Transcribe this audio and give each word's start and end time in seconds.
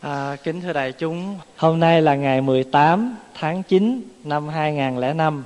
À, 0.00 0.36
kính 0.44 0.60
thưa 0.60 0.72
đại 0.72 0.92
chúng, 0.92 1.38
hôm 1.56 1.80
nay 1.80 2.02
là 2.02 2.14
ngày 2.14 2.40
18 2.40 3.16
tháng 3.34 3.62
9 3.62 4.02
năm 4.24 4.48
2005, 4.48 5.44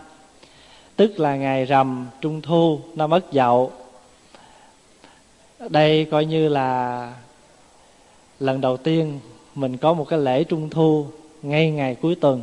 tức 0.97 1.21
là 1.21 1.37
ngày 1.37 1.65
rằm 1.65 2.07
Trung 2.21 2.43
Thu 2.43 2.81
năm 2.95 3.11
Ất 3.11 3.25
Dậu. 3.33 3.73
Đây 5.69 6.07
coi 6.11 6.25
như 6.25 6.49
là 6.49 7.13
lần 8.41 8.61
đầu 8.61 8.77
tiên 8.77 9.21
mình 9.55 9.77
có 9.77 9.93
một 9.93 10.09
cái 10.09 10.19
lễ 10.19 10.45
Trung 10.45 10.71
Thu 10.71 11.07
ngay 11.43 11.71
ngày 11.71 11.95
cuối 11.95 12.15
tuần. 12.15 12.43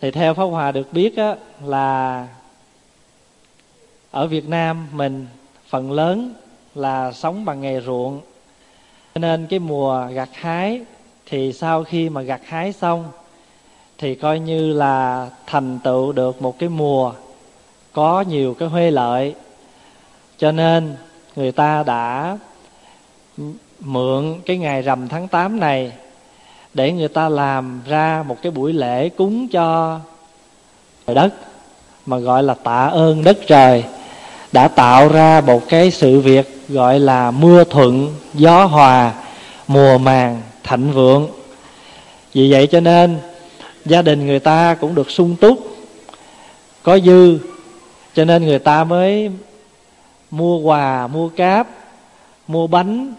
Thì 0.00 0.10
theo 0.10 0.34
Pháp 0.34 0.44
Hòa 0.44 0.72
được 0.72 0.92
biết 0.92 1.16
á, 1.16 1.36
là 1.64 2.28
ở 4.10 4.26
Việt 4.26 4.48
Nam 4.48 4.88
mình 4.92 5.26
phần 5.68 5.92
lớn 5.92 6.34
là 6.74 7.12
sống 7.12 7.44
bằng 7.44 7.60
nghề 7.60 7.80
ruộng 7.80 8.20
cho 9.14 9.18
nên 9.18 9.46
cái 9.46 9.58
mùa 9.58 10.06
gặt 10.12 10.28
hái 10.32 10.80
thì 11.26 11.52
sau 11.52 11.84
khi 11.84 12.08
mà 12.08 12.22
gặt 12.22 12.40
hái 12.44 12.72
xong 12.72 13.04
thì 13.98 14.14
coi 14.14 14.38
như 14.38 14.72
là 14.72 15.28
thành 15.46 15.78
tựu 15.84 16.12
được 16.12 16.42
một 16.42 16.58
cái 16.58 16.68
mùa 16.68 17.12
có 17.92 18.20
nhiều 18.20 18.54
cái 18.54 18.68
huê 18.68 18.90
lợi. 18.90 19.34
Cho 20.38 20.52
nên 20.52 20.96
người 21.36 21.52
ta 21.52 21.82
đã 21.82 22.38
mượn 23.80 24.40
cái 24.46 24.56
ngày 24.58 24.82
rằm 24.82 25.08
tháng 25.08 25.28
8 25.28 25.60
này 25.60 25.92
để 26.74 26.92
người 26.92 27.08
ta 27.08 27.28
làm 27.28 27.80
ra 27.86 28.24
một 28.28 28.36
cái 28.42 28.52
buổi 28.52 28.72
lễ 28.72 29.08
cúng 29.08 29.48
cho 29.48 29.98
trời 31.06 31.14
đất, 31.14 31.34
mà 32.06 32.18
gọi 32.18 32.42
là 32.42 32.54
tạ 32.54 32.86
ơn 32.86 33.24
đất 33.24 33.38
trời 33.46 33.84
đã 34.52 34.68
tạo 34.68 35.08
ra 35.08 35.40
một 35.46 35.68
cái 35.68 35.90
sự 35.90 36.20
việc 36.20 36.58
gọi 36.68 37.00
là 37.00 37.30
mưa 37.30 37.64
thuận, 37.64 38.14
gió 38.34 38.64
hòa, 38.64 39.12
mùa 39.66 39.98
màng 39.98 40.42
thạnh 40.62 40.90
vượng. 40.90 41.28
Vì 42.32 42.52
vậy 42.52 42.66
cho 42.66 42.80
nên, 42.80 43.18
gia 43.84 44.02
đình 44.02 44.26
người 44.26 44.40
ta 44.40 44.74
cũng 44.74 44.94
được 44.94 45.10
sung 45.10 45.36
túc, 45.40 45.76
có 46.82 46.98
dư. 46.98 47.38
Cho 48.14 48.24
nên 48.24 48.44
người 48.44 48.58
ta 48.58 48.84
mới 48.84 49.30
mua 50.30 50.58
quà, 50.58 51.06
mua 51.06 51.28
cáp, 51.28 51.68
mua 52.48 52.66
bánh, 52.66 53.14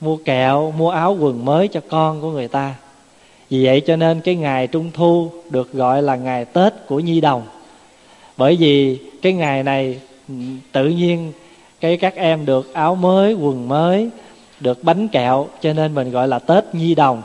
mua 0.00 0.16
kẹo, 0.16 0.74
mua 0.78 0.90
áo 0.90 1.16
quần 1.20 1.44
mới 1.44 1.68
cho 1.68 1.80
con 1.88 2.20
của 2.20 2.30
người 2.30 2.48
ta. 2.48 2.74
Vì 3.50 3.64
vậy 3.64 3.82
cho 3.86 3.96
nên 3.96 4.20
cái 4.20 4.34
ngày 4.34 4.66
trung 4.66 4.90
thu 4.94 5.30
được 5.50 5.72
gọi 5.72 6.02
là 6.02 6.16
ngày 6.16 6.44
tết 6.44 6.72
của 6.86 7.00
nhi 7.00 7.20
đồng. 7.20 7.42
Bởi 8.36 8.56
vì 8.56 8.98
cái 9.22 9.32
ngày 9.32 9.62
này 9.62 10.00
tự 10.72 10.88
nhiên 10.88 11.32
cái 11.80 11.96
các 11.96 12.14
em 12.14 12.46
được 12.46 12.74
áo 12.74 12.94
mới, 12.94 13.34
quần 13.34 13.68
mới, 13.68 14.10
được 14.60 14.84
bánh 14.84 15.08
kẹo, 15.08 15.46
cho 15.60 15.72
nên 15.72 15.94
mình 15.94 16.10
gọi 16.10 16.28
là 16.28 16.38
tết 16.38 16.64
nhi 16.72 16.94
đồng. 16.94 17.22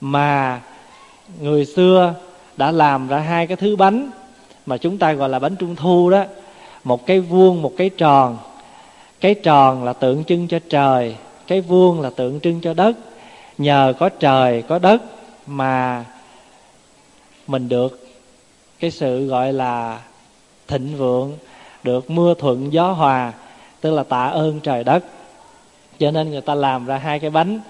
Mà 0.00 0.60
người 1.40 1.64
xưa 1.64 2.14
đã 2.56 2.70
làm 2.70 3.08
ra 3.08 3.18
hai 3.18 3.46
cái 3.46 3.56
thứ 3.56 3.76
bánh 3.76 4.10
mà 4.66 4.76
chúng 4.76 4.98
ta 4.98 5.12
gọi 5.12 5.28
là 5.28 5.38
bánh 5.38 5.56
trung 5.56 5.76
thu 5.76 6.10
đó. 6.10 6.24
Một 6.84 7.06
cái 7.06 7.20
vuông, 7.20 7.62
một 7.62 7.72
cái 7.76 7.90
tròn. 7.90 8.38
Cái 9.20 9.34
tròn 9.34 9.84
là 9.84 9.92
tượng 9.92 10.24
trưng 10.24 10.48
cho 10.48 10.58
trời, 10.68 11.16
cái 11.46 11.60
vuông 11.60 12.00
là 12.00 12.10
tượng 12.10 12.40
trưng 12.40 12.60
cho 12.60 12.74
đất. 12.74 12.96
Nhờ 13.58 13.94
có 13.98 14.08
trời, 14.08 14.62
có 14.62 14.78
đất 14.78 15.02
mà 15.46 16.04
mình 17.46 17.68
được 17.68 18.08
cái 18.80 18.90
sự 18.90 19.26
gọi 19.26 19.52
là 19.52 20.00
thịnh 20.68 20.96
vượng 20.96 21.32
được 21.82 22.10
mưa 22.10 22.34
thuận 22.34 22.72
gió 22.72 22.92
hòa 22.92 23.32
tức 23.80 23.90
là 23.90 24.02
tạ 24.02 24.24
ơn 24.26 24.60
trời 24.60 24.84
đất. 24.84 25.04
Cho 25.98 26.10
nên 26.10 26.30
người 26.30 26.40
ta 26.40 26.54
làm 26.54 26.86
ra 26.86 26.98
hai 26.98 27.18
cái 27.18 27.30
bánh 27.30 27.60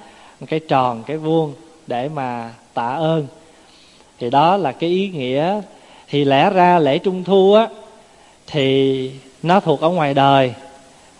một 0.40 0.46
cái 0.50 0.60
tròn 0.60 1.02
cái 1.06 1.16
vuông 1.16 1.54
để 1.86 2.08
mà 2.08 2.50
tạ 2.74 2.88
ơn. 2.88 3.26
Thì 4.18 4.30
đó 4.30 4.56
là 4.56 4.72
cái 4.72 4.90
ý 4.90 5.08
nghĩa. 5.08 5.60
Thì 6.08 6.24
lẽ 6.24 6.50
ra 6.50 6.78
lễ 6.78 6.98
trung 6.98 7.24
thu 7.24 7.54
á 7.54 7.68
thì 8.46 9.10
nó 9.42 9.60
thuộc 9.60 9.80
ở 9.80 9.88
ngoài 9.88 10.14
đời 10.14 10.54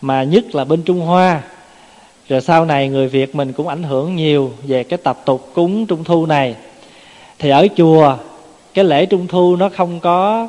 mà 0.01 0.23
nhất 0.23 0.55
là 0.55 0.65
bên 0.65 0.83
trung 0.83 1.01
hoa. 1.01 1.43
Rồi 2.29 2.41
sau 2.41 2.65
này 2.65 2.89
người 2.89 3.09
việt 3.09 3.35
mình 3.35 3.53
cũng 3.53 3.69
ảnh 3.69 3.83
hưởng 3.83 4.17
nhiều 4.17 4.53
về 4.63 4.85
cái 4.85 4.99
tập 5.03 5.19
tục 5.25 5.51
cúng 5.55 5.87
trung 5.87 6.05
thu 6.05 6.27
này. 6.27 6.55
Thì 7.39 7.51
ở 7.51 7.67
chùa 7.77 8.17
cái 8.75 8.85
lễ 8.85 9.07
trung 9.07 9.27
thu 9.27 9.57
nó 9.57 9.69
không 9.77 10.01
có 10.01 10.49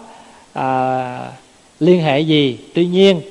à, 0.53 1.31
liên 1.79 2.01
hệ 2.01 2.19
gì? 2.19 2.57
Tuy 2.73 2.85
nhiên 2.85 3.21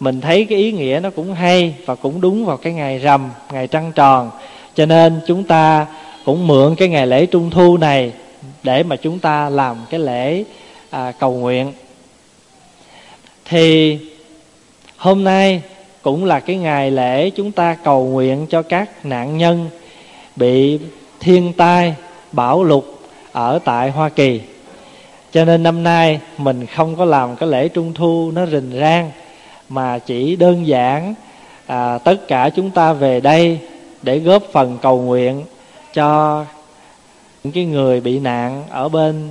mình 0.00 0.20
thấy 0.20 0.44
cái 0.44 0.58
ý 0.58 0.72
nghĩa 0.72 1.00
nó 1.02 1.10
cũng 1.10 1.34
hay 1.34 1.74
và 1.86 1.94
cũng 1.94 2.20
đúng 2.20 2.44
vào 2.44 2.56
cái 2.56 2.72
ngày 2.72 2.98
rằm 2.98 3.30
ngày 3.52 3.66
trăng 3.66 3.92
tròn. 3.94 4.30
Cho 4.74 4.86
nên 4.86 5.20
chúng 5.26 5.44
ta 5.44 5.86
cũng 6.24 6.46
mượn 6.46 6.74
cái 6.74 6.88
ngày 6.88 7.06
lễ 7.06 7.26
trung 7.26 7.50
thu 7.50 7.76
này 7.76 8.12
để 8.62 8.82
mà 8.82 8.96
chúng 8.96 9.18
ta 9.18 9.48
làm 9.48 9.76
cái 9.90 10.00
lễ 10.00 10.44
à, 10.90 11.12
cầu 11.18 11.32
nguyện. 11.32 11.72
Thì 13.44 13.98
hôm 14.96 15.24
nay 15.24 15.62
cũng 16.02 16.24
là 16.24 16.40
cái 16.40 16.56
ngày 16.56 16.90
lễ 16.90 17.30
chúng 17.30 17.52
ta 17.52 17.76
cầu 17.84 18.06
nguyện 18.06 18.46
cho 18.50 18.62
các 18.62 19.06
nạn 19.06 19.38
nhân 19.38 19.68
bị 20.36 20.78
thiên 21.20 21.52
tai 21.52 21.94
bão 22.32 22.64
lụt 22.64 22.84
ở 23.32 23.58
tại 23.64 23.90
hoa 23.90 24.08
kỳ 24.08 24.40
cho 25.34 25.44
nên 25.44 25.62
năm 25.62 25.82
nay 25.82 26.20
mình 26.38 26.66
không 26.66 26.96
có 26.96 27.04
làm 27.04 27.36
cái 27.36 27.48
lễ 27.48 27.68
trung 27.68 27.94
thu 27.94 28.30
nó 28.34 28.46
rình 28.46 28.72
rang 28.80 29.10
mà 29.68 29.98
chỉ 29.98 30.36
đơn 30.36 30.66
giản 30.66 31.14
à, 31.66 31.98
tất 31.98 32.28
cả 32.28 32.50
chúng 32.56 32.70
ta 32.70 32.92
về 32.92 33.20
đây 33.20 33.58
để 34.02 34.18
góp 34.18 34.42
phần 34.52 34.78
cầu 34.82 35.02
nguyện 35.02 35.44
cho 35.94 36.44
những 37.44 37.52
cái 37.52 37.64
người 37.64 38.00
bị 38.00 38.18
nạn 38.18 38.64
ở 38.70 38.88
bên 38.88 39.28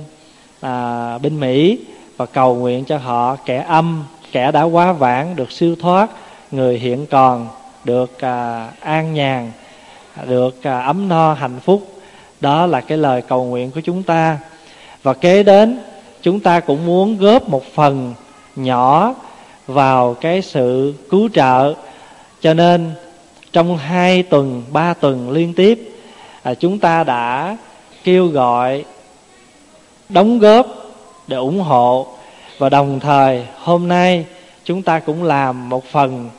à, 0.60 1.18
bên 1.18 1.40
Mỹ 1.40 1.78
và 2.16 2.26
cầu 2.26 2.54
nguyện 2.54 2.84
cho 2.84 2.98
họ 2.98 3.36
kẻ 3.36 3.64
âm 3.68 4.04
kẻ 4.32 4.52
đã 4.52 4.62
quá 4.62 4.92
vãng 4.92 5.36
được 5.36 5.52
siêu 5.52 5.76
thoát 5.80 6.10
người 6.50 6.78
hiện 6.78 7.06
còn 7.06 7.48
được 7.84 8.20
à, 8.20 8.68
an 8.80 9.14
nhàn 9.14 9.52
được 10.26 10.62
à, 10.62 10.80
ấm 10.80 11.08
no 11.08 11.34
hạnh 11.34 11.60
phúc. 11.60 11.82
Đó 12.40 12.66
là 12.66 12.80
cái 12.80 12.98
lời 12.98 13.22
cầu 13.28 13.44
nguyện 13.44 13.70
của 13.70 13.80
chúng 13.80 14.02
ta. 14.02 14.38
Và 15.02 15.14
kế 15.14 15.42
đến 15.42 15.78
chúng 16.24 16.40
ta 16.40 16.60
cũng 16.60 16.86
muốn 16.86 17.18
góp 17.18 17.48
một 17.48 17.64
phần 17.74 18.14
nhỏ 18.56 19.14
vào 19.66 20.14
cái 20.14 20.42
sự 20.42 20.94
cứu 21.10 21.28
trợ. 21.34 21.74
Cho 22.40 22.54
nên 22.54 22.90
trong 23.52 23.76
hai 23.76 24.22
tuần 24.22 24.62
ba 24.72 24.94
tuần 24.94 25.30
liên 25.30 25.54
tiếp 25.54 25.94
à, 26.42 26.54
chúng 26.54 26.78
ta 26.78 27.04
đã 27.04 27.56
kêu 28.04 28.26
gọi 28.26 28.84
đóng 30.08 30.38
góp 30.38 30.66
để 31.26 31.36
ủng 31.36 31.60
hộ. 31.60 32.06
Và 32.58 32.68
đồng 32.68 33.00
thời 33.00 33.46
hôm 33.58 33.88
nay 33.88 34.24
chúng 34.64 34.82
ta 34.82 34.98
cũng 34.98 35.22
làm 35.22 35.68
một 35.68 35.84
phần 35.84 36.30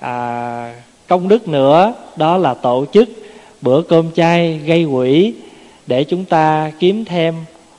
à, 0.00 0.74
công 1.08 1.28
đức 1.28 1.48
nữa 1.48 1.94
đó 2.16 2.36
là 2.36 2.54
tổ 2.54 2.84
chức 2.92 3.08
bữa 3.60 3.82
cơm 3.82 4.12
chay 4.12 4.58
gây 4.58 4.86
quỹ 4.92 5.34
để 5.86 6.04
chúng 6.04 6.24
ta 6.24 6.72
kiếm 6.78 7.04
thêm 7.04 7.34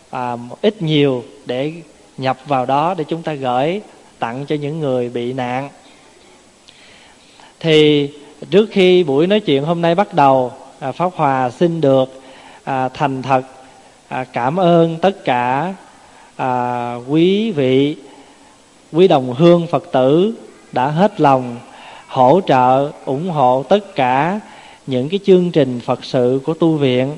à, 0.09 0.38
ít 0.61 0.81
nhiều 0.81 1.23
để 1.51 1.73
nhập 2.17 2.38
vào 2.47 2.66
đó 2.66 2.95
để 2.97 3.03
chúng 3.03 3.23
ta 3.23 3.34
gửi 3.34 3.81
tặng 4.19 4.45
cho 4.45 4.56
những 4.56 4.79
người 4.79 5.09
bị 5.09 5.34
nạn. 5.34 5.69
Thì 7.59 8.09
trước 8.50 8.69
khi 8.72 9.03
buổi 9.03 9.28
nói 9.28 9.39
chuyện 9.39 9.63
hôm 9.63 9.81
nay 9.81 9.95
bắt 9.95 10.13
đầu 10.13 10.51
à, 10.79 10.91
pháp 10.91 11.12
hòa 11.16 11.50
xin 11.50 11.81
được 11.81 12.22
à, 12.63 12.89
thành 12.89 13.22
thật 13.22 13.41
à, 14.07 14.23
cảm 14.23 14.59
ơn 14.59 14.97
tất 15.01 15.25
cả 15.25 15.73
à, 16.35 16.95
quý 17.07 17.51
vị 17.51 17.95
quý 18.91 19.07
đồng 19.07 19.33
hương 19.33 19.68
phật 19.68 19.91
tử 19.91 20.33
đã 20.72 20.88
hết 20.88 21.22
lòng 21.22 21.57
hỗ 22.07 22.41
trợ 22.47 22.91
ủng 23.06 23.29
hộ 23.29 23.63
tất 23.69 23.95
cả 23.95 24.39
những 24.88 25.09
cái 25.09 25.19
chương 25.25 25.51
trình 25.51 25.79
phật 25.79 26.06
sự 26.06 26.41
của 26.45 26.53
tu 26.53 26.75
viện 26.75 27.18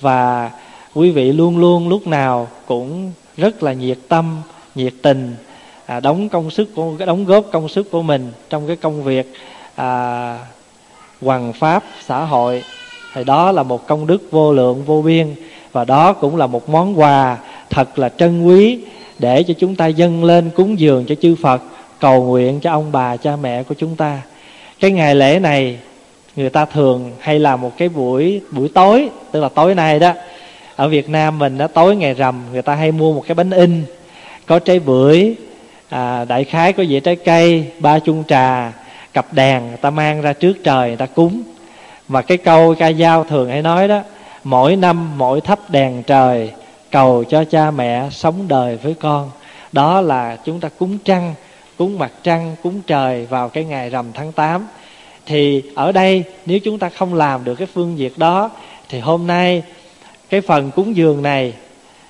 và 0.00 0.50
quý 0.94 1.10
vị 1.10 1.32
luôn 1.32 1.58
luôn 1.58 1.88
lúc 1.88 2.06
nào 2.06 2.48
cũng 2.66 3.12
rất 3.36 3.62
là 3.62 3.72
nhiệt 3.72 3.98
tâm 4.08 4.36
nhiệt 4.74 4.92
tình 5.02 5.36
à, 5.86 6.00
đóng 6.00 6.28
công 6.28 6.50
sức 6.50 6.74
của 6.74 6.92
đóng 7.06 7.24
góp 7.24 7.44
công 7.52 7.68
sức 7.68 7.90
của 7.90 8.02
mình 8.02 8.32
trong 8.50 8.66
cái 8.66 8.76
công 8.76 9.02
việc 9.02 9.32
à, 9.74 10.38
hoàng 11.22 11.52
pháp 11.52 11.84
xã 12.06 12.24
hội. 12.24 12.62
Thì 13.14 13.24
đó 13.24 13.52
là 13.52 13.62
một 13.62 13.86
công 13.86 14.06
đức 14.06 14.22
vô 14.30 14.52
lượng 14.52 14.84
vô 14.84 15.02
biên. 15.02 15.34
Và 15.72 15.84
đó 15.84 16.12
cũng 16.12 16.36
là 16.36 16.46
một 16.46 16.68
món 16.68 17.00
quà 17.00 17.38
thật 17.70 17.98
là 17.98 18.08
trân 18.08 18.44
quý 18.44 18.80
để 19.18 19.42
cho 19.42 19.54
chúng 19.58 19.76
ta 19.76 19.86
dâng 19.86 20.24
lên 20.24 20.50
cúng 20.50 20.80
dường 20.80 21.04
cho 21.06 21.14
chư 21.14 21.34
Phật 21.42 21.62
cầu 22.00 22.24
nguyện 22.24 22.60
cho 22.60 22.70
ông 22.70 22.92
bà 22.92 23.16
cha 23.16 23.36
mẹ 23.36 23.62
của 23.62 23.74
chúng 23.78 23.96
ta. 23.96 24.22
Cái 24.80 24.90
ngày 24.90 25.14
lễ 25.14 25.38
này 25.38 25.78
người 26.36 26.50
ta 26.50 26.64
thường 26.64 27.12
hay 27.18 27.38
làm 27.38 27.60
một 27.60 27.72
cái 27.76 27.88
buổi 27.88 28.40
buổi 28.50 28.68
tối 28.68 29.08
tức 29.32 29.40
là 29.40 29.48
tối 29.48 29.74
nay 29.74 29.98
đó 29.98 30.12
ở 30.76 30.88
Việt 30.88 31.08
Nam 31.08 31.38
mình 31.38 31.58
đó 31.58 31.66
tối 31.66 31.96
ngày 31.96 32.14
rằm 32.14 32.42
người 32.52 32.62
ta 32.62 32.74
hay 32.74 32.92
mua 32.92 33.12
một 33.12 33.24
cái 33.26 33.34
bánh 33.34 33.50
in. 33.50 33.84
Có 34.46 34.58
trái 34.58 34.78
bưởi 34.78 35.34
à, 35.88 36.24
đại 36.24 36.44
khái 36.44 36.72
có 36.72 36.84
dĩa 36.84 37.00
trái 37.00 37.16
cây 37.16 37.66
ba 37.78 37.98
chung 37.98 38.24
trà 38.28 38.72
cặp 39.12 39.32
đèn 39.32 39.68
người 39.68 39.76
ta 39.76 39.90
mang 39.90 40.22
ra 40.22 40.32
trước 40.32 40.56
trời 40.64 40.88
người 40.88 40.96
ta 40.96 41.06
cúng. 41.06 41.42
Mà 42.08 42.22
cái 42.22 42.38
câu 42.38 42.74
ca 42.78 42.92
dao 42.92 43.24
thường 43.24 43.50
hay 43.50 43.62
nói 43.62 43.88
đó 43.88 44.00
mỗi 44.44 44.76
năm 44.76 45.18
mỗi 45.18 45.40
thắp 45.40 45.58
đèn 45.70 46.02
trời 46.02 46.50
cầu 46.90 47.24
cho 47.24 47.44
cha 47.44 47.70
mẹ 47.70 48.08
sống 48.10 48.48
đời 48.48 48.76
với 48.82 48.94
con. 48.94 49.30
Đó 49.72 50.00
là 50.00 50.36
chúng 50.44 50.60
ta 50.60 50.68
cúng 50.78 50.98
trăng 51.04 51.34
cúng 51.78 51.98
mặt 51.98 52.12
trăng 52.22 52.56
cúng 52.62 52.80
trời 52.86 53.26
vào 53.26 53.48
cái 53.48 53.64
ngày 53.64 53.90
rằm 53.90 54.06
tháng 54.14 54.32
8 54.32 54.66
thì 55.26 55.62
ở 55.74 55.92
đây 55.92 56.24
nếu 56.46 56.58
chúng 56.58 56.78
ta 56.78 56.88
không 56.88 57.14
làm 57.14 57.44
được 57.44 57.54
cái 57.54 57.68
phương 57.74 57.96
việc 57.96 58.18
đó 58.18 58.50
thì 58.88 59.00
hôm 59.00 59.26
nay 59.26 59.62
cái 60.32 60.40
phần 60.40 60.70
cúng 60.70 60.96
dường 60.96 61.22
này, 61.22 61.52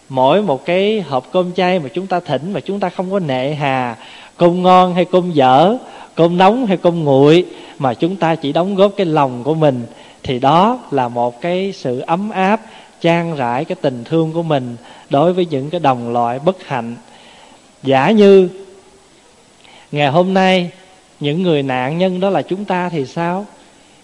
mỗi 0.09 0.43
một 0.43 0.65
cái 0.65 1.01
hộp 1.01 1.29
cơm 1.33 1.53
chay 1.53 1.79
mà 1.79 1.89
chúng 1.95 2.07
ta 2.07 2.21
thỉnh 2.21 2.53
mà 2.53 2.61
chúng 2.61 2.81
ta 2.81 2.89
không 2.89 3.11
có 3.11 3.19
nệ 3.19 3.55
hà, 3.55 3.97
cơm 4.37 4.63
ngon 4.63 4.95
hay 4.95 5.05
cơm 5.05 5.31
dở, 5.33 5.77
cơm 6.15 6.39
nóng 6.39 6.67
hay 6.67 6.77
cơm 6.77 7.05
nguội 7.05 7.47
mà 7.79 7.95
chúng 7.95 8.17
ta 8.17 8.35
chỉ 8.35 8.53
đóng 8.53 8.75
góp 8.75 8.93
cái 8.97 9.07
lòng 9.07 9.45
của 9.45 9.55
mình, 9.55 9.87
thì 10.23 10.39
đó 10.39 10.79
là 10.91 11.09
một 11.09 11.41
cái 11.41 11.73
sự 11.73 12.01
ấm 12.01 12.31
áp, 12.31 12.61
trang 13.01 13.37
rãi 13.37 13.65
cái 13.65 13.77
tình 13.81 14.05
thương 14.05 14.33
của 14.33 14.43
mình 14.43 14.77
đối 15.11 15.33
với 15.33 15.47
những 15.51 15.71
cái 15.71 15.81
đồng 15.81 16.13
loại 16.13 16.39
bất 16.39 16.67
hạnh. 16.67 16.95
Giả 17.83 18.11
như, 18.11 18.49
ngày 19.93 20.09
hôm 20.09 20.35
nay, 20.35 20.71
những 21.21 21.43
người 21.43 21.63
nạn 21.63 21.99
nhân 21.99 22.21
đó 22.21 22.31
là 22.31 22.43
chúng 22.43 22.65
ta 22.65 22.89
thì 22.89 23.07
sao? 23.07 23.47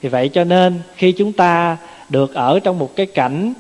Thì 0.03 0.09
vậy 0.09 0.29
cho 0.29 0.44
nên, 0.44 0.81
khi 0.97 1.12
chúng 1.12 1.32
ta 1.32 1.76
được 2.09 2.35
ở 2.35 2.61
trong 2.61 2.79
một 2.79 2.97
cái 2.97 3.06
cảnh 3.06 3.55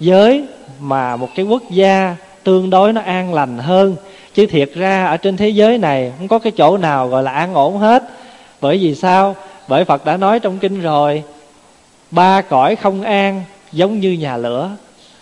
giới 0.00 0.44
mà 0.80 1.16
một 1.16 1.28
cái 1.34 1.46
quốc 1.46 1.62
gia 1.70 2.16
tương 2.44 2.70
đối 2.70 2.92
nó 2.92 3.00
an 3.00 3.34
lành 3.34 3.58
hơn. 3.58 3.96
Chứ 4.34 4.46
thiệt 4.46 4.70
ra 4.74 5.06
ở 5.06 5.16
trên 5.16 5.36
thế 5.36 5.48
giới 5.48 5.78
này 5.78 6.12
không 6.18 6.28
có 6.28 6.38
cái 6.38 6.52
chỗ 6.56 6.76
nào 6.76 7.08
gọi 7.08 7.22
là 7.22 7.32
an 7.32 7.54
ổn 7.54 7.78
hết. 7.78 8.02
Bởi 8.60 8.78
vì 8.78 8.94
sao? 8.94 9.36
Bởi 9.68 9.84
phật 9.84 10.04
đã 10.04 10.16
nói 10.16 10.40
trong 10.40 10.58
kinh 10.58 10.80
rồi, 10.80 11.22
ba 12.10 12.42
cõi 12.42 12.76
không 12.76 13.02
an 13.02 13.42
giống 13.72 14.00
như 14.00 14.12
nhà 14.12 14.36
lửa. 14.36 14.70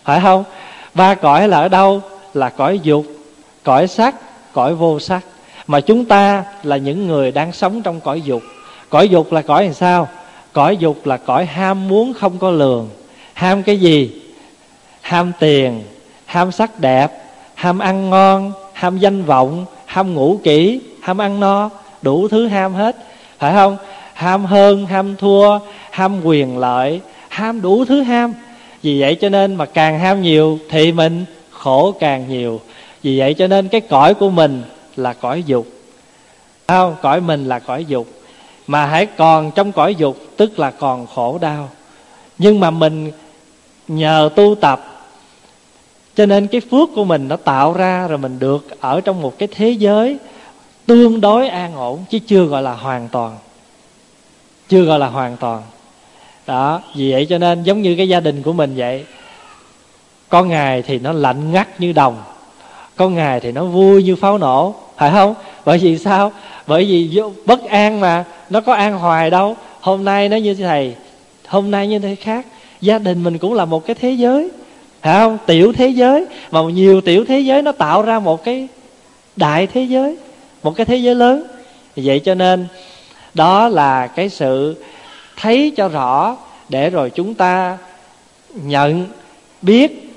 Phải 0.05 0.21
không? 0.21 0.45
Ba 0.95 1.15
cõi 1.15 1.49
là 1.49 1.59
ở 1.59 1.69
đâu? 1.69 2.01
Là 2.35 2.49
cõi 2.49 2.81
dục, 2.83 3.05
cõi 3.63 3.89
sắc, 3.89 4.15
cõi 4.53 4.75
vô 4.75 5.01
sắc. 5.01 5.21
Mà 5.67 5.81
chúng 5.81 6.05
ta 6.05 6.45
là 6.63 6.77
những 6.77 7.07
người 7.07 7.31
đang 7.31 7.53
sống 7.53 7.83
trong 7.83 8.01
cõi 8.01 8.21
dục. 8.21 8.43
Cõi 8.89 9.09
dục 9.09 9.33
là 9.33 9.43
cõi 9.43 9.65
làm 9.65 9.75
sao? 9.75 10.09
Cõi 10.53 10.77
dục 10.77 11.07
là 11.07 11.17
cõi 11.17 11.47
ham 11.47 11.89
muốn 11.89 12.15
không 12.15 12.39
có 12.39 12.51
lường. 12.51 12.89
Ham 13.35 13.63
cái 13.63 13.77
gì? 13.77 14.21
Ham 15.09 15.33
tiền, 15.39 15.85
ham 16.27 16.53
sắc 16.53 16.81
đẹp, 16.81 17.13
ham 17.55 17.79
ăn 17.79 18.11
ngon, 18.11 18.53
ham 18.73 18.99
danh 18.99 19.25
vọng, 19.25 19.67
ham 19.87 20.15
ngủ 20.15 20.41
kỹ, 20.45 20.81
ham 21.01 21.19
ăn 21.19 21.41
no, 21.41 21.71
đủ 22.03 22.29
thứ 22.29 22.47
ham 22.47 22.75
hết. 22.75 22.97
Phải 23.39 23.55
không? 23.55 23.77
Ham 24.15 24.45
hơn, 24.45 24.87
ham 24.87 25.17
thua, 25.17 25.59
ham 25.91 26.21
quyền 26.25 26.59
lợi, 26.59 27.01
ham 27.29 27.63
đủ 27.63 27.85
thứ 27.85 28.03
ham. 28.03 28.35
Vì 28.83 29.01
vậy 29.01 29.15
cho 29.21 29.29
nên 29.29 29.55
mà 29.55 29.67
càng 29.67 29.99
ham 29.99 30.23
nhiều 30.23 30.59
thì 30.71 30.93
mình 30.93 31.25
khổ 31.51 31.95
càng 32.01 32.29
nhiều. 32.29 32.61
Vì 33.03 33.19
vậy 33.19 33.35
cho 33.35 33.47
nên 33.47 33.69
cái 33.69 33.81
cõi 33.81 34.15
của 34.15 34.31
mình 34.31 34.63
là 34.97 35.13
cõi 35.13 35.43
dục. 35.47 35.67
Không? 36.69 36.97
Cõi 37.03 37.21
mình 37.21 37.45
là 37.45 37.59
cõi 37.59 37.85
dục. 37.85 38.07
Mà 38.67 38.87
hãy 38.87 39.07
còn 39.07 39.51
trong 39.51 39.73
cõi 39.73 39.95
dục, 39.95 40.17
tức 40.37 40.59
là 40.59 40.71
còn 40.71 41.07
khổ 41.07 41.39
đau. 41.41 41.69
Nhưng 42.39 42.61
mà 42.61 42.71
mình 42.71 43.13
nhờ 43.89 44.31
tu 44.37 44.55
tập 44.55 44.98
cho 46.19 46.27
nên 46.27 46.47
cái 46.47 46.61
phước 46.61 46.89
của 46.95 47.05
mình 47.05 47.29
nó 47.29 47.37
tạo 47.37 47.73
ra 47.73 48.07
rồi 48.09 48.19
mình 48.19 48.39
được 48.39 48.81
ở 48.81 49.01
trong 49.01 49.23
một 49.23 49.39
cái 49.39 49.49
thế 49.53 49.71
giới 49.71 50.19
tương 50.87 51.21
đối 51.21 51.49
an 51.49 51.77
ổn, 51.77 52.05
chứ 52.11 52.19
chưa 52.19 52.45
gọi 52.45 52.63
là 52.63 52.73
hoàn 52.73 53.09
toàn. 53.09 53.37
Chưa 54.69 54.83
gọi 54.83 54.99
là 54.99 55.07
hoàn 55.07 55.37
toàn. 55.37 55.63
Đó, 56.47 56.83
vì 56.95 57.13
vậy 57.13 57.27
cho 57.31 57.39
nên 57.39 57.63
giống 57.63 57.83
như 57.83 57.95
cái 57.97 58.09
gia 58.09 58.21
đình 58.21 58.43
của 58.43 58.53
mình 58.53 58.75
vậy, 58.77 59.05
có 60.29 60.45
ngày 60.45 60.83
thì 60.83 60.99
nó 60.99 61.13
lạnh 61.13 61.53
ngắt 61.53 61.81
như 61.81 61.93
đồng, 61.93 62.23
có 62.97 63.09
ngày 63.09 63.41
thì 63.41 63.53
nó 63.53 63.65
vui 63.65 64.03
như 64.03 64.17
pháo 64.17 64.39
nổ, 64.39 64.75
phải 64.97 65.11
không? 65.11 65.35
Bởi 65.65 65.79
vì 65.79 65.99
sao? 65.99 66.33
Bởi 66.67 66.85
vì 66.85 67.21
bất 67.47 67.65
an 67.65 68.01
mà, 68.01 68.25
nó 68.51 68.61
có 68.61 68.75
an 68.75 68.99
hoài 68.99 69.31
đâu. 69.31 69.57
Hôm 69.81 70.05
nay 70.05 70.29
nó 70.29 70.37
như 70.37 70.55
thế 70.55 70.65
này, 70.65 70.95
hôm 71.47 71.71
nay 71.71 71.89
như 71.89 71.99
thế 71.99 72.15
khác. 72.15 72.47
Gia 72.81 72.99
đình 72.99 73.25
mình 73.25 73.39
cũng 73.39 73.55
là 73.55 73.65
một 73.65 73.87
cái 73.87 73.97
thế 74.01 74.11
giới 74.11 74.51
phải 75.03 75.21
không 75.21 75.39
tiểu 75.47 75.73
thế 75.73 75.89
giới. 75.89 76.27
Mà 76.51 76.61
nhiều 76.63 77.01
tiểu 77.01 77.25
thế 77.25 77.41
giới 77.41 77.63
nó 77.63 77.73
tạo 77.73 78.03
ra 78.03 78.19
một 78.19 78.45
cái 78.45 78.69
đại 79.37 79.67
thế 79.67 79.83
giới, 79.83 80.17
một 80.63 80.77
cái 80.77 80.87
thế 80.87 80.97
giới 80.97 81.15
lớn. 81.15 81.45
Vậy 81.97 82.21
cho 82.21 82.35
nên, 82.35 82.67
đó 83.35 83.69
là 83.69 84.07
cái 84.07 84.29
sự 84.29 84.77
thấy 85.37 85.73
cho 85.77 85.89
rõ 85.89 86.37
để 86.69 86.91
rồi 86.91 87.11
chúng 87.11 87.35
ta 87.35 87.79
nhận, 88.55 89.07
biết 89.63 90.11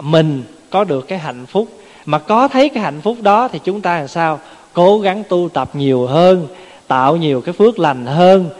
mình 0.00 0.42
có 0.70 0.84
được 0.84 1.08
cái 1.08 1.18
hạnh 1.18 1.46
phúc. 1.46 1.68
Mà 2.06 2.18
có 2.18 2.48
thấy 2.48 2.68
cái 2.68 2.82
hạnh 2.82 3.00
phúc 3.00 3.16
đó 3.20 3.48
thì 3.48 3.60
chúng 3.64 3.80
ta 3.80 3.98
làm 3.98 4.08
sao? 4.08 4.40
Cố 4.72 4.98
gắng 4.98 5.22
tu 5.28 5.48
tập 5.48 5.70
nhiều 5.72 6.06
hơn, 6.06 6.48
tạo 6.88 7.16
nhiều 7.16 7.40
cái 7.40 7.52
phước 7.52 7.78
lành 7.78 8.06
hơn. 8.06 8.50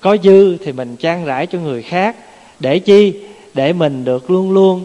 Có 0.00 0.16
dư 0.22 0.56
thì 0.56 0.72
mình 0.72 0.96
trang 0.96 1.24
rãi 1.24 1.46
cho 1.46 1.58
người 1.58 1.82
khác. 1.82 2.16
Để 2.60 2.78
chi? 2.78 3.14
Để 3.54 3.72
mình 3.72 4.04
được 4.04 4.30
luôn 4.30 4.50
luôn 4.50 4.84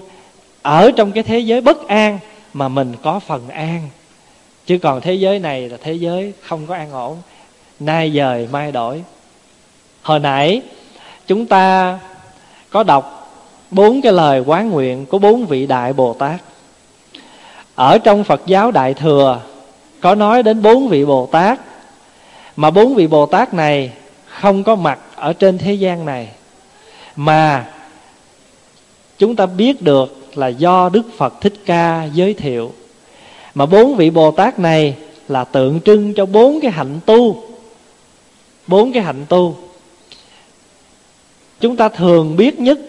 ở 0.61 0.91
trong 0.91 1.11
cái 1.11 1.23
thế 1.23 1.39
giới 1.39 1.61
bất 1.61 1.87
an 1.87 2.19
mà 2.53 2.67
mình 2.67 2.93
có 3.03 3.19
phần 3.19 3.49
an. 3.49 3.89
Chứ 4.65 4.77
còn 4.77 5.01
thế 5.01 5.13
giới 5.13 5.39
này 5.39 5.69
là 5.69 5.77
thế 5.83 5.93
giới 5.93 6.33
không 6.41 6.67
có 6.67 6.75
an 6.75 6.91
ổn. 6.91 7.17
Nay 7.79 8.11
dời, 8.15 8.47
mai 8.51 8.71
đổi. 8.71 9.03
Hồi 10.01 10.19
nãy, 10.19 10.61
chúng 11.27 11.45
ta 11.45 11.99
có 12.69 12.83
đọc 12.83 13.31
bốn 13.71 14.01
cái 14.01 14.11
lời 14.11 14.43
quán 14.45 14.69
nguyện 14.69 15.05
của 15.05 15.19
bốn 15.19 15.45
vị 15.45 15.67
đại 15.67 15.93
bồ 15.93 16.13
tát. 16.13 16.41
Ở 17.75 17.97
trong 17.97 18.23
phật 18.23 18.41
giáo 18.45 18.71
đại 18.71 18.93
thừa, 18.93 19.41
có 20.01 20.15
nói 20.15 20.43
đến 20.43 20.61
bốn 20.61 20.87
vị 20.87 21.05
bồ 21.05 21.25
tát, 21.31 21.59
mà 22.55 22.69
bốn 22.69 22.95
vị 22.95 23.07
bồ 23.07 23.25
tát 23.25 23.53
này 23.53 23.91
không 24.25 24.63
có 24.63 24.75
mặt 24.75 24.99
ở 25.15 25.33
trên 25.33 25.57
thế 25.57 25.73
gian 25.73 26.05
này, 26.05 26.27
mà 27.15 27.65
chúng 29.17 29.35
ta 29.35 29.45
biết 29.45 29.81
được 29.81 30.18
là 30.37 30.47
do 30.47 30.89
đức 30.93 31.03
phật 31.17 31.33
thích 31.41 31.53
ca 31.65 32.03
giới 32.13 32.33
thiệu. 32.33 32.71
Mà 33.55 33.65
bốn 33.65 33.95
vị 33.95 34.09
bồ 34.09 34.31
tát 34.31 34.59
này 34.59 34.95
là 35.27 35.43
tượng 35.43 35.81
trưng 35.81 36.13
cho 36.13 36.25
bốn 36.25 36.59
cái 36.61 36.71
hạnh 36.71 36.99
tu. 37.05 37.43
Bốn 38.67 38.93
cái 38.93 39.03
hạnh 39.03 39.25
tu. 39.29 39.55
Chúng 41.59 41.75
ta 41.75 41.89
thường 41.89 42.35
biết 42.37 42.59
nhất 42.59 42.79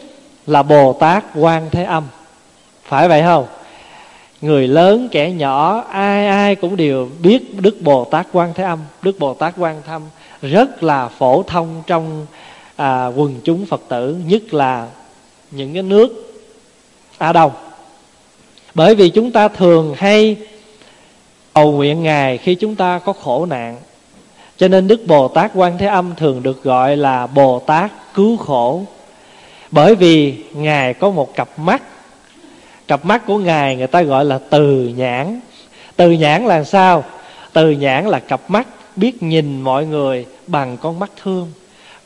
là 0.46 0.62
bồ 0.62 0.92
tát 0.92 1.24
quan 1.34 1.68
thế 1.70 1.84
âm. 1.84 2.04
Phải 2.84 3.08
vậy 3.08 3.22
không? 3.22 3.46
Người 4.40 4.68
lớn 4.68 5.08
kẻ 5.10 5.30
nhỏ 5.30 5.84
ai 5.90 6.26
ai 6.26 6.54
cũng 6.54 6.76
đều 6.76 7.08
biết 7.22 7.60
đức 7.60 7.76
bồ 7.80 8.04
tát 8.04 8.26
quan 8.32 8.52
thế 8.54 8.64
âm. 8.64 8.78
Đức 9.02 9.18
bồ 9.18 9.34
tát 9.34 9.54
quan 9.56 9.82
Thâm 9.86 10.02
rất 10.42 10.82
là 10.82 11.08
phổ 11.08 11.42
thông 11.42 11.82
trong 11.86 12.26
à, 12.76 13.06
quần 13.06 13.40
chúng 13.44 13.66
phật 13.66 13.80
tử 13.88 14.16
nhất 14.26 14.54
là 14.54 14.88
những 15.50 15.74
cái 15.74 15.82
nước 15.82 16.29
ta 17.20 17.32
đâu 17.32 17.52
bởi 18.74 18.94
vì 18.94 19.08
chúng 19.08 19.32
ta 19.32 19.48
thường 19.48 19.94
hay 19.98 20.36
cầu 21.54 21.72
nguyện 21.72 22.02
ngài 22.02 22.38
khi 22.38 22.54
chúng 22.54 22.74
ta 22.74 22.98
có 22.98 23.12
khổ 23.12 23.46
nạn. 23.46 23.76
Cho 24.56 24.68
nên 24.68 24.88
đức 24.88 25.06
bồ 25.06 25.28
tát 25.28 25.50
quan 25.54 25.78
thế 25.78 25.86
âm 25.86 26.14
thường 26.16 26.42
được 26.42 26.62
gọi 26.62 26.96
là 26.96 27.26
bồ 27.26 27.58
tát 27.58 27.90
cứu 28.14 28.36
khổ. 28.36 28.82
Bởi 29.70 29.94
vì 29.94 30.34
ngài 30.52 30.94
có 30.94 31.10
một 31.10 31.34
cặp 31.34 31.58
mắt. 31.58 31.82
Cặp 32.88 33.04
mắt 33.04 33.26
của 33.26 33.38
ngài 33.38 33.76
người 33.76 33.86
ta 33.86 34.02
gọi 34.02 34.24
là 34.24 34.38
từ 34.50 34.92
nhãn. 34.96 35.40
Từ 35.96 36.10
nhãn 36.10 36.44
là 36.44 36.64
sao? 36.64 37.04
Từ 37.52 37.70
nhãn 37.70 38.06
là 38.06 38.18
cặp 38.18 38.40
mắt 38.50 38.66
biết 38.96 39.22
nhìn 39.22 39.60
mọi 39.60 39.86
người 39.86 40.26
bằng 40.46 40.76
con 40.76 40.98
mắt 40.98 41.10
thương. 41.22 41.52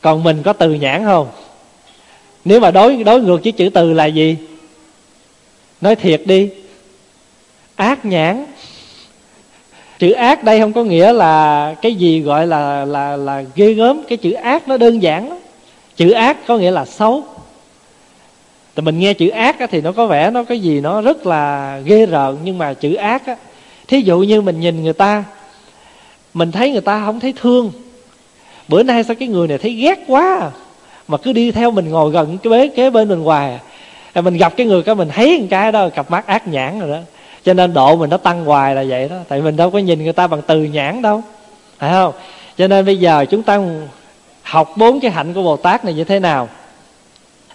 Còn 0.01 0.23
mình 0.23 0.43
có 0.43 0.53
từ 0.53 0.73
nhãn 0.73 1.05
không? 1.05 1.27
Nếu 2.45 2.59
mà 2.59 2.71
đối 2.71 3.03
đối 3.03 3.21
ngược 3.21 3.43
với 3.43 3.51
chữ 3.51 3.69
từ 3.73 3.93
là 3.93 4.05
gì? 4.05 4.37
Nói 5.85 5.95
thiệt 5.95 6.21
đi. 6.25 6.49
Ác 7.75 8.05
nhãn. 8.05 8.45
Chữ 9.99 10.11
ác 10.11 10.43
đây 10.43 10.59
không 10.59 10.73
có 10.73 10.83
nghĩa 10.83 11.13
là 11.13 11.75
cái 11.81 11.95
gì 11.95 12.19
gọi 12.19 12.47
là 12.47 12.85
là 12.85 13.17
là 13.17 13.43
ghê 13.55 13.73
gớm. 13.73 14.01
Cái 14.07 14.17
chữ 14.17 14.31
ác 14.31 14.67
nó 14.67 14.77
đơn 14.77 15.01
giản 15.01 15.29
lắm. 15.29 15.37
Chữ 15.95 16.11
ác 16.11 16.37
có 16.47 16.57
nghĩa 16.57 16.71
là 16.71 16.85
xấu. 16.85 17.23
Thì 18.75 18.81
mình 18.81 18.99
nghe 18.99 19.13
chữ 19.13 19.29
ác 19.29 19.55
thì 19.71 19.81
nó 19.81 19.91
có 19.91 20.07
vẻ 20.07 20.31
nó 20.31 20.43
cái 20.43 20.59
gì 20.59 20.81
nó 20.81 21.01
rất 21.01 21.25
là 21.25 21.79
ghê 21.85 22.05
rợn. 22.05 22.37
Nhưng 22.43 22.57
mà 22.57 22.73
chữ 22.73 22.93
ác 22.93 23.25
á, 23.25 23.35
thí 23.87 24.01
dụ 24.01 24.19
như 24.19 24.41
mình 24.41 24.59
nhìn 24.59 24.83
người 24.83 24.93
ta, 24.93 25.23
mình 26.33 26.51
thấy 26.51 26.71
người 26.71 26.81
ta 26.81 27.05
không 27.05 27.19
thấy 27.19 27.33
thương. 27.41 27.71
Bữa 28.67 28.83
nay 28.83 29.03
sao 29.03 29.15
cái 29.15 29.27
người 29.27 29.47
này 29.47 29.57
thấy 29.57 29.71
ghét 29.71 29.99
quá 30.07 30.37
à? 30.41 30.51
mà 31.07 31.17
cứ 31.17 31.33
đi 31.33 31.51
theo 31.51 31.71
mình 31.71 31.89
ngồi 31.89 32.11
gần 32.11 32.37
cái 32.37 32.51
bế, 32.51 32.67
kế 32.67 32.89
bên 32.89 33.09
mình 33.09 33.23
hoài 33.23 33.51
à 33.51 33.59
mình 34.21 34.37
gặp 34.37 34.53
cái 34.57 34.67
người 34.67 34.83
cái 34.83 34.95
mình 34.95 35.09
thấy 35.13 35.39
một 35.39 35.47
cái 35.49 35.71
đó, 35.71 35.89
cặp 35.89 36.11
mắt 36.11 36.27
ác 36.27 36.47
nhãn 36.47 36.79
rồi 36.79 36.89
đó. 36.89 36.97
Cho 37.43 37.53
nên 37.53 37.73
độ 37.73 37.95
mình 37.95 38.09
nó 38.09 38.17
tăng 38.17 38.45
hoài 38.45 38.75
là 38.75 38.83
vậy 38.87 39.09
đó. 39.09 39.15
Tại 39.27 39.41
mình 39.41 39.55
đâu 39.55 39.69
có 39.69 39.79
nhìn 39.79 40.03
người 40.03 40.13
ta 40.13 40.27
bằng 40.27 40.41
từ 40.47 40.63
nhãn 40.63 41.01
đâu. 41.01 41.21
Phải 41.79 41.91
không? 41.91 42.13
Cho 42.57 42.67
nên 42.67 42.85
bây 42.85 42.97
giờ 42.97 43.25
chúng 43.29 43.43
ta 43.43 43.59
học 44.43 44.73
bốn 44.75 44.99
cái 44.99 45.11
hạnh 45.11 45.33
của 45.33 45.43
bồ 45.43 45.57
tát 45.57 45.85
này 45.85 45.93
như 45.93 46.03
thế 46.03 46.19
nào? 46.19 46.49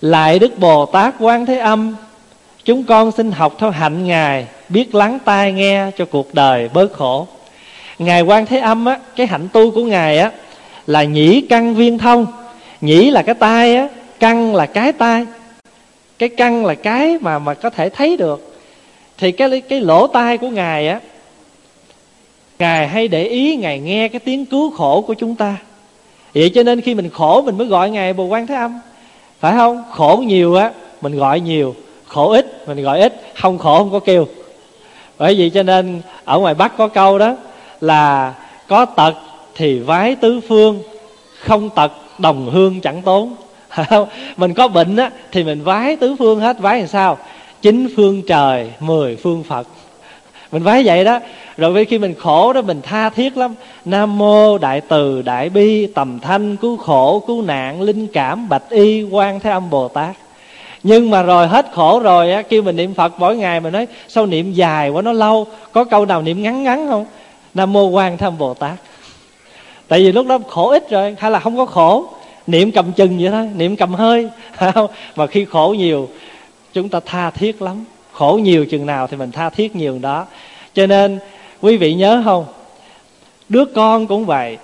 Lại 0.00 0.38
đức 0.38 0.58
bồ 0.58 0.86
tát 0.86 1.14
quan 1.18 1.46
thế 1.46 1.58
âm, 1.58 1.94
chúng 2.64 2.84
con 2.84 3.12
xin 3.12 3.32
học 3.32 3.54
theo 3.58 3.70
hạnh 3.70 4.06
ngài, 4.06 4.46
biết 4.68 4.94
lắng 4.94 5.18
tai 5.24 5.52
nghe 5.52 5.90
cho 5.98 6.04
cuộc 6.04 6.34
đời 6.34 6.68
bớt 6.74 6.92
khổ. 6.92 7.26
Ngài 7.98 8.22
quan 8.22 8.46
thế 8.46 8.58
âm 8.58 8.84
á, 8.84 8.98
cái 9.16 9.26
hạnh 9.26 9.48
tu 9.52 9.70
của 9.70 9.84
ngài 9.84 10.18
á, 10.18 10.30
là 10.86 11.04
nhĩ 11.04 11.40
căn 11.40 11.74
viên 11.74 11.98
thông. 11.98 12.26
Nhĩ 12.80 13.10
là 13.10 13.22
cái 13.22 13.34
tai 13.34 13.76
á, 13.76 13.88
căn 14.20 14.54
là 14.54 14.66
cái 14.66 14.92
tai 14.92 15.26
cái 16.20 16.28
căn 16.28 16.66
là 16.66 16.74
cái 16.74 17.18
mà 17.20 17.38
mà 17.38 17.54
có 17.54 17.70
thể 17.70 17.88
thấy 17.88 18.16
được. 18.16 18.54
Thì 19.18 19.32
cái 19.32 19.60
cái 19.60 19.80
lỗ 19.80 20.06
tai 20.06 20.38
của 20.38 20.48
ngài 20.48 20.88
á, 20.88 21.00
ngài 22.58 22.88
hay 22.88 23.08
để 23.08 23.24
ý, 23.24 23.56
ngài 23.56 23.78
nghe 23.78 24.08
cái 24.08 24.20
tiếng 24.20 24.46
cứu 24.46 24.70
khổ 24.70 25.04
của 25.06 25.14
chúng 25.14 25.34
ta. 25.34 25.56
Vậy 26.34 26.50
cho 26.54 26.62
nên 26.62 26.80
khi 26.80 26.94
mình 26.94 27.10
khổ, 27.10 27.42
mình 27.42 27.58
mới 27.58 27.66
gọi 27.66 27.90
ngài 27.90 28.12
bồ 28.12 28.24
quan 28.24 28.46
thế 28.46 28.54
âm. 28.54 28.80
Phải 29.40 29.52
không? 29.56 29.84
Khổ 29.90 30.22
nhiều 30.26 30.54
á, 30.54 30.70
mình 31.00 31.16
gọi 31.16 31.40
nhiều. 31.40 31.74
Khổ 32.06 32.32
ít, 32.32 32.68
mình 32.68 32.82
gọi 32.82 33.00
ít. 33.00 33.22
Không 33.34 33.58
khổ, 33.58 33.78
không 33.78 33.92
có 33.92 34.00
kêu. 34.00 34.26
Bởi 35.18 35.34
vì 35.34 35.50
cho 35.50 35.62
nên 35.62 36.00
ở 36.24 36.38
ngoài 36.38 36.54
bắc 36.54 36.76
có 36.76 36.88
câu 36.88 37.18
đó 37.18 37.36
là 37.80 38.34
có 38.68 38.84
tật 38.84 39.14
thì 39.54 39.78
vái 39.78 40.16
tứ 40.16 40.40
phương, 40.48 40.82
không 41.38 41.70
tật 41.70 41.92
đồng 42.18 42.50
hương 42.50 42.80
chẳng 42.80 43.02
tốn 43.02 43.34
mình 44.36 44.54
có 44.54 44.68
bệnh 44.68 44.96
á, 44.96 45.10
thì 45.32 45.44
mình 45.44 45.62
vái 45.64 45.96
tứ 45.96 46.16
phương 46.18 46.40
hết. 46.40 46.58
Vái 46.58 46.78
làm 46.78 46.88
sao? 46.88 47.18
Chín 47.62 47.88
phương 47.96 48.22
trời, 48.22 48.70
mười 48.80 49.16
phương 49.16 49.42
phật. 49.42 49.66
Mình 50.52 50.62
vái 50.62 50.82
vậy 50.84 51.04
đó. 51.04 51.18
Rồi 51.56 51.84
khi 51.84 51.98
mình 51.98 52.14
khổ 52.18 52.52
đó, 52.52 52.62
mình 52.62 52.80
tha 52.82 53.10
thiết 53.10 53.36
lắm. 53.36 53.54
Nam 53.84 54.18
mô 54.18 54.58
đại 54.58 54.80
từ, 54.80 55.22
đại 55.22 55.48
bi, 55.48 55.86
tầm 55.86 56.18
thanh, 56.20 56.56
cứu 56.56 56.76
khổ, 56.76 57.22
cứu 57.26 57.42
nạn, 57.42 57.82
linh 57.82 58.06
cảm, 58.06 58.48
bạch 58.48 58.70
y 58.70 59.02
quan 59.02 59.40
thế 59.40 59.50
âm, 59.50 59.70
bồ 59.70 59.88
tát. 59.88 60.16
Nhưng 60.82 61.10
mà 61.10 61.22
rồi 61.22 61.48
hết 61.48 61.66
khổ 61.72 62.00
rồi 62.00 62.32
á, 62.32 62.42
kêu 62.42 62.62
mình 62.62 62.76
niệm 62.76 62.94
phật 62.94 63.12
mỗi 63.18 63.36
ngày, 63.36 63.60
mình 63.60 63.72
nói, 63.72 63.86
sao 64.08 64.26
niệm 64.26 64.52
dài 64.52 64.90
quá, 64.90 65.02
nó 65.02 65.12
lâu? 65.12 65.46
Có 65.72 65.84
câu 65.84 66.06
nào 66.06 66.22
niệm 66.22 66.42
ngắn 66.42 66.62
ngắn 66.62 66.88
không? 66.88 67.06
Nam 67.54 67.72
mô 67.72 67.86
quan 67.86 68.18
thế 68.18 68.26
âm, 68.26 68.38
bồ 68.38 68.54
tát. 68.54 68.72
Tại 69.88 70.00
vì 70.00 70.12
lúc 70.12 70.26
đó 70.26 70.38
khổ 70.48 70.70
ít 70.70 70.90
rồi, 70.90 71.16
hay 71.18 71.30
là 71.30 71.38
không 71.40 71.56
có 71.56 71.66
khổ 71.66 72.06
niệm 72.50 72.72
cầm 72.72 72.92
chừng 72.92 73.18
vậy 73.20 73.30
thôi 73.30 73.48
niệm 73.56 73.76
cầm 73.76 73.94
hơi. 73.94 74.28
Mà 75.16 75.26
khi 75.26 75.44
khổ 75.44 75.74
nhiều 75.78 76.08
chúng 76.72 76.88
ta 76.88 77.00
tha 77.06 77.30
thiết 77.30 77.62
lắm. 77.62 77.84
Khổ 78.12 78.40
nhiều 78.42 78.66
chừng 78.66 78.86
nào 78.86 79.06
thì 79.06 79.16
mình 79.16 79.32
tha 79.32 79.50
thiết 79.50 79.76
nhiều 79.76 79.98
đó. 80.02 80.26
Cho 80.74 80.86
nên 80.86 81.18
quý 81.60 81.76
vị 81.76 81.94
nhớ 81.94 82.22
không? 82.24 82.44
Đứa 83.48 83.64
con 83.64 84.06
cũng 84.06 84.26
vậy. 84.26 84.58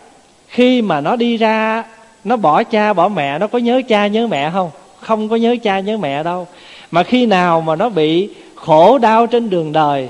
Khi 0.48 0.82
mà 0.82 1.00
nó 1.00 1.16
đi 1.16 1.36
ra 1.36 1.84
nó 2.24 2.36
bỏ 2.36 2.62
cha 2.62 2.92
bỏ 2.92 3.08
mẹ 3.08 3.38
nó 3.38 3.46
có 3.46 3.58
nhớ 3.58 3.82
cha 3.88 4.06
nhớ 4.06 4.26
mẹ 4.26 4.50
không? 4.50 4.70
Không 5.00 5.28
có 5.28 5.36
nhớ 5.36 5.56
cha 5.62 5.80
nhớ 5.80 5.96
mẹ 5.96 6.22
đâu. 6.22 6.46
Mà 6.90 7.02
khi 7.02 7.26
nào 7.26 7.60
mà 7.60 7.76
nó 7.76 7.88
bị 7.88 8.28
khổ 8.54 8.98
đau 8.98 9.26
trên 9.26 9.50
đường 9.50 9.72
đời 9.72 10.08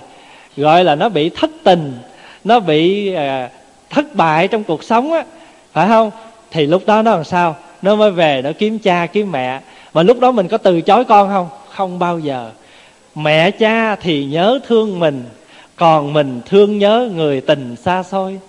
gọi 0.56 0.84
là 0.84 0.94
nó 0.94 1.08
bị 1.08 1.28
thất 1.28 1.50
tình 1.64 1.98
nó 2.44 2.60
bị 2.60 3.14
uh, 3.14 3.50
thất 3.90 4.14
bại 4.14 4.48
trong 4.48 4.64
cuộc 4.64 4.84
sống 4.84 5.12
á 5.12 5.24
phải 5.72 5.88
không? 5.88 6.10
Thì 6.50 6.66
lúc 6.66 6.82
đó 6.86 7.02
nó 7.02 7.10
làm 7.10 7.24
sao? 7.24 7.56
Nó 7.82 7.96
mới 7.96 8.10
về, 8.10 8.42
nó 8.44 8.50
kiếm 8.58 8.78
cha, 8.78 9.06
kiếm 9.06 9.32
mẹ. 9.32 9.60
Mà 9.94 10.02
lúc 10.02 10.20
đó 10.20 10.30
mình 10.32 10.48
có 10.48 10.58
từ 10.58 10.80
chối 10.80 11.04
con 11.04 11.28
không? 11.28 11.48
Không 11.70 11.98
bao 11.98 12.18
giờ. 12.18 12.50
Mẹ, 13.14 13.50
cha 13.50 13.96
thì 13.96 14.24
nhớ 14.24 14.60
thương 14.66 15.00
mình, 15.00 15.24
còn 15.76 16.12
mình 16.12 16.40
thương 16.46 16.78
nhớ 16.78 17.08
người 17.14 17.40
tình 17.40 17.76
xa 17.76 18.02
xôi. 18.02 18.40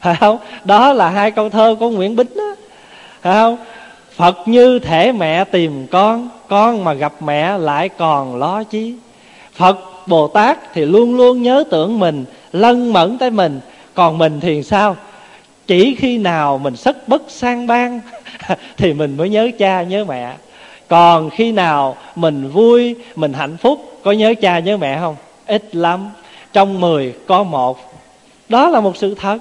Phải 0.00 0.16
không? 0.20 0.38
Đó 0.64 0.92
là 0.92 1.08
hai 1.08 1.30
câu 1.30 1.50
thơ 1.50 1.76
của 1.80 1.90
nguyễn 1.90 2.16
bính 2.16 2.34
đó. 2.36 2.54
Phải 3.22 3.34
không? 3.34 3.56
Phật 4.16 4.48
như 4.48 4.78
thể 4.78 5.12
mẹ 5.12 5.44
tìm 5.44 5.86
con 5.86 6.28
con 6.48 6.84
mà 6.84 6.92
gặp 6.92 7.12
mẹ 7.22 7.58
lại 7.58 7.88
còn 7.88 8.36
lo 8.36 8.64
chí 8.64 8.94
phật 9.52 9.78
bồ 10.06 10.28
tát 10.28 10.58
thì 10.74 10.84
luôn 10.84 11.16
luôn 11.16 11.42
nhớ 11.42 11.64
tưởng 11.70 11.98
mình, 11.98 12.24
lân 12.52 12.92
mẫn 12.92 13.18
tới 13.18 13.30
mình. 13.30 13.60
Còn 13.94 14.18
mình 14.18 14.40
thì 14.40 14.62
sao? 14.62 14.96
Chỉ 15.72 15.94
khi 15.94 16.18
nào 16.18 16.58
mình 16.58 16.76
sức 16.76 17.08
bất 17.08 17.22
sang 17.28 17.66
ban 17.66 18.00
thì 18.76 18.92
mình 18.92 19.16
mới 19.16 19.28
nhớ 19.28 19.50
cha, 19.58 19.82
nhớ 19.82 20.04
mẹ. 20.04 20.32
Còn 20.88 21.30
khi 21.30 21.52
nào 21.52 21.96
mình 22.16 22.50
vui, 22.50 22.96
mình 23.16 23.32
hạnh 23.32 23.56
phúc, 23.56 24.00
có 24.04 24.12
nhớ 24.12 24.34
cha, 24.40 24.58
nhớ 24.58 24.76
mẹ 24.76 24.98
không? 25.00 25.16
Ít 25.46 25.74
lắm. 25.74 26.10
Trong 26.52 26.80
mười 26.80 27.14
có 27.26 27.42
một. 27.42 27.78
Đó 28.48 28.68
là 28.68 28.80
một 28.80 28.96
sự 28.96 29.14
thật. 29.14 29.38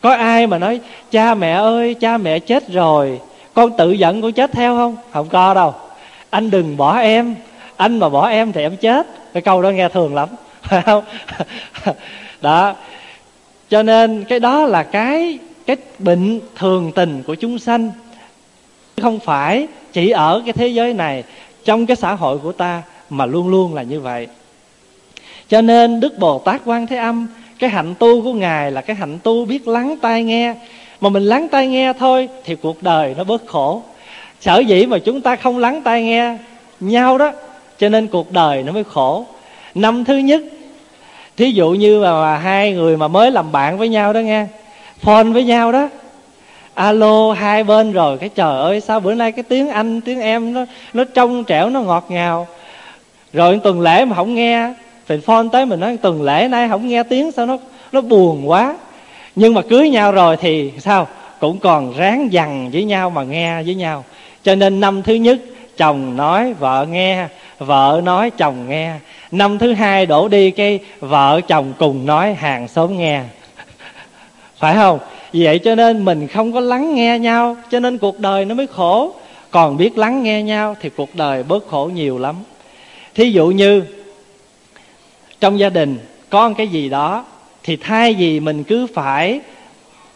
Có 0.00 0.10
ai 0.10 0.46
mà 0.46 0.58
nói, 0.58 0.80
cha 1.10 1.34
mẹ 1.34 1.52
ơi, 1.52 1.94
cha 1.94 2.18
mẹ 2.18 2.38
chết 2.38 2.68
rồi, 2.68 3.20
con 3.54 3.76
tự 3.76 3.92
giận 3.92 4.22
con 4.22 4.32
chết 4.32 4.52
theo 4.52 4.76
không? 4.76 4.96
Không 5.12 5.28
có 5.28 5.54
đâu. 5.54 5.74
Anh 6.30 6.50
đừng 6.50 6.76
bỏ 6.76 6.98
em. 6.98 7.34
Anh 7.76 7.98
mà 7.98 8.08
bỏ 8.08 8.28
em 8.28 8.52
thì 8.52 8.62
em 8.62 8.76
chết. 8.76 9.06
Cái 9.32 9.42
câu 9.42 9.62
đó 9.62 9.70
nghe 9.70 9.88
thường 9.88 10.14
lắm. 10.14 10.28
Phải 10.62 10.82
không? 10.82 11.04
Đó. 12.40 12.74
Cho 13.70 13.82
nên 13.82 14.24
cái 14.24 14.40
đó 14.40 14.66
là 14.66 14.82
cái 14.82 15.38
cái 15.66 15.76
bệnh 15.98 16.40
thường 16.56 16.92
tình 16.94 17.22
của 17.26 17.34
chúng 17.34 17.58
sanh 17.58 17.90
không 19.02 19.18
phải 19.20 19.66
chỉ 19.92 20.10
ở 20.10 20.42
cái 20.44 20.52
thế 20.52 20.68
giới 20.68 20.94
này 20.94 21.24
trong 21.64 21.86
cái 21.86 21.96
xã 21.96 22.14
hội 22.14 22.38
của 22.38 22.52
ta 22.52 22.82
mà 23.10 23.26
luôn 23.26 23.48
luôn 23.48 23.74
là 23.74 23.82
như 23.82 24.00
vậy. 24.00 24.28
Cho 25.48 25.60
nên 25.60 26.00
đức 26.00 26.18
bồ 26.18 26.38
tát 26.38 26.60
quan 26.64 26.86
thế 26.86 26.96
âm 26.96 27.26
cái 27.58 27.70
hạnh 27.70 27.94
tu 27.98 28.22
của 28.22 28.32
ngài 28.32 28.70
là 28.70 28.80
cái 28.80 28.96
hạnh 28.96 29.18
tu 29.22 29.44
biết 29.44 29.68
lắng 29.68 29.96
tai 30.02 30.22
nghe. 30.22 30.54
Mà 31.00 31.08
mình 31.08 31.22
lắng 31.22 31.48
tai 31.48 31.66
nghe 31.66 31.92
thôi 31.92 32.28
thì 32.44 32.54
cuộc 32.54 32.82
đời 32.82 33.14
nó 33.18 33.24
bớt 33.24 33.46
khổ. 33.46 33.82
Sở 34.40 34.58
dĩ 34.58 34.86
mà 34.86 34.98
chúng 34.98 35.20
ta 35.20 35.36
không 35.36 35.58
lắng 35.58 35.82
tai 35.82 36.02
nghe 36.02 36.38
nhau 36.80 37.18
đó 37.18 37.32
cho 37.78 37.88
nên 37.88 38.06
cuộc 38.06 38.32
đời 38.32 38.62
nó 38.62 38.72
mới 38.72 38.84
khổ. 38.84 39.26
Năm 39.74 40.04
thứ 40.04 40.16
nhất 40.16 40.42
thí 41.36 41.50
dụ 41.50 41.70
như 41.70 42.00
mà, 42.00 42.12
mà 42.12 42.38
hai 42.38 42.72
người 42.72 42.96
mà 42.96 43.08
mới 43.08 43.30
làm 43.30 43.52
bạn 43.52 43.78
với 43.78 43.88
nhau 43.88 44.12
đó 44.12 44.20
nghe 44.20 44.46
phone 45.02 45.24
với 45.24 45.44
nhau 45.44 45.72
đó. 45.72 45.88
Alo, 46.74 47.32
hai 47.32 47.64
bên 47.64 47.92
rồi, 47.92 48.18
cái 48.18 48.28
trời 48.28 48.60
ơi, 48.60 48.80
sao 48.80 49.00
bữa 49.00 49.14
nay 49.14 49.32
cái 49.32 49.42
tiếng 49.42 49.68
anh, 49.68 50.00
tiếng 50.00 50.20
em 50.20 50.52
nó 50.52 50.64
nó 50.92 51.04
trong 51.14 51.44
trẻo, 51.44 51.70
nó 51.70 51.80
ngọt 51.80 52.06
ngào. 52.08 52.46
Rồi 53.32 53.60
tuần 53.64 53.80
lễ 53.80 54.04
mà 54.04 54.16
không 54.16 54.34
nghe, 54.34 54.72
thì 55.08 55.18
phone 55.26 55.46
tới 55.52 55.66
mình 55.66 55.80
nói, 55.80 55.96
tuần 55.96 56.22
lễ 56.22 56.48
nay 56.48 56.68
không 56.68 56.88
nghe 56.88 57.02
tiếng, 57.02 57.32
sao 57.32 57.46
nó 57.46 57.58
nó 57.92 58.00
buồn 58.00 58.50
quá. 58.50 58.76
Nhưng 59.36 59.54
mà 59.54 59.62
cưới 59.70 59.90
nhau 59.90 60.12
rồi 60.12 60.36
thì 60.36 60.72
sao? 60.78 61.08
Cũng 61.40 61.58
còn 61.58 61.96
ráng 61.96 62.32
dằn 62.32 62.70
với 62.72 62.84
nhau 62.84 63.10
mà 63.10 63.22
nghe 63.22 63.62
với 63.62 63.74
nhau. 63.74 64.04
Cho 64.42 64.54
nên 64.54 64.80
năm 64.80 65.02
thứ 65.02 65.14
nhất, 65.14 65.38
chồng 65.76 66.16
nói, 66.16 66.52
vợ 66.52 66.86
nghe, 66.90 67.26
vợ 67.58 68.00
nói, 68.04 68.30
chồng 68.30 68.68
nghe. 68.68 68.94
Năm 69.30 69.58
thứ 69.58 69.72
hai 69.72 70.06
đổ 70.06 70.28
đi 70.28 70.50
cái 70.50 70.78
vợ 71.00 71.40
chồng 71.48 71.72
cùng 71.78 72.06
nói, 72.06 72.34
hàng 72.34 72.68
xóm 72.68 72.98
nghe 72.98 73.22
phải 74.62 74.76
không? 74.76 74.98
Vậy 75.32 75.58
cho 75.58 75.74
nên 75.74 76.04
mình 76.04 76.28
không 76.28 76.52
có 76.52 76.60
lắng 76.60 76.94
nghe 76.94 77.18
nhau, 77.18 77.56
cho 77.70 77.80
nên 77.80 77.98
cuộc 77.98 78.20
đời 78.20 78.44
nó 78.44 78.54
mới 78.54 78.66
khổ. 78.66 79.14
Còn 79.50 79.76
biết 79.76 79.98
lắng 79.98 80.22
nghe 80.22 80.42
nhau 80.42 80.76
thì 80.80 80.90
cuộc 80.96 81.14
đời 81.14 81.42
bớt 81.42 81.68
khổ 81.68 81.90
nhiều 81.94 82.18
lắm. 82.18 82.36
Thí 83.14 83.30
dụ 83.30 83.46
như, 83.46 83.82
trong 85.40 85.58
gia 85.58 85.68
đình 85.68 85.98
có 86.30 86.48
một 86.48 86.54
cái 86.58 86.68
gì 86.68 86.88
đó, 86.88 87.24
thì 87.62 87.76
thay 87.76 88.14
vì 88.14 88.40
mình 88.40 88.64
cứ 88.64 88.86
phải 88.94 89.40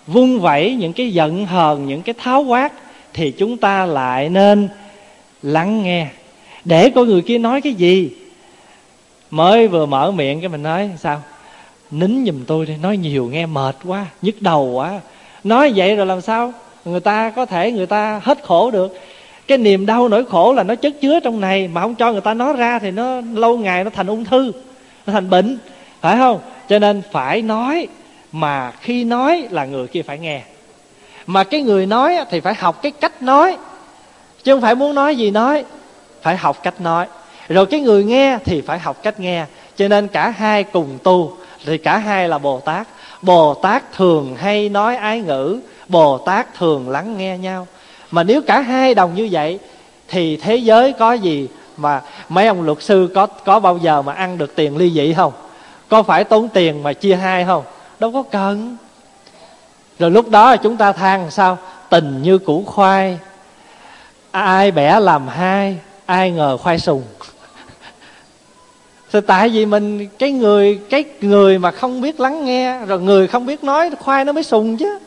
vung 0.06 0.40
vẩy 0.40 0.74
những 0.74 0.92
cái 0.92 1.12
giận 1.12 1.46
hờn, 1.46 1.86
những 1.86 2.02
cái 2.02 2.14
tháo 2.18 2.42
quát, 2.42 2.72
thì 3.14 3.30
chúng 3.30 3.56
ta 3.56 3.86
lại 3.86 4.28
nên 4.28 4.68
lắng 5.42 5.82
nghe. 5.82 6.06
Để 6.64 6.90
coi 6.90 7.06
người 7.06 7.22
kia 7.22 7.38
nói 7.38 7.60
cái 7.60 7.74
gì? 7.74 8.10
Mới 9.30 9.68
vừa 9.68 9.86
mở 9.86 10.10
miệng 10.10 10.40
cái 10.40 10.48
mình 10.48 10.62
nói 10.62 10.90
sao? 10.98 11.22
Nín 11.90 12.24
giùm 12.26 12.44
tôi 12.44 12.66
đi, 12.66 12.76
nói 12.82 12.96
nhiều, 12.96 13.28
nghe 13.32 13.46
mệt 13.46 13.76
quá, 13.84 14.06
nhức 14.22 14.42
đầu 14.42 14.64
quá. 14.64 15.00
Nói 15.44 15.72
vậy 15.76 15.96
rồi 15.96 16.06
làm 16.06 16.20
sao? 16.20 16.52
Người 16.84 17.00
ta 17.00 17.30
có 17.30 17.46
thể 17.46 17.72
người 17.72 17.86
ta 17.86 18.20
hết 18.24 18.38
khổ 18.42 18.70
được. 18.70 18.98
Cái 19.46 19.58
niềm 19.58 19.86
đau 19.86 20.08
nỗi 20.08 20.24
khổ 20.24 20.52
là 20.52 20.62
nó 20.62 20.74
chất 20.74 21.00
chứa 21.00 21.20
trong 21.20 21.40
này, 21.40 21.68
mà 21.68 21.80
không 21.80 21.94
cho 21.94 22.12
người 22.12 22.20
ta 22.20 22.34
nói 22.34 22.52
ra 22.52 22.78
thì 22.78 22.90
nó 22.90 23.20
lâu 23.34 23.58
ngày 23.58 23.84
nó 23.84 23.90
thành 23.90 24.06
ung 24.06 24.24
thư, 24.24 24.52
nó 25.06 25.12
thành 25.12 25.30
bệnh, 25.30 25.58
phải 26.00 26.16
không? 26.16 26.40
Cho 26.68 26.78
nên 26.78 27.02
phải 27.12 27.42
nói, 27.42 27.88
mà 28.32 28.72
khi 28.80 29.04
nói 29.04 29.48
là 29.50 29.64
người 29.64 29.86
kia 29.86 30.02
phải 30.02 30.18
nghe. 30.18 30.42
Mà 31.26 31.44
cái 31.44 31.62
người 31.62 31.86
nói 31.86 32.16
thì 32.30 32.40
phải 32.40 32.54
học 32.54 32.82
cái 32.82 32.92
cách 32.92 33.22
nói, 33.22 33.56
chứ 34.44 34.54
không 34.54 34.60
phải 34.60 34.74
muốn 34.74 34.94
nói 34.94 35.16
gì 35.16 35.30
nói, 35.30 35.64
phải 36.22 36.36
học 36.36 36.62
cách 36.62 36.80
nói. 36.80 37.06
Rồi 37.48 37.66
cái 37.66 37.80
người 37.80 38.04
nghe 38.04 38.38
thì 38.44 38.60
phải 38.60 38.78
học 38.78 39.02
cách 39.02 39.20
nghe. 39.20 39.44
Cho 39.76 39.88
nên 39.88 40.08
cả 40.08 40.30
hai 40.30 40.64
cùng 40.64 40.98
tu 41.02 41.36
thì 41.66 41.78
cả 41.78 41.98
hai 41.98 42.28
là 42.28 42.38
bồ 42.38 42.60
tát. 42.60 42.86
Bồ 43.22 43.54
tát 43.54 43.92
thường 43.92 44.36
hay 44.36 44.68
nói 44.68 44.96
ái 44.96 45.20
ngữ, 45.20 45.60
bồ 45.88 46.18
tát 46.18 46.54
thường 46.54 46.88
lắng 46.88 47.18
nghe 47.18 47.38
nhau. 47.38 47.66
Mà 48.10 48.22
nếu 48.22 48.42
cả 48.42 48.60
hai 48.60 48.94
đồng 48.94 49.14
như 49.14 49.28
vậy, 49.30 49.58
thì 50.08 50.36
thế 50.36 50.56
giới 50.56 50.92
có 50.92 51.12
gì 51.12 51.48
mà 51.76 52.02
mấy 52.28 52.46
ông 52.46 52.62
luật 52.62 52.82
sư 52.82 53.10
có 53.14 53.26
có 53.26 53.60
bao 53.60 53.78
giờ 53.78 54.02
mà 54.02 54.12
ăn 54.12 54.38
được 54.38 54.56
tiền 54.56 54.76
ly 54.76 54.90
dị 54.90 55.14
không? 55.14 55.32
Có 55.88 56.02
phải 56.02 56.24
tốn 56.24 56.48
tiền 56.48 56.82
mà 56.82 56.92
chia 56.92 57.16
hai 57.16 57.44
không? 57.44 57.64
Đâu 57.98 58.12
có 58.12 58.22
cần. 58.22 58.76
Rồi 59.98 60.10
lúc 60.10 60.30
đó 60.30 60.56
chúng 60.56 60.76
ta 60.76 60.92
than 60.92 61.30
sao? 61.30 61.58
Tình 61.88 62.22
như 62.22 62.38
củ 62.38 62.64
khoai. 62.66 63.18
Ai 64.30 64.70
bẻ 64.70 65.00
làm 65.00 65.28
hai, 65.28 65.78
ai 66.06 66.30
ngờ 66.30 66.56
khoai 66.56 66.78
sùng 66.78 67.02
thì 69.20 69.26
tại 69.26 69.48
vì 69.48 69.66
mình, 69.66 70.06
cái 70.18 70.32
người 70.32 70.78
cái 70.90 71.04
người 71.20 71.58
mà 71.58 71.70
không 71.70 72.00
biết 72.00 72.20
lắng 72.20 72.44
nghe, 72.44 72.78
rồi 72.86 73.00
người 73.00 73.26
không 73.26 73.46
biết 73.46 73.64
nói, 73.64 73.90
khoai 74.00 74.24
nó 74.24 74.32
mới 74.32 74.42
sùng 74.42 74.76
chứ. 74.76 74.98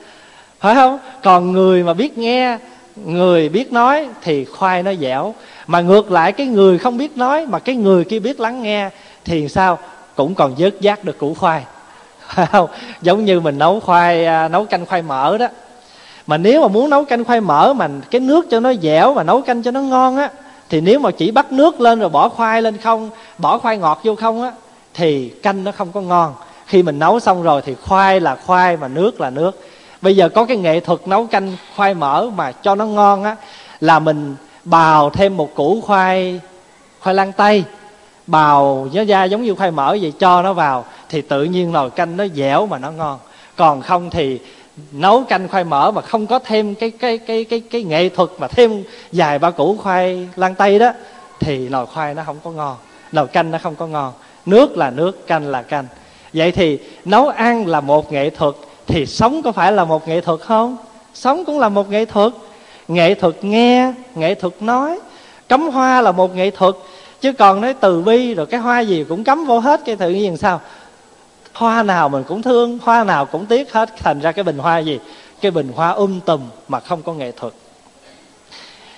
Phải 0.59 0.75
không? 0.75 0.99
Còn 1.23 1.51
người 1.51 1.83
mà 1.83 1.93
biết 1.93 2.17
nghe, 2.17 2.57
người 2.95 3.49
biết 3.49 3.73
nói 3.73 4.07
thì 4.21 4.45
khoai 4.45 4.83
nó 4.83 4.93
dẻo. 4.93 5.35
Mà 5.67 5.81
ngược 5.81 6.11
lại, 6.11 6.31
cái 6.31 6.47
người 6.47 6.77
không 6.77 6.97
biết 6.97 7.17
nói 7.17 7.45
mà 7.45 7.59
cái 7.59 7.75
người 7.75 8.03
kia 8.03 8.19
biết 8.19 8.39
lắng 8.39 8.63
nghe 8.63 8.89
thì 9.25 9.47
sao? 9.47 9.77
Cũng 10.15 10.35
còn 10.35 10.55
vớt 10.57 10.81
giác 10.81 11.03
được 11.03 11.17
củ 11.17 11.33
khoai. 11.33 11.63
Phải 12.27 12.45
không? 12.51 12.69
Giống 13.01 13.25
như 13.25 13.39
mình 13.39 13.57
nấu 13.57 13.79
khoai 13.79 14.25
à, 14.25 14.47
nấu 14.47 14.65
canh 14.65 14.85
khoai 14.85 15.01
mỡ 15.01 15.37
đó. 15.37 15.47
Mà 16.27 16.37
nếu 16.37 16.61
mà 16.61 16.67
muốn 16.67 16.89
nấu 16.89 17.05
canh 17.05 17.23
khoai 17.23 17.41
mỡ 17.41 17.73
mà 17.73 17.89
cái 18.11 18.21
nước 18.21 18.47
cho 18.49 18.59
nó 18.59 18.73
dẻo 18.81 19.13
và 19.13 19.23
nấu 19.23 19.41
canh 19.41 19.63
cho 19.63 19.71
nó 19.71 19.81
ngon 19.81 20.17
á 20.17 20.29
thì 20.69 20.81
nếu 20.81 20.99
mà 20.99 21.11
chỉ 21.11 21.31
bắt 21.31 21.51
nước 21.51 21.81
lên 21.81 21.99
rồi 21.99 22.09
bỏ 22.09 22.29
khoai 22.29 22.61
lên 22.61 22.77
không, 22.77 23.09
bỏ 23.37 23.57
khoai 23.57 23.77
ngọt 23.77 24.01
vô 24.03 24.15
không 24.15 24.41
á, 24.41 24.51
thì 24.93 25.29
canh 25.29 25.63
nó 25.63 25.71
không 25.71 25.91
có 25.91 26.01
ngon. 26.01 26.33
Khi 26.65 26.83
mình 26.83 26.99
nấu 26.99 27.19
xong 27.19 27.43
rồi 27.43 27.61
thì 27.65 27.75
khoai 27.75 28.19
là 28.19 28.35
khoai 28.35 28.77
mà 28.77 28.87
nước 28.87 29.21
là 29.21 29.29
nước. 29.29 29.59
Bây 30.01 30.15
giờ 30.15 30.29
có 30.29 30.45
cái 30.45 30.57
nghệ 30.57 30.79
thuật 30.79 31.07
nấu 31.07 31.25
canh 31.25 31.55
khoai 31.75 31.93
mỡ 31.93 32.29
mà 32.35 32.51
cho 32.51 32.75
nó 32.75 32.85
ngon 32.85 33.23
á, 33.23 33.35
là 33.79 33.99
mình 33.99 34.35
bào 34.63 35.09
thêm 35.09 35.37
một 35.37 35.55
củ 35.55 35.81
khoai 35.81 36.39
khoai 36.99 37.15
lang 37.15 37.31
tây. 37.31 37.63
Bào 38.27 38.87
nó 38.93 39.03
ra 39.03 39.23
giống 39.23 39.43
như 39.43 39.55
khoai 39.55 39.71
mỡ 39.71 39.97
vậy, 40.01 40.13
cho 40.19 40.41
nó 40.41 40.53
vào 40.53 40.85
thì 41.09 41.21
tự 41.21 41.43
nhiên 41.43 41.71
nồi 41.71 41.89
canh 41.89 42.17
nó 42.17 42.25
dẻo 42.35 42.65
mà 42.65 42.77
nó 42.77 42.91
ngon. 42.91 43.19
Còn 43.55 43.81
không 43.81 44.09
thì 44.09 44.39
nấu 44.91 45.23
canh 45.23 45.47
khoai 45.47 45.63
mỡ 45.63 45.91
mà 45.91 46.01
không 46.01 46.27
có 46.27 46.39
thêm 46.39 46.75
cái 46.75 46.91
cái 46.91 47.17
cái 47.17 47.43
cái 47.43 47.59
cái 47.59 47.83
nghệ 47.83 48.09
thuật 48.09 48.29
mà 48.39 48.47
thêm 48.47 48.83
vài 49.11 49.39
ba 49.39 49.51
củ 49.51 49.77
khoai 49.77 50.27
lang 50.35 50.55
tây 50.55 50.79
đó, 50.79 50.91
thì 51.39 51.69
nồi 51.69 51.85
khoai 51.85 52.13
nó 52.13 52.23
không 52.25 52.37
có 52.43 52.51
ngon, 52.51 52.75
nồi 53.11 53.27
canh 53.27 53.51
nó 53.51 53.57
không 53.63 53.75
có 53.75 53.87
ngon. 53.87 54.13
Nước 54.45 54.77
là 54.77 54.89
nước, 54.89 55.27
canh 55.27 55.47
là 55.47 55.61
canh. 55.61 55.85
Vậy 56.33 56.51
thì 56.51 56.79
nấu 57.05 57.27
ăn 57.27 57.67
là 57.67 57.81
một 57.81 58.11
nghệ 58.11 58.29
thuật, 58.29 58.55
thì 58.87 59.05
sống 59.05 59.41
có 59.41 59.51
phải 59.51 59.71
là 59.71 59.85
một 59.85 60.07
nghệ 60.07 60.21
thuật 60.21 60.39
không? 60.39 60.77
Sống 61.13 61.45
cũng 61.45 61.59
là 61.59 61.69
một 61.69 61.89
nghệ 61.89 62.05
thuật. 62.05 62.31
Nghệ 62.87 63.13
thuật 63.13 63.43
nghe, 63.43 63.93
nghệ 64.15 64.35
thuật 64.35 64.53
nói. 64.61 64.99
Cắm 65.49 65.69
hoa 65.69 66.01
là 66.01 66.11
một 66.11 66.35
nghệ 66.35 66.51
thuật. 66.51 66.75
Chứ 67.21 67.33
còn 67.33 67.61
nói 67.61 67.73
từ 67.73 68.01
bi 68.01 68.33
rồi 68.33 68.45
cái 68.45 68.59
hoa 68.59 68.79
gì 68.79 69.05
cũng 69.09 69.23
cắm 69.23 69.45
vô 69.45 69.59
hết, 69.59 69.81
cái 69.85 69.95
tự 69.95 70.09
nhiên 70.09 70.37
sao? 70.37 70.61
Hoa 71.59 71.83
nào 71.83 72.09
mình 72.09 72.23
cũng 72.23 72.41
thương, 72.41 72.79
hoa 72.83 73.03
nào 73.03 73.25
cũng 73.25 73.45
tiếc 73.45 73.73
hết. 73.73 73.89
Thành 73.97 74.19
ra 74.19 74.31
cái 74.31 74.43
bình 74.43 74.57
hoa 74.57 74.77
gì? 74.77 74.99
Cái 75.41 75.51
bình 75.51 75.71
hoa 75.75 75.89
um 75.89 76.19
tùm 76.19 76.41
mà 76.67 76.79
không 76.79 77.01
có 77.01 77.13
nghệ 77.13 77.31
thuật. 77.31 77.53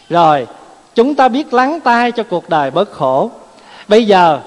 Rồi, 0.09 0.47
chúng 0.95 1.15
ta 1.15 1.27
biết 1.27 1.53
lắng 1.53 1.79
tai 1.79 2.11
cho 2.11 2.23
cuộc 2.23 2.49
đời 2.49 2.71
bớt 2.71 2.91
khổ. 2.91 3.31
Bây 3.87 4.07
giờ, 4.07 4.39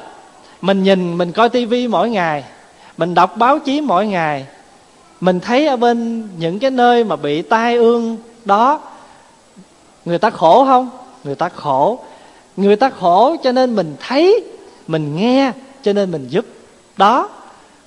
mình 0.61 0.83
nhìn, 0.83 1.18
mình 1.18 1.33
coi 1.33 1.49
tivi 1.49 1.88
mỗi 1.88 2.11
ngày, 2.11 2.44
mình 2.97 3.14
đọc 3.14 3.37
báo 3.37 3.59
chí 3.59 3.80
mỗi 3.80 4.06
ngày, 4.06 4.47
mình 5.21 5.40
thấy 5.40 5.66
ở 5.66 5.76
bên 5.76 6.28
những 6.38 6.59
cái 6.59 6.71
nơi 6.71 7.04
mà 7.04 7.16
bị 7.16 7.42
tai 7.42 7.76
ương 7.76 8.16
đó, 8.44 8.80
người 10.04 10.18
ta 10.18 10.30
khổ 10.30 10.64
không? 10.64 10.90
Người 11.25 11.35
ta 11.35 11.49
khổ. 11.49 11.99
Người 12.56 12.76
ta 12.76 12.90
khổ 13.00 13.37
cho 13.42 13.52
nên 13.52 13.76
mình 13.76 13.97
thấy, 14.00 14.44
mình 14.87 15.16
nghe 15.16 15.52
cho 15.83 15.92
nên 15.92 16.11
mình 16.11 16.26
giúp. 16.28 16.44
Đó 16.97 17.28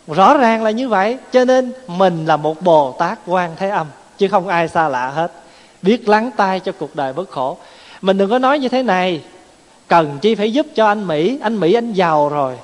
rõ 0.08 0.38
ràng 0.38 0.64
là 0.64 0.72
như 0.72 0.90
vậy, 0.90 1.18
cho 1.32 1.46
nên 1.46 1.74
mình 1.88 2.26
là 2.26 2.38
một 2.38 2.62
bồ 2.62 2.96
tát 3.00 3.20
quan 3.26 3.52
thế 3.56 3.70
âm, 3.70 3.88
chứ 4.18 4.28
không 4.28 4.48
ai 4.48 4.68
xa 4.68 4.88
lạ 4.88 5.10
hết. 5.10 5.32
Biết 5.82 6.10
lắng 6.10 6.32
tai 6.38 6.60
cho 6.60 6.72
cuộc 6.72 6.96
đời 6.96 7.14
bất 7.14 7.30
khổ. 7.30 7.58
Mình 8.02 8.18
đừng 8.18 8.30
có 8.30 8.40
nói 8.40 8.60
như 8.60 8.70
thế 8.70 8.84
này. 8.84 9.22
Cần 9.88 10.18
chi 10.22 10.36
phải 10.36 10.54
giúp 10.54 10.68
cho 10.76 10.88
anh 10.88 11.08
mỹ. 11.08 11.40
Anh 11.42 11.60
mỹ 11.60 11.74
anh 11.74 11.94
giàu 11.94 12.30
rồi. 12.30 12.58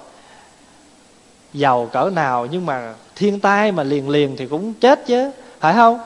Giàu 1.53 1.89
cỡ 1.91 2.09
nào, 2.13 2.47
nhưng 2.51 2.65
mà 2.65 2.93
thiên 3.15 3.39
tai 3.39 3.71
mà 3.71 3.83
liền 3.83 4.09
liền 4.09 4.35
thì 4.37 4.47
cũng 4.47 4.73
chết 4.73 5.05
chứ. 5.05 5.31
Phải 5.59 5.73
không? 5.73 5.99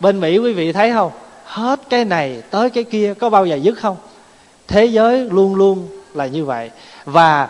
Bên 0.00 0.20
mỹ 0.20 0.38
quý 0.38 0.52
vị 0.52 0.72
thấy 0.72 0.92
không? 0.92 1.12
Hết 1.44 1.80
cái 1.90 2.04
này 2.04 2.42
tới 2.50 2.70
cái 2.70 2.84
kia, 2.84 3.14
có 3.14 3.30
bao 3.30 3.46
giờ 3.46 3.56
dứt 3.56 3.78
không? 3.78 3.96
Thế 4.68 4.84
giới 4.84 5.24
luôn 5.30 5.54
luôn 5.54 5.88
là 6.14 6.26
như 6.26 6.44
vậy. 6.44 6.70
Và 7.04 7.48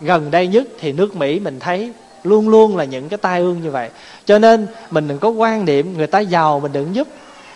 gần 0.00 0.30
đây 0.30 0.46
nhất 0.46 0.64
thì 0.80 0.92
nước 0.92 1.16
mỹ 1.16 1.40
mình 1.40 1.60
thấy 1.60 1.92
luôn 2.24 2.48
luôn 2.48 2.76
là 2.76 2.84
những 2.84 3.08
cái 3.08 3.18
tai 3.18 3.40
ương 3.40 3.62
như 3.62 3.70
vậy. 3.70 3.90
Cho 4.24 4.38
nên 4.38 4.66
mình 4.90 5.08
đừng 5.08 5.18
có 5.18 5.28
quan 5.28 5.64
niệm 5.64 5.96
người 5.96 6.06
ta 6.06 6.18
giàu 6.18 6.60
mình 6.60 6.72
đừng 6.72 6.94
giúp. 6.94 7.08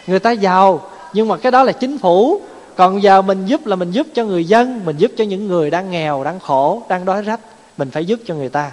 Người 0.06 0.18
ta 0.18 0.30
giàu, 0.30 0.80
nhưng 1.12 1.28
mà 1.28 1.36
cái 1.36 1.52
đó 1.52 1.62
là 1.62 1.72
chính 1.72 1.98
phủ. 1.98 2.40
Còn 2.76 3.02
giờ 3.02 3.22
mình 3.22 3.46
giúp 3.46 3.66
là 3.66 3.76
mình 3.76 3.90
giúp 3.90 4.06
cho 4.14 4.24
người 4.24 4.44
dân, 4.44 4.80
mình 4.84 4.96
giúp 4.96 5.12
cho 5.16 5.24
những 5.24 5.48
người 5.48 5.70
đang 5.70 5.90
nghèo, 5.90 6.24
đang 6.24 6.40
khổ, 6.40 6.82
đang 6.88 7.04
đói 7.04 7.22
rách. 7.22 7.40
Mình 7.76 7.90
phải 7.90 8.04
giúp 8.04 8.20
cho 8.26 8.34
người 8.34 8.48
ta. 8.48 8.70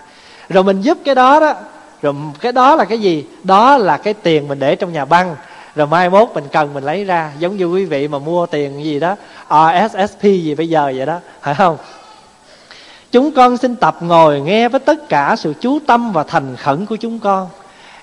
Rồi 0.49 0.63
mình 0.63 0.82
giúp 0.82 0.97
cái 1.06 1.15
đó 1.15 1.39
đó, 1.39 1.54
rồi 2.01 2.13
cái 2.39 2.51
đó 2.51 2.75
là 2.75 2.86
cái 2.86 2.99
gì? 2.99 3.25
Đó 3.43 3.77
là 3.77 3.97
cái 3.97 4.13
tiền 4.13 4.47
mình 4.47 4.60
để 4.60 4.75
trong 4.75 4.93
nhà 4.93 5.06
băng. 5.06 5.36
Rồi 5.75 5.88
mai 5.88 6.10
mốt 6.10 6.30
mình 6.34 6.43
cần 6.51 6.73
mình 6.73 6.84
lấy 6.84 7.04
ra. 7.04 7.32
Giống 7.39 7.58
như 7.58 7.65
quý 7.65 7.86
vị 7.86 8.08
mà 8.08 8.19
mua 8.19 8.45
tiền 8.45 8.84
gì 8.84 8.99
đó 8.99 9.15
RSSP 9.49 10.21
gì 10.21 10.56
bây 10.56 10.69
giờ 10.69 10.93
vậy 10.95 11.06
đó, 11.06 11.19
phải 11.41 11.56
không? 11.56 11.77
Chúng 13.12 13.32
con 13.32 13.58
xin 13.58 13.76
tập 13.76 13.97
ngồi 14.02 14.41
nghe 14.41 14.69
với 14.69 14.80
tất 14.80 15.10
cả 15.10 15.36
sự 15.38 15.54
chú 15.62 15.80
tâm 15.88 16.12
và 16.12 16.24
thành 16.24 16.56
khẩn 16.56 16.86
của 16.86 16.95
chúng 16.95 17.19
con. 17.19 17.50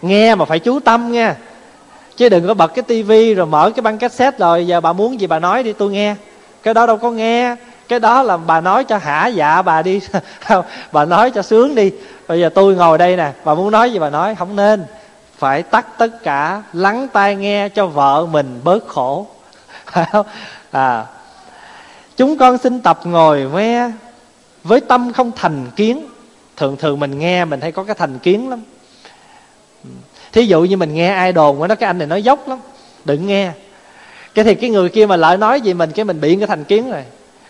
Nghe 0.02 0.34
mà 0.34 0.44
phải 0.44 0.58
chú 0.58 0.80
tâm 0.80 1.12
nghe 1.12 1.34
chứ 2.16 2.28
đừng 2.28 2.46
có 2.46 2.54
bật 2.54 2.74
cái 2.74 2.82
tivi 2.82 3.34
rồi 3.34 3.46
mở 3.46 3.70
cái 3.76 3.82
băng 3.82 3.98
cassette 3.98 4.38
rồi, 4.38 4.66
giờ 4.66 4.80
bà 4.80 4.92
muốn 4.92 5.20
gì 5.20 5.26
bà 5.26 5.38
nói 5.38 5.62
đi, 5.62 5.72
tôi 5.72 5.90
nghe. 5.90 6.14
Cái 6.62 6.74
đó 6.74 6.86
đâu 6.86 6.96
có 6.96 7.10
nghe. 7.10 7.56
Cái 7.88 8.00
đó 8.00 8.22
là 8.22 8.36
bà 8.36 8.60
nói 8.60 8.84
cho 8.84 8.98
hả 8.98 9.26
dạ 9.26 9.62
bà 9.62 9.82
đi 9.82 10.00
bà 10.92 11.04
nói 11.04 11.30
cho 11.30 11.42
sướng 11.42 11.74
đi. 11.74 11.92
Bây 12.28 12.40
giờ 12.40 12.48
tôi 12.48 12.74
ngồi 12.74 12.98
đây 12.98 13.16
nè, 13.16 13.32
bà 13.44 13.54
muốn 13.54 13.70
nói 13.70 13.92
gì 13.92 13.98
bà 13.98 14.10
nói, 14.10 14.34
không 14.34 14.56
nên. 14.56 14.84
Phải 15.38 15.62
tắt 15.62 15.86
tất 15.98 16.22
cả, 16.22 16.62
lắng 16.72 17.08
tai 17.12 17.36
nghe 17.36 17.68
cho 17.68 17.86
vợ 17.86 18.26
mình 18.26 18.60
bớt 18.64 18.88
khổ. 18.88 19.26
À 20.70 21.04
chúng 22.16 22.38
con 22.38 22.58
xin 22.58 22.80
tập 22.80 23.00
ngồi 23.04 23.50
nghe 23.54 23.90
với 24.68 24.80
tâm 24.80 25.12
không 25.12 25.32
thành 25.36 25.66
kiến, 25.76 26.06
thường 26.56 26.76
thường 26.76 27.00
mình 27.00 27.18
nghe 27.18 27.44
mình 27.44 27.60
hay 27.60 27.72
có 27.72 27.84
cái 27.84 27.94
thành 27.94 28.18
kiến 28.18 28.50
lắm. 28.50 28.62
Thí 30.32 30.46
dụ 30.46 30.62
như 30.62 30.76
mình 30.76 30.94
nghe 30.94 31.08
ai 31.08 31.32
đồn 31.32 31.68
nó 31.68 31.74
cái 31.74 31.86
anh 31.86 31.98
này 31.98 32.06
nói 32.06 32.22
dốc 32.22 32.48
lắm, 32.48 32.58
đừng 33.04 33.26
nghe. 33.26 33.52
Cái 34.34 34.44
thì 34.44 34.54
cái 34.54 34.70
người 34.70 34.88
kia 34.88 35.06
mà 35.06 35.16
lại 35.16 35.36
nói 35.36 35.60
gì 35.60 35.74
mình, 35.74 35.90
cái 35.92 36.04
mình 36.04 36.20
bị 36.20 36.36
cái 36.36 36.46
thành 36.46 36.64
kiến 36.64 36.90
rồi. 36.90 37.04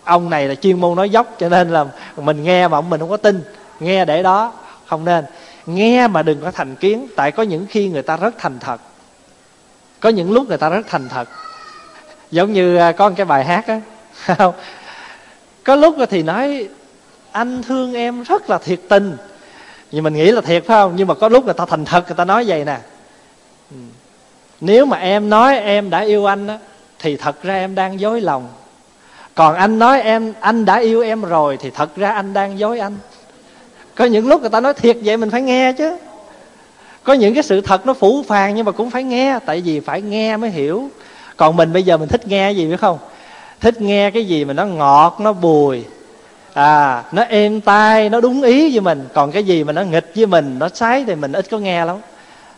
Ông 0.04 0.30
này 0.30 0.48
là 0.48 0.54
chuyên 0.54 0.80
môn 0.80 0.96
nói 0.96 1.10
dốc, 1.10 1.34
cho 1.38 1.48
nên 1.48 1.70
là 1.70 1.84
mình 2.16 2.42
nghe 2.42 2.68
mà 2.68 2.80
mình 2.80 3.00
không 3.00 3.10
có 3.10 3.16
tin. 3.16 3.42
Nghe 3.80 4.04
để 4.04 4.22
đó, 4.22 4.52
không 4.86 5.04
nên. 5.04 5.24
Nghe 5.66 6.08
mà 6.08 6.22
đừng 6.22 6.40
có 6.40 6.50
thành 6.50 6.76
kiến, 6.76 7.06
tại 7.16 7.32
có 7.32 7.42
những 7.42 7.66
khi 7.70 7.88
người 7.88 8.02
ta 8.02 8.16
rất 8.16 8.34
thành 8.38 8.58
thật. 8.58 8.80
Có 10.00 10.08
những 10.08 10.32
lúc 10.32 10.48
người 10.48 10.58
ta 10.58 10.68
rất 10.68 10.86
thành 10.88 11.08
thật. 11.08 11.28
Giống 12.30 12.52
như 12.52 12.76
à, 12.76 12.92
có 12.92 13.08
một 13.08 13.14
cái 13.16 13.26
bài 13.26 13.44
hát 13.44 13.64
á. 13.66 13.80
Có 15.64 15.76
lúc 15.76 15.96
thì 16.10 16.22
nói 16.22 16.68
anh 17.32 17.62
thương 17.62 17.94
em 17.94 18.22
rất 18.22 18.50
là 18.50 18.58
thiệt 18.58 18.80
tình. 18.88 19.16
Nhưng 19.92 20.04
mình 20.04 20.14
nghĩ 20.14 20.30
là 20.30 20.40
thiệt, 20.40 20.64
phải 20.66 20.76
không? 20.76 20.92
Nhưng 20.96 21.08
mà 21.08 21.14
có 21.14 21.28
lúc 21.28 21.44
người 21.44 21.54
ta 21.54 21.66
thành 21.66 21.84
thật, 21.84 22.04
người 22.06 22.16
ta 22.16 22.24
nói 22.24 22.44
vậy 22.46 22.64
nè. 22.64 22.78
Ừ. 23.70 23.76
Nếu 24.60 24.86
mà 24.86 24.96
em 24.96 25.30
nói 25.30 25.58
em 25.58 25.90
đã 25.90 26.00
yêu 26.00 26.26
anh 26.26 26.46
á, 26.46 26.58
thì 26.98 27.16
thật 27.16 27.42
ra 27.42 27.54
em 27.54 27.74
đang 27.74 28.00
dối 28.00 28.20
lòng. 28.20 28.48
Còn 29.34 29.54
anh 29.54 29.78
nói 29.78 30.00
em, 30.00 30.32
anh 30.40 30.64
đã 30.64 30.76
yêu 30.78 31.02
em 31.02 31.22
rồi, 31.22 31.56
thì 31.60 31.70
thật 31.70 31.96
ra 31.96 32.10
anh 32.10 32.32
đang 32.32 32.58
dối 32.58 32.78
anh. 32.78 32.96
Có 33.94 34.04
những 34.04 34.28
lúc 34.28 34.40
người 34.40 34.50
ta 34.50 34.60
nói 34.60 34.74
thiệt 34.74 34.96
vậy 35.04 35.16
mình 35.16 35.30
phải 35.30 35.42
nghe 35.42 35.72
chứ. 35.72 35.96
Có 37.02 37.12
những 37.12 37.34
cái 37.34 37.42
sự 37.42 37.60
thật 37.60 37.86
nó 37.86 37.94
phủ 37.94 38.24
phàng 38.28 38.54
nhưng 38.54 38.64
mà 38.64 38.72
cũng 38.72 38.90
phải 38.90 39.02
nghe, 39.02 39.38
tại 39.46 39.60
vì 39.60 39.80
phải 39.80 40.02
nghe 40.02 40.36
mới 40.36 40.50
hiểu. 40.50 40.88
Còn 41.36 41.56
mình 41.56 41.72
bây 41.72 41.82
giờ 41.82 41.96
mình 41.96 42.08
thích 42.08 42.26
nghe 42.26 42.50
gì 42.50 42.66
biết 42.66 42.80
không? 42.80 42.98
Thích 43.60 43.80
nghe 43.80 44.10
cái 44.10 44.24
gì 44.24 44.44
mà 44.44 44.52
nó 44.52 44.66
ngọt, 44.66 45.16
nó 45.20 45.32
bùi 45.32 45.84
à 46.58 47.04
nó 47.12 47.22
êm 47.22 47.60
tai, 47.60 48.08
nó 48.08 48.20
đúng 48.20 48.42
ý 48.42 48.70
với 48.72 48.80
mình. 48.80 49.08
Còn 49.14 49.32
cái 49.32 49.44
gì 49.44 49.64
mà 49.64 49.72
nó 49.72 49.82
nghịch 49.82 50.12
với 50.16 50.26
mình, 50.26 50.58
nó 50.58 50.68
sái 50.68 51.04
thì 51.06 51.14
mình 51.14 51.32
ít 51.32 51.50
có 51.50 51.58
nghe 51.58 51.84
lắm. 51.84 51.96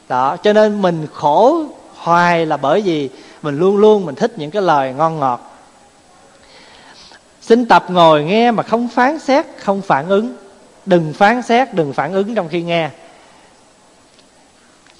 Đó, 0.08 0.36
cho 0.36 0.52
nên 0.52 0.82
mình 0.82 1.06
khổ 1.12 1.64
hoài 1.96 2.46
là 2.46 2.56
bởi 2.56 2.80
vì 2.80 3.08
mình 3.42 3.58
luôn 3.58 3.76
luôn 3.76 4.06
mình 4.06 4.14
thích 4.14 4.32
những 4.36 4.50
cái 4.50 4.62
lời 4.62 4.92
ngon 4.92 5.18
ngọt. 5.18 5.56
Xin 7.40 7.66
tập 7.66 7.84
ngồi 7.88 8.24
nghe 8.24 8.50
mà 8.50 8.62
không 8.62 8.88
phán 8.88 9.18
xét, 9.18 9.46
không 9.58 9.82
phản 9.82 10.08
ứng. 10.08 10.34
Đừng 10.86 11.12
phán 11.12 11.42
xét, 11.42 11.74
đừng 11.74 11.92
phản 11.92 12.12
ứng 12.12 12.34
trong 12.34 12.48
khi 12.48 12.62
nghe. 12.62 12.90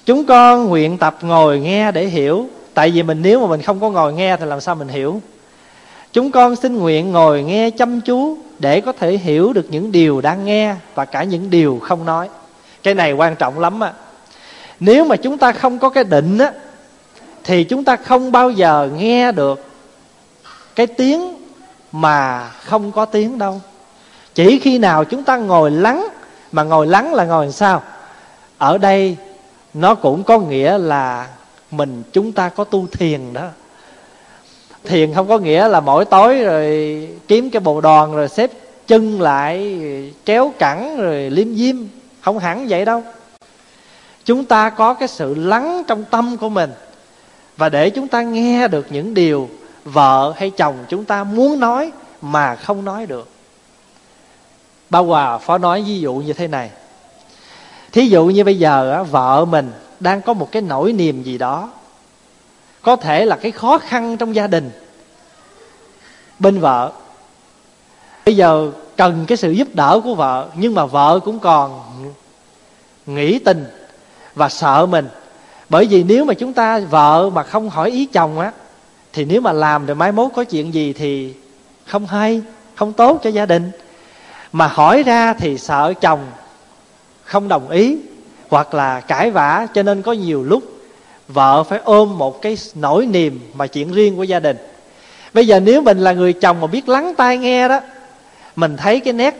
Chúng 0.05 0.25
con 0.25 0.65
nguyện 0.65 0.97
tập 0.97 1.17
ngồi 1.21 1.59
nghe 1.59 1.91
để 1.91 2.05
hiểu. 2.05 2.47
Tại 2.73 2.91
vì 2.91 3.03
mình, 3.03 3.21
nếu 3.21 3.41
mà 3.41 3.47
mình 3.47 3.61
không 3.61 3.79
có 3.79 3.89
ngồi 3.89 4.13
nghe 4.13 4.37
thì 4.37 4.45
làm 4.45 4.61
sao 4.61 4.75
mình 4.75 4.87
hiểu? 4.87 5.21
Chúng 6.13 6.31
con 6.31 6.55
xin 6.55 6.77
nguyện 6.77 7.11
ngồi 7.11 7.43
nghe 7.43 7.69
chăm 7.69 8.01
chú 8.01 8.37
để 8.59 8.81
có 8.81 8.91
thể 8.91 9.17
hiểu 9.17 9.53
được 9.53 9.65
những 9.69 9.91
điều 9.91 10.21
đang 10.21 10.45
nghe 10.45 10.75
và 10.95 11.05
cả 11.05 11.23
những 11.23 11.49
điều 11.49 11.79
không 11.83 12.05
nói. 12.05 12.29
Cái 12.83 12.93
này 12.93 13.13
quan 13.13 13.35
trọng 13.35 13.59
lắm 13.59 13.79
á. 13.79 13.93
Nếu 14.79 15.05
mà 15.05 15.15
chúng 15.15 15.37
ta 15.37 15.51
không 15.51 15.79
có 15.79 15.89
cái 15.89 16.03
định 16.03 16.37
á, 16.37 16.51
thì 17.43 17.63
chúng 17.63 17.83
ta 17.83 17.95
không 17.95 18.31
bao 18.31 18.51
giờ 18.51 18.89
nghe 18.97 19.31
được 19.31 19.65
cái 20.75 20.87
tiếng 20.87 21.35
mà 21.91 22.49
không 22.49 22.91
có 22.91 23.05
tiếng 23.05 23.37
đâu. 23.37 23.61
Chỉ 24.33 24.59
khi 24.59 24.79
nào 24.79 25.05
chúng 25.05 25.23
ta 25.23 25.37
ngồi 25.37 25.71
lắng, 25.71 26.07
mà 26.51 26.63
ngồi 26.63 26.87
lắng 26.87 27.13
là 27.13 27.25
ngồi 27.25 27.45
làm 27.45 27.51
sao? 27.51 27.83
Ở 28.57 28.77
đây 28.77 29.17
nó 29.73 29.95
cũng 29.95 30.23
có 30.23 30.39
nghĩa 30.39 30.77
là 30.77 31.27
mình 31.71 32.03
chúng 32.13 32.31
ta 32.31 32.49
có 32.49 32.63
tu 32.63 32.87
thiền 32.91 33.33
đó 33.33 33.47
thiền 34.83 35.13
không 35.13 35.27
có 35.27 35.37
nghĩa 35.37 35.67
là 35.67 35.79
mỗi 35.79 36.05
tối 36.05 36.43
rồi 36.43 37.09
kiếm 37.27 37.49
cái 37.49 37.59
bộ 37.59 37.81
đoàn 37.81 38.15
rồi 38.15 38.29
xếp 38.29 38.51
chân 38.87 39.21
lại, 39.21 39.79
kéo 40.25 40.53
cẳng 40.59 40.97
rồi 40.97 41.29
liêm 41.29 41.55
diêm. 41.55 41.75
Không 42.21 42.39
hẳn 42.39 42.67
vậy 42.69 42.85
đâu. 42.85 43.03
Chúng 44.25 44.45
ta 44.45 44.69
có 44.69 44.93
cái 44.93 45.07
sự 45.07 45.35
lắng 45.35 45.83
trong 45.87 46.03
tâm 46.03 46.37
của 46.37 46.49
mình 46.49 46.71
và 47.57 47.69
để 47.69 47.89
chúng 47.89 48.07
ta 48.07 48.21
nghe 48.21 48.67
được 48.67 48.87
những 48.89 49.13
điều 49.13 49.49
vợ 49.83 50.33
hay 50.37 50.49
chồng 50.49 50.75
chúng 50.89 51.05
ta 51.05 51.23
muốn 51.23 51.59
nói 51.59 51.91
mà 52.21 52.55
không 52.55 52.85
nói 52.85 53.05
được. 53.05 53.29
Ba 54.89 54.99
hòa 54.99 55.37
phó 55.37 55.57
nói 55.57 55.83
ví 55.87 55.99
dụ 55.99 56.13
như 56.13 56.33
thế 56.33 56.47
này. 56.47 56.69
Thí 57.91 58.05
dụ 58.05 58.25
như 58.25 58.43
bây 58.43 58.59
giờ 58.59 59.05
vợ 59.11 59.45
mình 59.45 59.71
đang 59.99 60.21
có 60.21 60.33
một 60.33 60.51
cái 60.51 60.61
nỗi 60.61 60.93
niềm 60.93 61.23
gì 61.23 61.37
đó 61.37 61.69
có 62.81 62.95
thể 62.95 63.25
là 63.25 63.35
cái 63.35 63.51
khó 63.51 63.77
khăn 63.77 64.17
trong 64.17 64.35
gia 64.35 64.47
đình. 64.47 64.71
Bên 66.39 66.59
vợ, 66.59 66.91
bây 68.25 68.35
giờ 68.35 68.71
cần 68.97 69.25
cái 69.27 69.37
sự 69.37 69.51
giúp 69.51 69.67
đỡ 69.73 70.01
của 70.03 70.15
vợ, 70.15 70.49
nhưng 70.55 70.73
mà 70.75 70.85
vợ 70.85 71.19
cũng 71.25 71.39
còn 71.39 71.81
nghĩ 73.05 73.39
tình 73.39 73.65
và 74.35 74.49
sợ 74.49 74.85
mình. 74.85 75.07
Bởi 75.69 75.85
vì 75.85 76.03
nếu 76.03 76.25
mà 76.25 76.33
chúng 76.33 76.53
ta, 76.53 76.79
vợ 76.79 77.29
mà 77.33 77.43
không 77.43 77.69
hỏi 77.69 77.91
ý 77.91 78.05
chồng 78.05 78.39
á, 78.39 78.51
thì 79.13 79.25
nếu 79.25 79.41
mà 79.41 79.51
làm 79.51 79.85
rồi 79.85 79.95
mai 79.95 80.11
mốt 80.11 80.31
có 80.35 80.43
chuyện 80.43 80.73
gì 80.73 80.93
thì 80.93 81.33
không 81.85 82.07
hay, 82.07 82.41
không 82.75 82.93
tốt 82.93 83.19
cho 83.23 83.29
gia 83.29 83.45
đình. 83.45 83.71
Mà 84.51 84.67
hỏi 84.67 85.03
ra 85.03 85.33
thì 85.33 85.57
sợ 85.57 85.93
chồng 86.01 86.25
không 87.23 87.47
đồng 87.47 87.69
ý 87.69 87.97
hoặc 88.49 88.73
là 88.73 88.99
cãi 88.99 89.31
vã, 89.31 89.67
cho 89.73 89.83
nên 89.83 90.01
có 90.01 90.11
nhiều 90.11 90.43
lúc 90.43 90.63
vợ 91.33 91.63
phải 91.63 91.79
ôm 91.83 92.17
một 92.17 92.41
cái 92.41 92.57
nỗi 92.75 93.05
niềm 93.05 93.39
mà 93.53 93.67
chuyện 93.67 93.93
riêng 93.93 94.15
của 94.15 94.23
gia 94.23 94.39
đình. 94.39 94.57
Bây 95.33 95.47
giờ 95.47 95.59
nếu 95.59 95.81
mình 95.81 95.99
là 95.99 96.13
người 96.13 96.33
chồng 96.33 96.61
mà 96.61 96.67
biết 96.67 96.89
lắng 96.89 97.13
tai 97.17 97.37
nghe 97.37 97.67
đó, 97.67 97.79
mình 98.55 98.77
thấy 98.77 98.99
cái 98.99 99.13
nét 99.13 99.35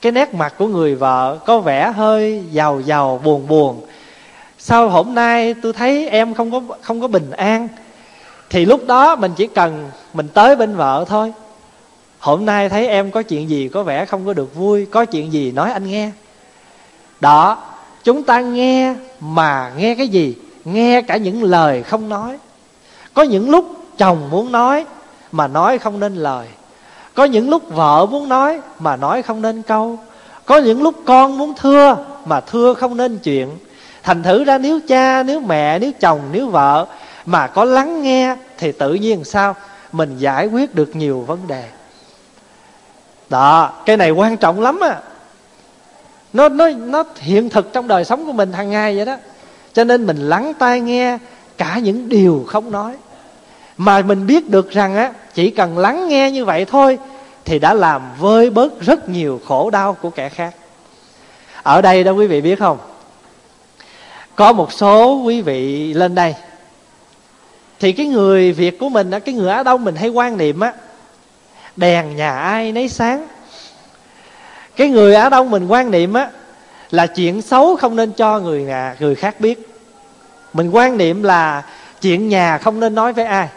cái 0.00 0.12
nét 0.12 0.34
mặt 0.34 0.54
của 0.58 0.66
người 0.66 0.94
vợ 0.94 1.38
có 1.46 1.58
vẻ 1.60 1.92
hơi 1.96 2.42
giàu 2.52 2.80
giàu, 2.80 3.20
buồn 3.24 3.46
buồn. 3.48 3.80
Sao 4.58 4.88
hôm 4.88 5.14
nay 5.14 5.54
tôi 5.62 5.72
thấy 5.72 6.08
em 6.08 6.34
không 6.34 6.50
có 6.50 6.76
không 6.82 7.00
có 7.00 7.08
bình 7.08 7.30
an, 7.30 7.68
thì 8.50 8.64
lúc 8.64 8.86
đó 8.86 9.16
mình 9.16 9.32
chỉ 9.36 9.46
cần 9.46 9.90
mình 10.14 10.28
tới 10.28 10.56
bên 10.56 10.76
vợ 10.76 11.04
thôi. 11.08 11.32
Hôm 12.18 12.46
nay 12.46 12.68
thấy 12.68 12.88
em 12.88 13.10
có 13.10 13.22
chuyện 13.22 13.48
gì 13.48 13.68
có 13.68 13.82
vẻ 13.82 14.04
không 14.04 14.26
có 14.26 14.32
được 14.32 14.54
vui, 14.54 14.86
có 14.86 15.04
chuyện 15.04 15.32
gì 15.32 15.52
nói 15.52 15.72
anh 15.72 15.86
nghe. 15.90 16.10
Đó, 17.20 17.62
chúng 18.04 18.22
ta 18.22 18.40
nghe 18.40 18.94
mà 19.20 19.72
nghe 19.76 19.94
cái 19.94 20.08
gì? 20.08 20.34
Nghe 20.72 21.02
cả 21.02 21.16
những 21.16 21.42
lời 21.42 21.82
không 21.82 22.08
nói. 22.08 22.38
Có 23.14 23.22
những 23.22 23.50
lúc 23.50 23.64
chồng 23.98 24.30
muốn 24.30 24.52
nói 24.52 24.86
mà 25.32 25.46
nói 25.46 25.78
không 25.78 26.00
nên 26.00 26.16
lời. 26.16 26.46
Có 27.14 27.24
những 27.24 27.50
lúc 27.50 27.62
vợ 27.68 28.06
muốn 28.06 28.28
nói 28.28 28.60
mà 28.78 28.96
nói 28.96 29.22
không 29.22 29.42
nên 29.42 29.62
câu. 29.62 29.98
Có 30.46 30.58
những 30.58 30.82
lúc 30.82 30.94
con 31.06 31.38
muốn 31.38 31.54
thưa 31.60 31.96
mà 32.24 32.40
thưa 32.40 32.74
không 32.74 32.96
nên 32.96 33.18
chuyện. 33.18 33.48
Thành 34.02 34.22
thử 34.22 34.44
ra 34.44 34.58
nếu 34.58 34.80
cha, 34.88 35.22
nếu 35.22 35.40
mẹ, 35.40 35.78
nếu 35.78 35.92
chồng, 36.00 36.20
nếu 36.32 36.48
vợ 36.48 36.86
mà 37.26 37.46
có 37.46 37.64
lắng 37.64 38.02
nghe 38.02 38.36
thì 38.58 38.72
tự 38.72 38.94
nhiên 38.94 39.24
sao? 39.24 39.54
Mình 39.92 40.18
giải 40.18 40.46
quyết 40.46 40.74
được 40.74 40.96
nhiều 40.96 41.20
vấn 41.20 41.46
đề. 41.46 41.64
Đó, 43.28 43.72
cái 43.86 43.96
này 43.96 44.10
quan 44.10 44.36
trọng 44.36 44.60
lắm 44.60 44.80
à 44.84 45.00
nó 46.32 46.48
nó 46.48 46.68
nó 46.68 47.04
hiện 47.16 47.50
thực 47.50 47.72
trong 47.72 47.88
đời 47.88 48.04
sống 48.04 48.26
của 48.26 48.32
mình 48.32 48.52
hàng 48.52 48.70
ngày 48.70 48.96
vậy 48.96 49.04
đó 49.04 49.16
cho 49.72 49.84
nên 49.84 50.06
mình 50.06 50.16
lắng 50.16 50.52
tai 50.58 50.80
nghe 50.80 51.18
cả 51.58 51.78
những 51.78 52.08
điều 52.08 52.44
không 52.48 52.72
nói. 52.72 52.94
Mà 53.76 54.02
mình 54.02 54.26
biết 54.26 54.50
được 54.50 54.70
rằng 54.70 54.96
á, 54.96 55.12
chỉ 55.34 55.50
cần 55.50 55.78
lắng 55.78 56.08
nghe 56.08 56.30
như 56.30 56.44
vậy 56.44 56.64
thôi 56.64 56.98
thì 57.44 57.58
đã 57.58 57.74
làm 57.74 58.02
vơi 58.18 58.50
bớt 58.50 58.80
rất 58.80 59.08
nhiều 59.08 59.40
khổ 59.46 59.70
đau 59.70 59.94
của 59.94 60.10
kẻ 60.10 60.28
khác. 60.28 60.54
Ở 61.62 61.82
đây 61.82 62.04
đó 62.04 62.12
quý 62.12 62.26
vị 62.26 62.40
biết 62.40 62.58
không? 62.58 62.78
Có 64.34 64.52
một 64.52 64.72
số 64.72 65.22
quý 65.24 65.40
vị 65.40 65.94
lên 65.94 66.14
đây. 66.14 66.34
Thì 67.80 67.92
cái 67.92 68.06
người 68.06 68.52
việt 68.52 68.78
của 68.78 68.88
mình 68.88 69.10
á, 69.10 69.18
cái 69.18 69.34
người 69.34 69.50
á 69.50 69.62
đông 69.62 69.84
mình 69.84 69.96
hay 69.96 70.08
quan 70.08 70.36
niệm 70.36 70.60
á, 70.60 70.72
đèn 71.76 72.16
nhà 72.16 72.38
ai 72.38 72.72
nấy 72.72 72.88
sáng. 72.88 73.26
Cái 74.76 74.88
người 74.88 75.14
á 75.14 75.28
đông 75.28 75.50
mình 75.50 75.66
quan 75.66 75.90
niệm 75.90 76.12
á 76.12 76.30
là 76.90 77.06
chuyện 77.06 77.42
xấu 77.42 77.76
không 77.76 77.96
nên 77.96 78.12
cho 78.12 78.40
người 78.40 78.62
nhà 78.62 78.96
người 79.00 79.14
khác 79.14 79.40
biết. 79.40 79.68
Mình 80.52 80.70
quan 80.70 80.96
niệm 80.96 81.22
là 81.22 81.62
chuyện 82.00 82.28
nhà 82.28 82.58
không 82.58 82.80
nên 82.80 82.94
nói 82.94 83.12
với 83.12 83.24
ai. 83.24 83.48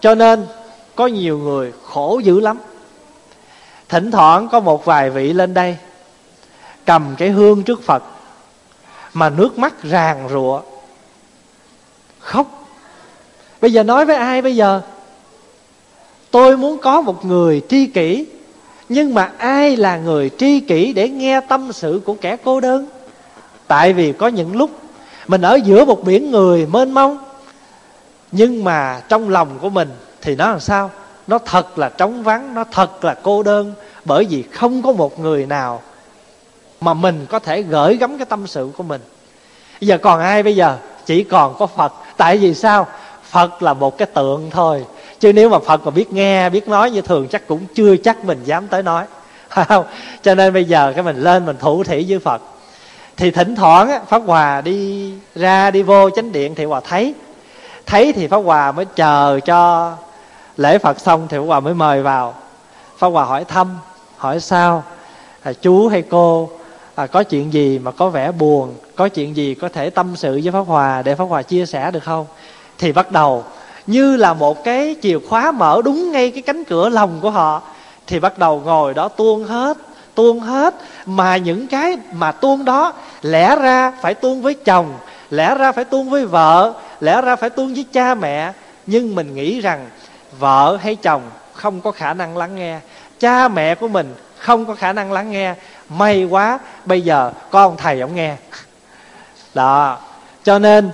Cho 0.00 0.14
nên, 0.14 0.46
có 0.94 1.06
nhiều 1.06 1.38
người 1.38 1.72
khổ 1.84 2.20
dữ 2.24 2.40
lắm. 2.40 2.58
Thỉnh 3.88 4.10
thoảng 4.10 4.48
có 4.48 4.60
một 4.60 4.84
vài 4.84 5.10
vị 5.10 5.32
lên 5.32 5.54
đây, 5.54 5.76
cầm 6.84 7.14
cái 7.18 7.28
hương 7.28 7.62
trước 7.62 7.82
phật, 7.82 8.02
mà 9.12 9.30
nước 9.30 9.58
mắt 9.58 9.82
ràn 9.82 10.28
rụa. 10.28 10.60
Khóc. 12.20 12.46
Bây 13.60 13.72
giờ 13.72 13.82
nói 13.82 14.06
với 14.06 14.16
ai 14.16 14.42
bây 14.42 14.56
giờ? 14.56 14.80
Tôi 16.30 16.56
muốn 16.56 16.78
có 16.78 17.00
một 17.00 17.24
người 17.24 17.62
tri 17.68 17.86
kỷ 17.86 18.26
nhưng 18.90 19.14
mà 19.14 19.30
ai 19.38 19.76
là 19.76 19.96
người 19.96 20.30
tri 20.38 20.60
kỷ 20.60 20.92
để 20.92 21.08
nghe 21.08 21.40
tâm 21.40 21.72
sự 21.72 22.00
của 22.04 22.14
kẻ 22.20 22.36
cô 22.44 22.60
đơn? 22.60 22.86
Tại 23.66 23.92
vì 23.92 24.12
có 24.12 24.28
những 24.28 24.56
lúc 24.56 24.70
mình 25.26 25.42
ở 25.42 25.58
giữa 25.64 25.84
một 25.84 26.04
biển 26.04 26.30
người 26.30 26.66
mênh 26.66 26.90
mông, 26.90 27.18
nhưng 28.32 28.64
mà 28.64 29.02
trong 29.08 29.28
lòng 29.28 29.58
của 29.60 29.70
mình 29.70 29.88
thì 30.22 30.36
nó 30.36 30.50
làm 30.50 30.60
sao? 30.60 30.90
Nó 31.26 31.38
thật 31.38 31.78
là 31.78 31.88
trống 31.88 32.22
vắng, 32.22 32.54
nó 32.54 32.64
thật 32.72 33.04
là 33.04 33.14
cô 33.22 33.42
đơn, 33.42 33.74
bởi 34.04 34.24
vì 34.24 34.42
không 34.42 34.82
có 34.82 34.92
một 34.92 35.20
người 35.20 35.46
nào 35.46 35.82
mà 36.80 36.94
mình 36.94 37.26
có 37.28 37.38
thể 37.38 37.62
gửi 37.62 37.96
gắm 37.96 38.18
cái 38.18 38.26
tâm 38.26 38.46
sự 38.46 38.70
của 38.76 38.82
mình. 38.82 39.00
Bây 39.80 39.88
giờ 39.88 39.98
còn 39.98 40.20
ai 40.20 40.42
bây 40.42 40.56
giờ? 40.56 40.76
Chỉ 41.06 41.24
còn 41.24 41.54
có 41.58 41.66
phật. 41.66 41.92
Tại 42.16 42.38
vì 42.38 42.54
sao? 42.54 42.86
Phật 43.22 43.62
là 43.62 43.74
một 43.74 43.98
cái 43.98 44.06
tượng 44.06 44.50
thôi 44.50 44.84
chứ 45.20 45.32
nếu 45.32 45.48
mà 45.48 45.58
phật 45.58 45.84
mà 45.84 45.90
biết 45.90 46.12
nghe 46.12 46.50
biết 46.50 46.68
nói 46.68 46.90
như 46.90 47.00
thường 47.00 47.28
chắc 47.28 47.46
cũng 47.46 47.66
chưa 47.74 47.96
chắc 47.96 48.24
mình 48.24 48.40
dám 48.44 48.68
tới 48.68 48.82
nói. 48.82 49.04
Không? 49.48 49.84
Cho 50.22 50.34
nên 50.34 50.52
bây 50.52 50.64
giờ 50.64 50.92
cái 50.94 51.04
mình 51.04 51.16
lên 51.16 51.46
mình 51.46 51.56
thủ 51.60 51.84
thủy 51.84 52.06
với 52.08 52.18
phật. 52.18 52.42
Thì 53.16 53.30
thỉnh 53.30 53.56
thoảng 53.56 53.90
á, 53.90 54.00
pháp 54.08 54.22
hòa 54.26 54.60
đi 54.60 55.12
ra 55.34 55.70
đi 55.70 55.82
vô 55.82 56.10
chánh 56.10 56.32
điện 56.32 56.54
thì 56.54 56.64
hòa 56.64 56.80
thấy. 56.80 57.14
Thấy 57.86 58.12
thì 58.12 58.26
pháp 58.26 58.36
hòa 58.36 58.72
mới 58.72 58.84
chờ 58.84 59.40
cho 59.44 59.92
lễ 60.56 60.78
phật 60.78 61.00
xong 61.00 61.26
thì 61.28 61.36
pháp 61.36 61.44
hòa 61.44 61.60
mới 61.60 61.74
mời 61.74 62.02
vào. 62.02 62.34
Pháp 62.98 63.08
hòa 63.08 63.24
hỏi 63.24 63.44
thăm 63.44 63.78
hỏi 64.16 64.40
sao? 64.40 64.84
À, 65.42 65.52
chú 65.52 65.88
hay 65.88 66.02
cô? 66.02 66.50
À, 66.94 67.06
có 67.06 67.22
chuyện 67.22 67.52
gì 67.52 67.78
mà 67.78 67.90
có 67.90 68.08
vẻ 68.08 68.32
buồn? 68.32 68.74
Có 68.96 69.08
chuyện 69.08 69.36
gì 69.36 69.54
có 69.54 69.68
thể 69.68 69.90
tâm 69.90 70.16
sự 70.16 70.40
với 70.44 70.52
pháp 70.52 70.66
hòa 70.66 71.02
để 71.02 71.14
pháp 71.14 71.24
hòa 71.24 71.42
chia 71.42 71.66
sẻ 71.66 71.90
được 71.90 72.04
không? 72.04 72.26
Thì 72.78 72.92
bắt 72.92 73.12
đầu 73.12 73.44
như 73.86 74.16
là 74.16 74.34
một 74.34 74.64
cái 74.64 74.96
chìa 75.02 75.18
khóa 75.28 75.52
mở 75.52 75.82
đúng 75.84 76.12
ngay 76.12 76.30
cái 76.30 76.42
cánh 76.42 76.64
cửa 76.64 76.88
lòng 76.88 77.18
của 77.20 77.30
họ, 77.30 77.62
thì 78.06 78.20
bắt 78.20 78.38
đầu 78.38 78.62
ngồi 78.64 78.94
đó 78.94 79.08
tuôn 79.08 79.44
hết 79.44 79.76
tuôn 80.14 80.40
hết. 80.40 80.74
Mà 81.06 81.36
những 81.36 81.66
cái 81.66 81.96
mà 82.12 82.32
tuôn 82.32 82.64
đó, 82.64 82.92
lẽ 83.22 83.56
ra 83.56 83.92
phải 84.02 84.14
tuôn 84.14 84.42
với 84.42 84.54
chồng, 84.54 84.92
lẽ 85.30 85.54
ra 85.54 85.72
phải 85.72 85.84
tuôn 85.84 86.10
với 86.10 86.26
vợ, 86.26 86.72
lẽ 87.00 87.22
ra 87.22 87.36
phải 87.36 87.50
tuôn 87.50 87.74
với 87.74 87.84
cha 87.92 88.14
mẹ. 88.14 88.52
Nhưng 88.86 89.14
mình 89.14 89.34
nghĩ 89.34 89.60
rằng 89.60 89.86
vợ 90.38 90.78
hay 90.82 90.96
chồng 90.96 91.22
không 91.54 91.80
có 91.80 91.90
khả 91.90 92.14
năng 92.14 92.36
lắng 92.36 92.54
nghe, 92.54 92.78
cha 93.20 93.48
mẹ 93.48 93.74
của 93.74 93.88
mình 93.88 94.14
không 94.38 94.66
có 94.66 94.74
khả 94.74 94.92
năng 94.92 95.12
lắng 95.12 95.30
nghe. 95.30 95.54
May 95.88 96.24
quá, 96.24 96.58
bây 96.84 97.00
giờ 97.00 97.32
có 97.50 97.62
ông 97.62 97.76
thầy 97.76 98.00
ông 98.00 98.14
nghe. 98.14 98.36
Đó, 99.54 99.98
cho 100.44 100.58
nên 100.58 100.90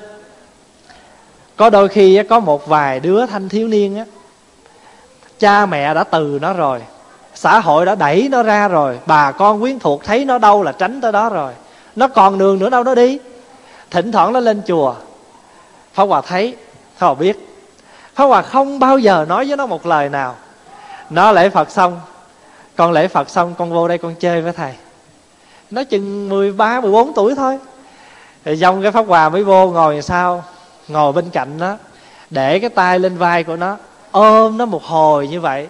có 1.57 1.71
đôi 1.71 1.89
khi 1.89 2.23
có 2.29 2.41
một 2.41 2.67
vài 2.67 3.01
đứa 3.01 3.27
thanh 3.27 3.49
thiếu 3.49 3.69
niên 3.69 3.97
á 3.97 4.05
cha 5.39 5.67
mẹ 5.67 5.95
đã 5.95 6.05
từ 6.05 6.39
nó 6.43 6.53
rồi 6.53 6.83
xã 7.37 7.61
hội 7.61 7.87
đã 7.87 7.95
đẩy 7.95 8.29
nó 8.31 8.43
ra 8.43 8.69
rồi 8.69 8.99
bà 9.07 9.33
con 9.33 9.61
quyến 9.61 9.79
thuộc 9.79 10.05
thấy 10.05 10.25
nó 10.25 10.39
đâu 10.39 10.63
là 10.63 10.73
tránh 10.73 11.01
tới 11.01 11.13
đó 11.13 11.29
rồi. 11.29 11.53
Nó 11.97 12.09
còn 12.09 12.39
đường 12.39 12.59
nữa 12.59 12.71
đâu 12.71 12.85
nó 12.85 12.95
đi. 12.95 13.19
Thỉnh 13.91 14.13
thoảng 14.13 14.33
nó 14.33 14.41
lên 14.41 14.63
chùa. 14.67 14.95
Pháp 15.95 16.05
hòa 16.05 16.21
thấy 16.21 16.57
pháp 16.97 17.07
hòa 17.07 17.15
biết. 17.15 17.49
Pháp 18.15 18.25
hòa 18.25 18.43
không 18.43 18.79
bao 18.79 18.99
giờ 18.99 19.27
nói 19.29 19.45
với 19.49 19.57
nó 19.57 19.67
một 19.67 19.87
lời 19.87 20.09
nào. 20.09 20.35
Nó 21.11 21.33
lễ 21.33 21.49
phật 21.49 21.71
xong 21.71 22.01
con 22.77 22.93
lễ 22.93 23.09
phật 23.09 23.31
xong 23.31 23.55
con 23.59 23.73
vô 23.73 23.89
đây 23.89 23.99
con 23.99 24.15
chơi 24.15 24.43
với 24.43 24.53
thầy. 24.53 24.73
Nó 25.71 25.85
chừng 25.85 26.29
13, 26.29 26.81
14 26.81 27.13
tuổi 27.13 27.35
thôi. 27.35 27.59
Thì 28.45 28.59
trong 28.61 28.83
cái 28.83 28.93
pháp 28.93 29.07
hòa 29.07 29.29
mới 29.29 29.45
vô 29.45 29.71
ngồi 29.71 30.03
sao? 30.03 30.45
Ngồi 30.89 31.13
bên 31.13 31.31
cạnh 31.31 31.59
nó, 31.59 31.77
để 32.31 32.59
cái 32.59 32.71
tay 32.71 32.99
lên 32.99 33.17
vai 33.17 33.45
của 33.45 33.57
nó, 33.57 33.77
ôm 34.11 34.59
nó 34.59 34.67
một 34.67 34.83
hồi 34.85 35.29
như 35.29 35.41
vậy, 35.41 35.69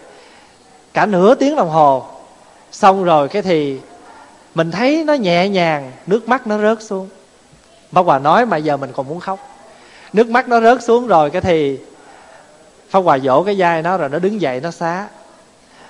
cả 0.93 1.07
nửa 1.07 1.35
tiếng 1.35 1.57
đồng 1.57 1.71
hồ. 1.71 2.05
Xong 2.73 3.05
rồi 3.05 3.29
cái 3.29 3.43
thì 3.43 3.81
mình 4.55 4.71
thấy 4.71 5.05
nó 5.07 5.13
nhẹ 5.13 5.49
nhàng, 5.49 5.93
nước 6.07 6.29
mắt 6.29 6.47
nó 6.47 6.59
rớt 6.59 6.83
xuống. 6.83 7.09
Bác 7.93 8.03
hòa 8.05 8.19
nói, 8.19 8.47
mà 8.47 8.57
giờ 8.57 8.77
mình 8.77 8.93
còn 8.97 9.09
muốn 9.09 9.21
khóc. 9.21 9.39
Nước 10.13 10.29
mắt 10.29 10.49
nó 10.49 10.61
rớt 10.61 10.83
xuống 10.83 11.07
rồi 11.07 11.31
cái 11.31 11.41
thì 11.41 11.79
pháp 12.91 13.01
hòa 13.01 13.19
dỗ 13.19 13.43
cái 13.43 13.55
vai 13.59 13.83
nó 13.83 13.97
rồi 13.97 14.09
nó 14.09 14.19
đứng 14.19 14.41
dậy 14.41 14.61
nó 14.61 14.71
xá. 14.71 15.09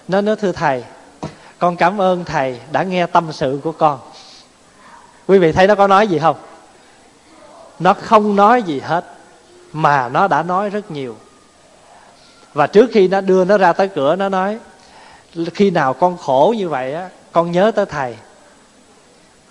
Nó 0.09 0.21
nói, 0.21 0.37
thưa 0.37 0.53
thầy, 0.53 0.85
con 1.59 1.77
cảm 1.77 2.01
ơn 2.01 2.25
thầy 2.25 2.61
đã 2.73 2.83
nghe 2.83 3.07
tâm 3.07 3.33
sự 3.33 3.61
của 3.65 3.73
con. 3.73 3.99
Quý 5.27 5.39
vị 5.39 5.53
thấy 5.53 5.67
nó 5.67 5.75
có 5.75 5.87
nói 5.87 6.09
gì 6.09 6.19
không? 6.19 6.37
Nó 7.79 7.95
không 7.95 8.37
nói 8.37 8.63
gì 8.63 8.81
hết 8.81 9.05
mà 9.77 10.09
nó 10.09 10.29
đã 10.29 10.43
nói 10.43 10.71
rất 10.71 10.91
nhiều. 10.91 11.17
Và 12.55 12.67
trước 12.67 12.91
khi 12.93 13.09
nó 13.09 13.21
đưa 13.21 13.45
nó 13.45 13.59
ra 13.59 13.73
tới 13.73 13.89
cửa, 13.89 14.17
nó 14.17 14.29
nói, 14.29 14.59
khi 15.55 15.71
nào 15.71 15.93
con 15.95 16.17
khổ 16.17 16.55
như 16.59 16.69
vậy 16.69 16.95
á, 16.95 17.09
con 17.33 17.53
nhớ 17.53 17.71
tới 17.71 17.87
thầy. 17.87 18.17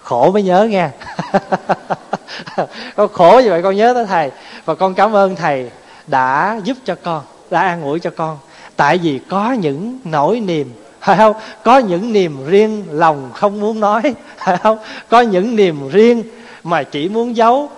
Khổ 0.02 0.32
mới 0.32 0.44
nhớ 0.44 0.64
nghe. 0.64 0.90
Con 2.96 3.14
khổ 3.14 3.42
như 3.44 3.50
vậy 3.50 3.64
con 3.64 3.76
nhớ 3.76 3.94
tới 3.94 4.06
thầy. 4.06 4.32
Và 4.66 4.76
con 4.76 4.94
cảm 4.94 5.16
ơn 5.16 5.36
thầy 5.36 5.72
đã 6.08 6.60
giúp 6.64 6.78
cho 6.86 6.96
con, 7.04 7.24
đã 7.50 7.62
an 7.62 7.84
ủi 7.84 8.00
cho 8.00 8.10
con. 8.10 8.38
Tại 8.76 8.98
vì 8.98 9.20
có 9.30 9.52
những 9.52 10.00
nỗi 10.04 10.40
niềm 10.40 10.72
phải 11.02 11.18
không? 11.18 11.36
Có 11.64 11.78
những 11.78 12.14
niềm 12.14 12.46
riêng 12.48 12.86
lòng 12.92 13.30
không 13.34 13.62
muốn 13.62 13.80
nói 13.80 14.02
phải 14.38 14.58
không? 14.58 14.78
Có 15.10 15.22
những 15.22 15.56
niềm 15.56 15.90
riêng 15.90 16.24
mà 16.64 16.84
chỉ 16.84 17.10
muốn 17.10 17.36
giấu 17.36 17.70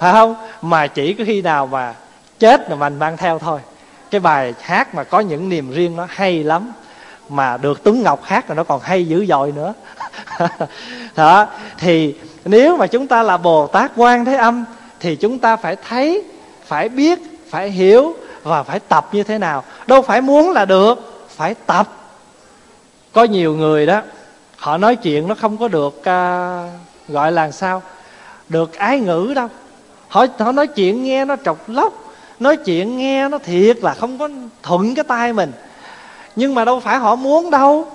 phải 0.00 0.12
không? 0.12 0.34
Mà 0.62 0.86
chỉ 0.86 1.14
có 1.14 1.24
khi 1.26 1.42
nào 1.42 1.66
mà 1.66 1.94
chết 2.38 2.70
là 2.70 2.76
mình 2.76 2.98
mang 2.98 3.16
theo 3.16 3.38
thôi. 3.38 3.60
Cái 4.10 4.20
bài 4.20 4.54
hát 4.60 4.94
mà 4.94 5.04
có 5.04 5.20
những 5.20 5.48
niềm 5.48 5.72
riêng 5.72 5.96
nó 5.96 6.06
hay 6.10 6.44
lắm 6.44 6.72
mà 7.28 7.56
được 7.56 7.84
tuấn 7.84 8.02
ngọc 8.02 8.24
hát 8.24 8.48
là 8.48 8.54
nó 8.54 8.64
còn 8.64 8.80
hay 8.80 9.06
dữ 9.06 9.26
dội 9.26 9.52
nữa. 9.52 9.74
Đó 11.16 11.46
thì 11.78 12.14
nếu 12.44 12.76
mà 12.76 12.86
chúng 12.86 13.06
ta 13.06 13.22
là 13.22 13.36
bồ 13.36 13.66
tát 13.66 13.92
quan 13.96 14.24
thế 14.24 14.36
âm 14.36 14.64
thì 15.00 15.16
chúng 15.16 15.38
ta 15.38 15.56
phải 15.56 15.76
thấy 15.88 16.24
phải 16.64 16.88
biết 16.88 17.18
phải 17.50 17.70
hiểu 17.70 18.14
và 18.42 18.62
phải 18.62 18.80
tập 18.80 19.08
như 19.12 19.22
thế 19.22 19.38
nào. 19.38 19.64
Đâu 19.86 20.02
phải 20.02 20.20
muốn 20.20 20.50
là 20.50 20.64
được 20.64 21.26
phải 21.28 21.54
tập. 21.54 21.88
Có 23.12 23.24
nhiều 23.24 23.54
người 23.54 23.86
đó 23.86 24.02
họ 24.56 24.78
nói 24.78 24.96
chuyện 24.96 25.28
nó 25.28 25.34
không 25.34 25.56
có 25.56 25.68
được 25.68 25.98
uh, 25.98 26.70
gọi 27.08 27.32
là 27.32 27.50
sao? 27.50 27.82
Được 28.48 28.78
ái 28.78 29.00
ngữ 29.00 29.32
đâu 29.36 29.48
họ 30.10 30.26
họ 30.38 30.52
nói 30.52 30.66
chuyện 30.66 31.02
nghe 31.02 31.24
nó 31.24 31.36
trọc 31.44 31.68
lóc, 31.68 31.92
nói 32.40 32.56
chuyện 32.56 32.98
nghe 32.98 33.28
nó 33.28 33.38
thiệt 33.38 33.76
là 33.82 33.94
không 33.94 34.18
có 34.18 34.28
thuận 34.62 34.94
cái 34.94 35.04
tay 35.04 35.32
mình. 35.32 35.52
Nhưng 36.36 36.54
mà 36.54 36.64
đâu 36.64 36.80
phải 36.80 36.98
họ 36.98 37.16
muốn 37.16 37.50
đâu. 37.50 37.86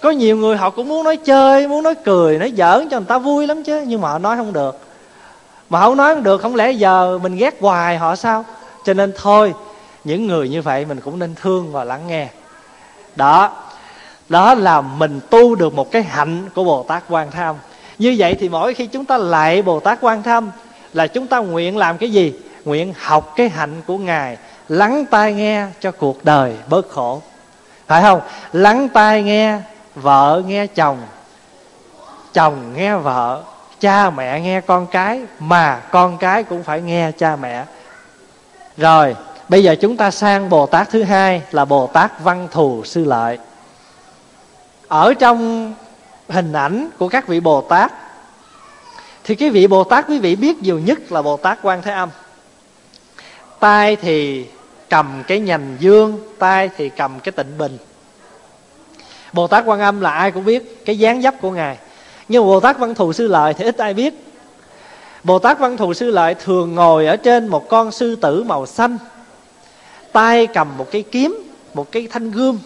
Có 0.00 0.10
nhiều 0.10 0.36
người 0.36 0.56
họ 0.56 0.70
cũng 0.70 0.88
muốn 0.88 1.04
nói 1.04 1.16
chơi, 1.16 1.68
muốn 1.68 1.82
nói 1.82 1.94
cười, 1.94 2.38
nói 2.38 2.52
giỡn 2.56 2.88
cho 2.88 2.98
người 2.98 3.06
ta 3.08 3.18
vui 3.18 3.46
lắm 3.46 3.62
chứ, 3.62 3.84
nhưng 3.86 4.00
mà 4.00 4.10
họ 4.10 4.18
nói 4.18 4.36
không 4.36 4.52
được. 4.52 4.78
Mà 5.70 5.80
không 5.80 5.96
nói 5.96 6.14
không 6.14 6.22
được, 6.22 6.42
không 6.42 6.54
lẽ 6.54 6.70
giờ 6.70 7.18
mình 7.22 7.36
ghét 7.36 7.56
hoài 7.60 7.98
họ 7.98 8.16
sao? 8.16 8.44
Cho 8.84 8.94
nên 8.94 9.12
thôi, 9.16 9.54
những 10.04 10.26
người 10.26 10.48
như 10.48 10.62
vậy 10.62 10.84
mình 10.84 11.00
cũng 11.00 11.18
nên 11.18 11.34
thương 11.34 11.72
và 11.72 11.84
lắng 11.84 12.00
nghe. 12.08 12.28
Đó 13.16 13.50
đó 14.28 14.54
là 14.54 14.80
mình 14.80 15.20
tu 15.30 15.54
được 15.54 15.74
một 15.74 15.90
cái 15.90 16.02
hạnh 16.02 16.48
của 16.54 16.64
bồ 16.64 16.82
tát 16.82 17.02
quan 17.08 17.30
tham. 17.30 17.54
Như 17.98 18.14
vậy 18.18 18.36
thì 18.40 18.48
mỗi 18.48 18.74
khi 18.74 18.86
chúng 18.86 19.04
ta 19.04 19.16
lại 19.16 19.62
bồ 19.62 19.80
tát 19.80 19.98
quan 20.00 20.22
tham 20.22 20.50
là 20.92 21.06
chúng 21.06 21.26
ta 21.26 21.38
nguyện 21.38 21.76
làm 21.76 21.98
cái 21.98 22.10
gì? 22.10 22.32
Nguyện 22.64 22.94
học 22.98 23.32
cái 23.36 23.48
hạnh 23.48 23.82
của 23.86 23.98
ngài, 23.98 24.36
lắng 24.68 25.04
tai 25.10 25.32
nghe 25.32 25.66
cho 25.80 25.92
cuộc 25.92 26.24
đời 26.24 26.54
bớt 26.68 26.90
khổ. 26.90 27.22
Phải 27.86 28.02
không? 28.02 28.20
Lắng 28.52 28.88
tai 28.88 29.22
nghe, 29.22 29.58
vợ 29.94 30.42
nghe 30.46 30.66
chồng 30.66 30.98
chồng 32.32 32.72
nghe 32.76 32.96
vợ, 32.96 33.42
cha 33.80 34.10
mẹ 34.10 34.40
nghe 34.40 34.60
con 34.60 34.86
cái, 34.86 35.22
mà 35.38 35.80
con 35.90 36.18
cái 36.18 36.44
cũng 36.44 36.62
phải 36.62 36.80
nghe 36.80 37.12
cha 37.18 37.36
mẹ. 37.36 37.64
Rồi, 38.76 39.16
bây 39.48 39.62
giờ 39.62 39.76
chúng 39.80 39.96
ta 39.96 40.10
sang 40.10 40.48
bồ 40.48 40.66
tát 40.66 40.90
thứ 40.90 41.02
hai 41.02 41.42
là 41.50 41.64
bồ 41.64 41.86
tát 41.86 42.20
văn 42.20 42.48
thù 42.50 42.84
sư 42.84 43.04
lợi. 43.04 43.38
Ở 44.88 45.14
trong 45.14 45.72
hình 46.28 46.52
ảnh 46.52 46.88
của 46.98 47.08
các 47.08 47.28
vị 47.28 47.40
bồ 47.40 47.60
tát 47.60 47.92
thì 49.28 49.34
cái 49.34 49.50
vị 49.50 49.66
bồ 49.66 49.84
tát 49.84 50.04
quý 50.08 50.18
vị 50.18 50.36
biết 50.36 50.62
nhiều 50.62 50.78
nhất 50.78 51.12
là 51.12 51.22
bồ 51.22 51.36
tát 51.36 51.58
quan 51.62 51.82
thế 51.82 51.92
âm. 51.92 52.08
Tay 53.60 53.96
thì 53.96 54.46
cầm 54.90 55.22
cái 55.26 55.40
nhành 55.40 55.76
dương 55.80 56.18
tay 56.38 56.70
thì 56.76 56.88
cầm 56.88 57.20
cái 57.20 57.32
tịnh 57.32 57.58
bình. 57.58 57.78
Bồ 59.32 59.46
tát 59.46 59.64
quan 59.66 59.80
âm 59.80 60.00
là 60.00 60.10
ai 60.10 60.30
cũng 60.30 60.44
biết, 60.44 60.84
cái 60.84 60.98
dáng 60.98 61.22
dấp 61.22 61.34
của 61.40 61.50
ngài. 61.50 61.78
Nhưng 62.28 62.44
bồ 62.44 62.60
tát 62.60 62.78
văn 62.78 62.94
thù 62.94 63.12
sư 63.12 63.26
lợi 63.26 63.54
thì 63.54 63.64
ít 63.64 63.78
ai 63.78 63.94
biết. 63.94 64.14
Bồ 65.24 65.38
tát 65.38 65.58
văn 65.58 65.76
thù 65.76 65.94
sư 65.94 66.10
lợi 66.10 66.34
thường 66.34 66.74
ngồi 66.74 67.06
ở 67.06 67.16
trên 67.16 67.48
một 67.48 67.68
con 67.68 67.92
sư 67.92 68.16
tử 68.16 68.42
màu 68.42 68.66
xanh, 68.66 68.98
tay 70.12 70.46
cầm 70.46 70.78
một 70.78 70.86
cái 70.90 71.02
kiếm, 71.02 71.42
một 71.74 71.92
cái 71.92 72.08
thanh 72.10 72.30
gươm. 72.30 72.58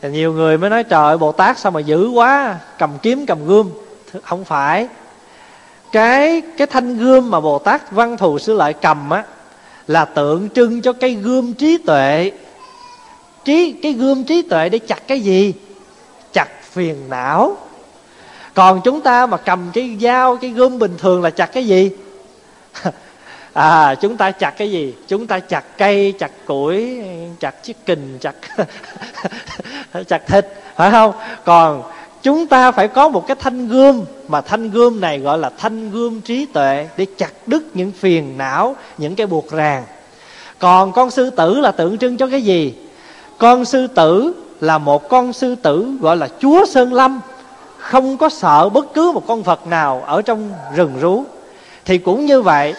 Thì 0.00 0.10
nhiều 0.10 0.32
người 0.32 0.58
mới 0.58 0.70
nói, 0.70 0.84
trời 0.84 1.18
bồ 1.18 1.32
tát 1.32 1.58
sao 1.58 1.72
mà 1.72 1.80
dữ 1.80 2.08
quá, 2.08 2.58
cầm 2.78 2.90
kiếm, 3.02 3.26
cầm 3.26 3.46
gươm. 3.46 3.70
Không 4.22 4.44
phải 4.44 4.88
cái 5.94 6.42
cái 6.56 6.66
thanh 6.66 6.98
gươm 6.98 7.30
mà 7.30 7.40
bồ 7.40 7.58
tát 7.58 7.90
văn 7.90 8.16
thù 8.16 8.38
sư 8.38 8.54
lợi 8.54 8.72
cầm 8.72 9.10
á, 9.10 9.24
là 9.86 10.04
tượng 10.04 10.48
trưng 10.50 10.82
cho 10.82 10.92
cái 10.92 11.10
gươm 11.10 11.54
trí 11.54 11.78
tuệ. 11.78 12.32
Trí, 13.44 13.72
cái 13.82 13.92
gươm 13.92 14.24
trí 14.24 14.42
tuệ 14.42 14.68
để 14.68 14.78
chặt 14.78 15.08
cái 15.08 15.20
gì? 15.20 15.54
Chặt 16.32 16.48
phiền 16.62 17.08
não. 17.08 17.56
Còn 18.54 18.80
chúng 18.84 19.00
ta 19.00 19.26
mà 19.26 19.36
cầm 19.36 19.70
cái 19.72 19.96
dao, 20.00 20.36
cái 20.36 20.50
gươm 20.50 20.78
bình 20.78 20.94
thường 20.98 21.22
là 21.22 21.30
chặt 21.30 21.46
cái 21.46 21.66
gì? 21.66 21.90
À 23.52 23.94
chúng 23.94 24.16
ta 24.16 24.30
chặt 24.30 24.50
cái 24.50 24.70
gì? 24.70 24.94
Chúng 25.08 25.26
ta 25.26 25.38
chặt 25.38 25.64
cây, 25.78 26.14
chặt 26.18 26.30
củi, 26.46 27.02
chặt 27.40 27.62
chiếc 27.62 27.86
kình, 27.86 28.18
chặt 28.20 28.34
chặt 30.08 30.26
thịt, 30.26 30.46
phải 30.76 30.90
không? 30.90 31.12
Còn 31.44 31.82
chúng 32.24 32.46
ta 32.46 32.70
phải 32.70 32.88
có 32.88 33.08
một 33.08 33.26
cái 33.26 33.36
thanh 33.40 33.68
gươm, 33.68 34.04
mà 34.28 34.40
thanh 34.40 34.70
gươm 34.70 35.00
này 35.00 35.18
gọi 35.18 35.38
là 35.38 35.50
thanh 35.58 35.90
gươm 35.90 36.20
trí 36.20 36.46
tuệ, 36.46 36.88
để 36.96 37.06
chặt 37.18 37.32
đứt 37.46 37.62
những 37.74 37.92
phiền 37.92 38.38
não, 38.38 38.76
những 38.98 39.14
cái 39.14 39.26
buộc 39.26 39.50
ràng. 39.50 39.84
Còn 40.58 40.92
con 40.92 41.10
sư 41.10 41.30
tử 41.30 41.60
là 41.60 41.70
tượng 41.70 41.98
trưng 41.98 42.16
cho 42.16 42.26
cái 42.26 42.42
gì? 42.42 42.74
Con 43.38 43.64
sư 43.64 43.86
tử 43.86 44.34
là 44.60 44.78
một 44.78 45.08
con 45.08 45.32
sư 45.32 45.54
tử 45.54 45.96
gọi 46.00 46.16
là 46.16 46.28
chúa 46.40 46.66
sơn 46.66 46.92
lâm. 46.92 47.20
Không 47.78 48.16
có 48.16 48.28
sợ 48.28 48.68
bất 48.68 48.94
cứ 48.94 49.12
một 49.12 49.22
con 49.26 49.42
vật 49.42 49.66
nào 49.66 50.02
ở 50.06 50.22
trong 50.22 50.52
rừng 50.74 50.92
rú. 51.00 51.24
Thì 51.84 51.98
cũng 51.98 52.26
như 52.26 52.42
vậy, 52.42 52.74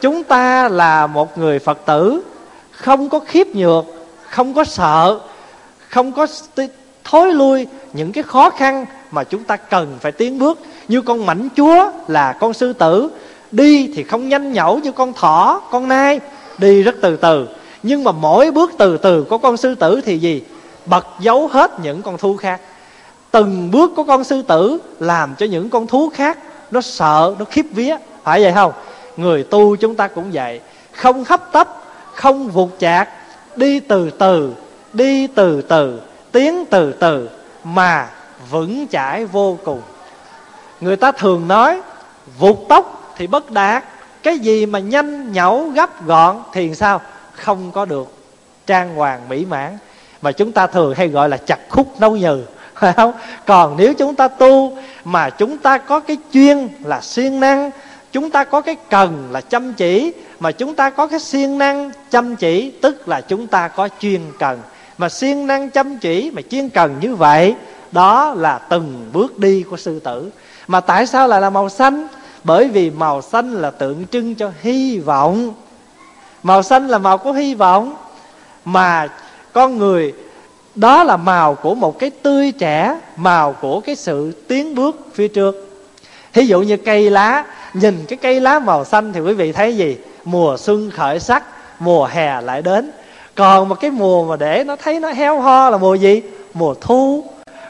chúng 0.00 0.24
ta 0.24 0.68
là 0.68 1.06
một 1.06 1.38
người 1.38 1.58
phật 1.58 1.78
tử, 1.86 2.22
không 2.70 3.08
có 3.08 3.18
khiếp 3.18 3.46
nhược, 3.46 3.84
không 4.30 4.54
có 4.54 4.64
sợ, 4.64 5.20
không 5.88 6.12
có 6.12 6.26
thối 7.04 7.34
lui 7.34 7.66
những 7.92 8.12
cái 8.12 8.24
khó 8.24 8.50
khăn 8.50 8.86
mà 9.10 9.24
chúng 9.24 9.44
ta 9.44 9.56
cần 9.56 9.96
phải 10.00 10.12
tiến 10.12 10.38
bước. 10.38 10.58
Như 10.88 11.02
con 11.02 11.26
mảnh 11.26 11.48
chúa 11.56 11.90
là 12.08 12.32
con 12.32 12.52
sư 12.52 12.72
tử, 12.72 13.08
đi 13.52 13.92
thì 13.94 14.02
không 14.02 14.28
nhanh 14.28 14.52
nhẩu 14.52 14.78
như 14.78 14.92
con 14.92 15.12
thỏ, 15.12 15.62
con 15.70 15.88
nai, 15.88 16.20
đi 16.58 16.82
rất 16.82 16.94
từ 17.02 17.16
từ. 17.16 17.48
Nhưng 17.82 18.04
mà 18.04 18.12
mỗi 18.12 18.50
bước 18.50 18.72
từ 18.78 18.98
từ 18.98 19.24
của 19.24 19.38
con 19.38 19.56
sư 19.56 19.74
tử 19.74 20.00
thì 20.04 20.18
gì? 20.18 20.42
Bật 20.86 21.06
giấu 21.20 21.48
hết 21.48 21.80
những 21.80 22.02
con 22.02 22.18
thú 22.18 22.36
khác. 22.36 22.60
Từng 23.30 23.70
bước 23.70 23.92
của 23.96 24.04
con 24.04 24.24
sư 24.24 24.42
tử 24.42 24.78
làm 25.00 25.34
cho 25.38 25.46
những 25.46 25.70
con 25.70 25.86
thú 25.86 26.10
khác 26.14 26.38
nó 26.70 26.80
sợ, 26.80 27.34
nó 27.38 27.44
khiếp 27.44 27.66
vía. 27.72 27.96
Phải 28.22 28.42
vậy 28.42 28.52
không? 28.52 28.72
Người 29.16 29.42
tu 29.42 29.76
chúng 29.76 29.94
ta 29.94 30.08
cũng 30.08 30.30
vậy. 30.32 30.60
Không 30.92 31.24
hấp 31.24 31.52
tấp, 31.52 31.68
không 32.14 32.48
vụt 32.48 32.68
chạc, 32.78 33.08
đi 33.56 33.80
từ 33.80 34.10
từ, 34.10 34.52
đi 34.92 35.26
từ 35.26 35.62
từ 35.62 36.00
tiến 36.32 36.64
từ 36.70 36.92
từ 36.92 37.28
mà 37.64 38.08
vững 38.50 38.86
chãi 38.90 39.26
vô 39.26 39.58
cùng. 39.64 39.82
Người 40.80 40.96
ta 40.96 41.12
thường 41.12 41.48
nói, 41.48 41.80
vụt 42.38 42.56
tốc 42.68 43.12
thì 43.16 43.26
bất 43.26 43.50
đạt, 43.50 43.84
cái 44.22 44.38
gì 44.38 44.66
mà 44.66 44.78
nhanh 44.78 45.32
nhẩu 45.32 45.68
gấp 45.68 46.06
gọn 46.06 46.42
thì 46.52 46.74
sao? 46.74 47.00
Không 47.32 47.70
có 47.72 47.84
được. 47.84 48.12
Trang 48.66 48.94
hoàng 48.94 49.28
mỹ 49.28 49.44
mãn, 49.44 49.78
mà 50.22 50.32
chúng 50.32 50.52
ta 50.52 50.66
thường 50.66 50.94
hay 50.94 51.08
gọi 51.08 51.28
là 51.28 51.36
chặt 51.36 51.58
khúc 51.68 52.00
nấu 52.00 52.16
nhừ, 52.16 52.42
phải 52.74 52.92
không? 52.92 53.12
Còn 53.46 53.76
nếu 53.76 53.94
chúng 53.94 54.14
ta 54.14 54.28
tu 54.28 54.78
mà 55.04 55.30
chúng 55.30 55.58
ta 55.58 55.78
có 55.78 56.00
cái 56.00 56.16
chuyên 56.32 56.68
là 56.84 57.00
siêng 57.00 57.40
năng, 57.40 57.70
chúng 58.12 58.30
ta 58.30 58.44
có 58.44 58.60
cái 58.60 58.76
cần 58.90 59.28
là 59.30 59.40
chăm 59.40 59.74
chỉ, 59.74 60.12
mà 60.40 60.52
chúng 60.52 60.74
ta 60.74 60.90
có 60.90 61.06
cái 61.06 61.20
siêng 61.20 61.58
năng 61.58 61.90
chăm 62.10 62.36
chỉ, 62.36 62.70
tức 62.82 63.08
là 63.08 63.20
chúng 63.20 63.46
ta 63.46 63.68
có 63.68 63.88
chuyên 64.00 64.20
cần 64.38 64.60
mà 64.98 65.08
siêng 65.08 65.46
năng 65.46 65.70
chăm 65.70 65.98
chỉ 65.98 66.30
mà 66.34 66.42
chuyên 66.50 66.68
cần 66.68 66.94
như 67.00 67.14
vậy, 67.16 67.54
đó 67.92 68.34
là 68.36 68.58
từng 68.58 69.10
bước 69.12 69.38
đi 69.38 69.64
của 69.70 69.76
sư 69.76 70.00
tử. 70.00 70.30
Mà 70.66 70.80
tại 70.80 71.06
sao 71.06 71.28
lại 71.28 71.40
là 71.40 71.50
màu 71.50 71.68
xanh? 71.68 72.06
Bởi 72.44 72.68
vì 72.68 72.90
màu 72.90 73.22
xanh 73.22 73.52
là 73.52 73.70
tượng 73.70 74.06
trưng 74.06 74.34
cho 74.34 74.50
hy 74.62 74.98
vọng. 74.98 75.54
Màu 76.42 76.62
xanh 76.62 76.88
là 76.88 76.98
màu 76.98 77.18
của 77.18 77.32
hy 77.32 77.54
vọng. 77.54 77.96
Mà 78.64 79.08
con 79.52 79.78
người, 79.78 80.12
đó 80.74 81.04
là 81.04 81.16
màu 81.16 81.54
của 81.54 81.74
một 81.74 81.98
cái 81.98 82.10
tươi 82.10 82.52
trẻ, 82.52 82.98
màu 83.16 83.52
của 83.52 83.80
cái 83.80 83.96
sự 83.96 84.32
tiến 84.48 84.74
bước 84.74 85.06
phía 85.14 85.28
trước. 85.28 85.68
Thí 86.32 86.46
dụ 86.46 86.62
như 86.62 86.76
cây 86.76 87.10
lá, 87.10 87.44
nhìn 87.74 88.04
cái 88.08 88.16
cây 88.22 88.40
lá 88.40 88.58
màu 88.58 88.84
xanh 88.84 89.12
thì 89.12 89.20
quý 89.20 89.32
vị 89.32 89.52
thấy 89.52 89.76
gì? 89.76 89.96
Mùa 90.24 90.56
xuân 90.56 90.90
khởi 90.90 91.20
sắc, 91.20 91.44
mùa 91.78 92.04
hè 92.04 92.40
lại 92.40 92.62
đến 92.62 92.90
còn 93.34 93.68
một 93.68 93.80
cái 93.80 93.90
mùa 93.90 94.24
mà 94.24 94.36
để 94.36 94.64
nó 94.64 94.76
thấy 94.76 95.00
nó 95.00 95.12
heo 95.12 95.40
ho 95.40 95.70
là 95.70 95.78
mùa 95.78 95.94
gì? 95.94 96.22
Mùa 96.54 96.74
thu. 96.80 97.24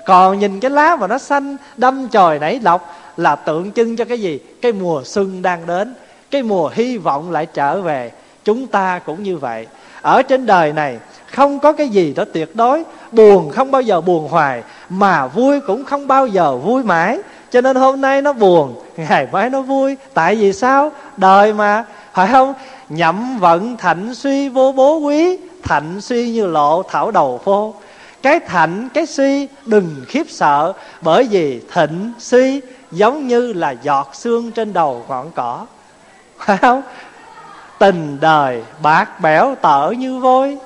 Còn 0.07 0.38
nhìn 0.38 0.61
cái 0.61 0.70
lá 0.70 0.96
mà 0.96 1.07
nó 1.07 1.18
xanh, 1.18 1.57
đâm 1.77 2.09
chồi 2.09 2.38
nảy 2.38 2.61
lọc 2.62 2.94
là 3.16 3.37
tượng 3.37 3.72
trưng 3.72 3.96
cho 3.96 4.05
cái 4.05 4.20
gì? 4.20 4.38
Cái 4.62 4.72
mùa 4.72 5.03
xuân 5.05 5.42
đang 5.42 5.66
đến. 5.66 5.94
Cái 6.31 6.42
mùa 6.42 6.70
hy 6.75 6.96
vọng 6.96 7.31
lại 7.31 7.46
trở 7.46 7.81
về. 7.81 8.11
Chúng 8.44 8.66
ta 8.66 8.98
cũng 8.98 9.22
như 9.22 9.37
vậy. 9.37 9.66
Ở 10.03 10.22
trên 10.22 10.46
đời 10.46 10.72
này, 10.72 10.98
không 11.31 11.59
có 11.59 11.72
cái 11.72 11.88
gì 11.88 12.14
đó 12.16 12.25
tuyệt 12.33 12.57
đối. 12.57 12.83
Buồn 13.12 13.51
không 13.51 13.70
bao 13.70 13.83
giờ 13.83 14.01
buồn 14.01 14.29
hoài, 14.29 14.62
mà 14.88 15.27
vui 15.27 15.61
cũng 15.61 15.85
không 15.85 16.07
bao 16.07 16.27
giờ 16.27 16.57
vui 16.57 16.83
mãi. 16.83 17.18
Cho 17.51 17.61
nên 17.61 17.77
hôm 17.77 18.01
nay 18.01 18.22
nó 18.22 18.33
buồn, 18.33 18.75
ngày 18.96 19.29
mai 19.33 19.51
nó 19.51 19.62
vui. 19.62 19.96
Tại 20.14 20.37
vì 20.37 20.53
sao? 20.53 20.90
Đời 21.16 21.53
mà. 21.53 21.85
Phải 22.12 22.29
không? 22.33 22.55
Nhậm 22.97 23.39
vận 23.39 23.77
thạnh 23.77 24.15
suy 24.15 24.49
vô 24.49 24.73
bố 24.73 24.97
quý 24.99 25.39
thạnh 25.63 26.01
suy 26.01 26.31
như 26.31 26.47
lộ 26.47 26.83
thảo 26.83 27.11
đầu 27.11 27.41
phô. 27.45 27.75
Cái 28.23 28.41
thạnh 28.41 28.89
cái 28.95 29.07
suy, 29.07 29.49
đừng 29.67 30.05
khiếp 30.09 30.27
sợ, 30.29 30.73
bởi 31.01 31.25
vì 31.31 31.61
thịnh 31.73 32.13
suy 32.19 32.61
giống 32.91 33.29
như 33.29 33.53
là 33.53 33.71
giọt 33.71 34.11
xương 34.13 34.51
trên 34.51 34.73
đầu 34.73 35.05
ngọn 35.09 35.31
cỏ. 35.35 35.67
Phải 36.39 36.57
không? 36.57 36.83
Tình 37.79 38.19
đời 38.21 38.63
bạc 38.83 39.21
bẽo 39.21 39.55
tở 39.63 39.91
như 39.91 40.19
vôi, 40.19 40.59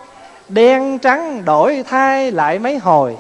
đen 0.48 0.98
trắng 0.98 1.44
đổi 1.44 1.84
thay 1.88 2.32
lại 2.32 2.58
mấy 2.58 2.78
hồi. 2.78 3.16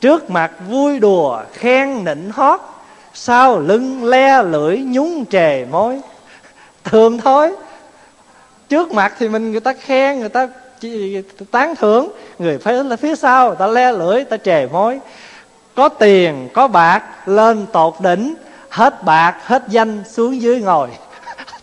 Trước 0.00 0.30
mặt 0.30 0.52
vui 0.68 0.98
đùa 0.98 1.42
khen 1.52 2.04
nịnh 2.04 2.30
hót, 2.34 2.60
sau 3.14 3.58
lưng 3.58 4.04
le 4.04 4.42
lưỡi 4.42 4.78
nhúng 4.78 5.24
trề 5.30 5.64
môi. 5.64 6.00
Thường 6.84 7.18
thôi 7.18 7.52
trước 8.68 8.92
mặt 8.92 9.14
thì 9.18 9.28
mình 9.28 9.50
người 9.50 9.60
ta 9.60 9.72
khen, 9.72 10.20
người 10.20 10.28
ta 10.28 10.48
tán 11.50 11.76
thưởng. 11.76 12.12
Người 12.38 12.58
phía 12.58 12.82
là 12.82 12.96
phía 12.96 13.16
sau, 13.16 13.48
người 13.48 13.56
ta 13.58 13.66
le 13.66 13.92
lưỡi, 13.92 14.14
người 14.14 14.24
ta 14.24 14.36
trề 14.36 14.66
môi 14.66 15.00
có 15.74 15.88
tiền, 15.88 16.48
có 16.52 16.68
bạc, 16.68 17.28
lên 17.28 17.66
tột 17.72 17.94
đỉnh, 18.00 18.34
hết 18.68 19.04
bạc, 19.04 19.36
hết 19.42 19.62
danh, 19.68 20.02
xuống 20.08 20.42
dưới 20.42 20.60
ngồi. 20.60 20.88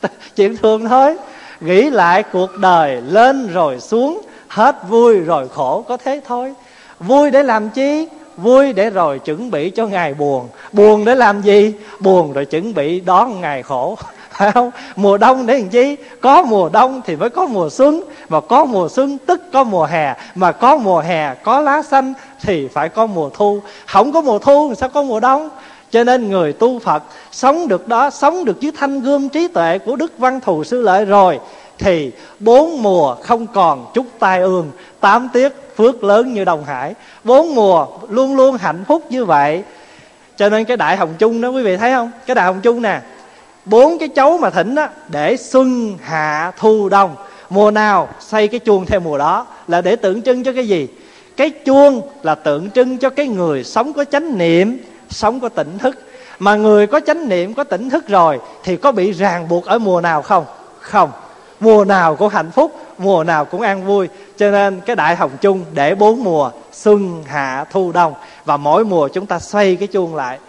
Chuyện 0.36 0.58
thường 0.58 0.86
thôi. 0.90 1.18
Nghĩ 1.62 1.90
lại 1.90 2.24
cuộc 2.24 2.58
đời, 2.58 3.02
lên 3.02 3.48
rồi 3.48 3.80
xuống, 3.80 4.22
hết 4.48 4.76
vui 4.90 5.20
rồi 5.20 5.48
khổ, 5.50 5.86
có 5.88 5.98
thế 5.98 6.22
thôi. 6.28 6.54
Vui 7.00 7.32
để 7.32 7.44
làm 7.44 7.70
chi? 7.70 8.08
Vui 8.38 8.74
để 8.74 8.90
rồi 8.90 9.20
chuẩn 9.20 9.52
bị 9.52 9.70
cho 9.70 9.88
ngày 9.88 10.14
buồn. 10.14 10.50
Buồn 10.72 11.06
để 11.06 11.16
làm 11.16 11.42
gì? 11.42 11.74
Buồn 12.00 12.34
rồi 12.34 12.46
chuẩn 12.46 12.74
bị 12.74 13.00
đón 13.00 13.42
ngày 13.42 13.64
khổ. 13.64 13.98
phải 14.42 14.52
không 14.52 14.72
mùa 14.96 15.18
đông 15.18 15.46
để 15.46 15.58
làm 15.58 15.70
chi? 15.70 15.96
Có 16.22 16.44
mùa 16.44 16.70
đông 16.70 17.02
thì 17.06 17.16
mới 17.16 17.30
có 17.30 17.46
mùa 17.46 17.70
xuân. 17.70 18.04
Mà 18.30 18.40
có 18.40 18.66
mùa 18.66 18.90
xuân 18.90 19.18
tức 19.26 19.42
có 19.54 19.64
mùa 19.64 19.86
hè. 19.86 20.16
Mà 20.36 20.52
có 20.52 20.76
mùa 20.78 21.00
hè, 21.00 21.36
có 21.36 21.60
lá 21.60 21.82
xanh 21.82 22.14
thì 22.42 22.68
phải 22.68 22.90
có 22.90 23.06
mùa 23.06 23.30
thu. 23.30 23.60
Không 23.86 24.12
có 24.12 24.22
mùa 24.22 24.40
thu 24.40 24.70
thì 24.70 24.76
sao 24.76 24.90
có 24.90 25.04
mùa 25.04 25.20
đông? 25.20 25.50
Cho 25.92 26.04
nên 26.04 26.30
người 26.30 26.54
tu 26.54 26.80
phật 26.80 27.04
sống 27.32 27.68
được 27.68 27.88
đó, 27.88 28.10
sống 28.10 28.46
được 28.46 28.62
dưới 28.62 28.72
thanh 28.80 29.02
gươm 29.02 29.30
trí 29.30 29.48
tuệ 29.48 29.78
của 29.78 29.96
đức 29.96 30.18
văn 30.18 30.40
thù 30.40 30.64
sư 30.64 30.82
lợi 30.82 31.06
rồi, 31.06 31.40
thì 31.78 32.12
bốn 32.40 32.84
mùa 32.84 33.16
không 33.24 33.48
còn 33.48 33.86
chút 33.94 34.06
tai 34.20 34.40
ương, 34.40 34.72
tám 35.00 35.30
tiết 35.34 35.50
phước 35.78 36.04
lớn 36.04 36.34
như 36.34 36.44
đồng 36.44 36.64
hải. 36.64 36.94
Bốn 37.24 37.56
mùa 37.56 37.86
luôn 38.10 38.36
luôn 38.36 38.58
hạnh 38.58 38.84
phúc 38.88 39.04
như 39.10 39.26
vậy. 39.26 39.64
Cho 40.38 40.50
nên 40.50 40.66
cái 40.66 40.78
đại 40.78 40.98
hồng 40.98 41.14
chung 41.20 41.42
đó, 41.42 41.50
quý 41.50 41.64
vị 41.64 41.78
thấy 41.78 41.92
không? 41.92 42.12
Cái 42.26 42.36
đại 42.36 42.46
hồng 42.46 42.62
chung 42.62 42.82
nè 42.82 43.00
bốn 43.66 44.00
cái 44.00 44.10
chấu 44.10 44.38
mà 44.38 44.50
thỉnh 44.50 44.76
đó 44.76 44.88
để 45.08 45.38
xuân, 45.38 45.98
hạ, 46.02 46.52
thu, 46.58 46.90
đông. 46.90 47.16
Mùa 47.50 47.72
nào 47.72 48.10
xây 48.20 48.48
cái 48.48 48.60
chuông 48.60 48.86
theo 48.86 49.00
mùa 49.00 49.18
đó 49.18 49.48
là 49.68 49.82
để 49.82 49.96
tượng 49.96 50.22
trưng 50.22 50.44
cho 50.44 50.54
cái 50.54 50.68
gì? 50.68 50.88
Cái 51.38 51.50
chuông 51.50 52.02
là 52.24 52.36
tượng 52.36 52.72
trưng 52.72 52.98
cho 52.98 53.10
cái 53.10 53.28
người 53.28 53.64
sống 53.64 53.94
có 53.94 54.06
chánh 54.06 54.38
niệm, 54.38 54.78
sống 55.10 55.40
có 55.40 55.50
tỉnh 55.50 55.78
thức. 55.78 56.00
Mà 56.40 56.56
người 56.56 56.88
có 56.88 57.00
chánh 57.00 57.30
niệm, 57.30 57.54
có 57.54 57.64
tỉnh 57.64 57.90
thức 57.90 58.08
rồi 58.08 58.40
thì 58.64 58.78
có 58.78 58.92
bị 58.92 59.12
ràng 59.12 59.48
buộc 59.48 59.66
ở 59.66 59.80
mùa 59.80 60.02
nào 60.02 60.22
không? 60.22 60.46
Không. 60.80 61.12
Mùa 61.60 61.86
nào 61.86 62.16
cũng 62.16 62.30
hạnh 62.30 62.52
phúc, 62.52 62.76
mùa 62.98 63.24
nào 63.24 63.46
cũng 63.46 63.62
an 63.62 63.86
vui. 63.86 64.10
Cho 64.38 64.52
nên 64.52 64.80
cái 64.86 64.96
đại 64.96 65.16
hồng 65.16 65.32
chung 65.42 65.66
để 65.74 65.96
bốn 65.96 66.24
mùa 66.24 66.52
xuân, 66.72 67.24
hạ, 67.28 67.66
thu, 67.72 67.92
đông. 67.92 68.14
Và 68.46 68.58
mỗi 68.58 68.86
mùa 68.86 69.08
chúng 69.08 69.26
ta 69.26 69.40
xoay 69.40 69.76
cái 69.76 69.88
chuông 69.88 70.16
lại 70.16 70.40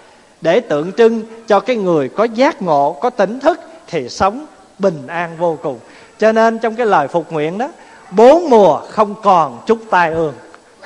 để 0.43 0.61
tượng 0.61 0.93
trưng 0.93 1.23
cho 1.47 1.61
cái 1.61 1.77
người 1.77 2.09
có 2.09 2.25
giác 2.25 2.63
ngộ, 2.63 2.97
có 3.01 3.11
tỉnh 3.11 3.41
thức 3.41 3.61
thì 3.87 4.09
sống 4.09 4.47
bình 4.79 5.07
an 5.07 5.37
vô 5.39 5.59
cùng. 5.63 5.79
Cho 6.19 6.33
nên 6.33 6.59
trong 6.59 6.77
cái 6.77 6.87
lời 6.87 7.09
phục 7.09 7.33
nguyện 7.33 7.59
đó, 7.59 7.69
bốn 8.11 8.51
mùa 8.51 8.81
không 8.91 9.15
còn 9.23 9.63
chút 9.67 9.79
tai 9.91 10.13
ương. 10.13 10.35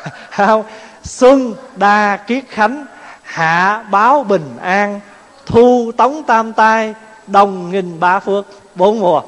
Không? 0.30 0.62
Xuân, 1.04 1.54
đa, 1.76 2.16
kiết 2.16 2.44
khánh, 2.48 2.86
hạ, 3.22 3.84
báo, 3.90 4.24
bình 4.24 4.56
an, 4.62 5.00
thu, 5.46 5.92
tống, 5.96 6.22
tam 6.22 6.52
tai 6.52 6.94
đồng, 7.26 7.70
nghìn, 7.70 8.00
ba 8.00 8.20
phước. 8.20 8.46
Bốn 8.74 9.00
mùa. 9.00 9.22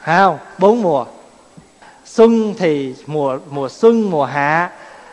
Không? 0.00 0.38
Bốn 0.58 0.82
mùa. 0.82 1.04
Xuân 2.04 2.54
thì 2.58 2.94
mùa 3.06 3.38
mùa 3.50 3.68
xuân, 3.68 4.10
mùa 4.10 4.24
hạ 4.24 4.70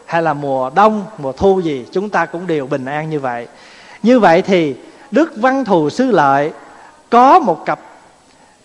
hay 0.07 0.21
là 0.21 0.33
mùa 0.33 0.69
đông, 0.69 1.05
mùa 1.17 1.31
thu 1.31 1.59
gì, 1.59 1.85
chúng 1.91 2.09
ta 2.09 2.25
cũng 2.25 2.47
đều 2.47 2.67
bình 2.67 2.85
an 2.85 3.09
như 3.09 3.19
vậy. 3.19 3.47
Như 4.03 4.19
vậy 4.19 4.41
thì 4.41 4.75
đức 5.11 5.33
văn 5.35 5.65
thù 5.65 5.89
sư 5.89 6.11
lợi 6.11 6.51
có 7.09 7.39
một 7.39 7.65
cặp, 7.65 7.79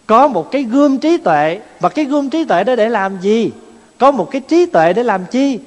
có 0.06 0.28
một 0.28 0.50
cái 0.50 0.62
gươm 0.62 0.98
trí 0.98 1.16
tuệ. 1.16 1.60
Và 1.80 1.88
cái 1.88 2.04
gươm 2.04 2.30
trí 2.30 2.44
tuệ 2.44 2.64
đó 2.64 2.76
để 2.76 2.88
làm 2.88 3.20
gì? 3.20 3.50
Có 3.98 4.10
một 4.10 4.28
cái 4.30 4.40
trí 4.40 4.66
tuệ 4.66 4.92
để 4.92 5.02
làm 5.02 5.24
chi? 5.24 5.60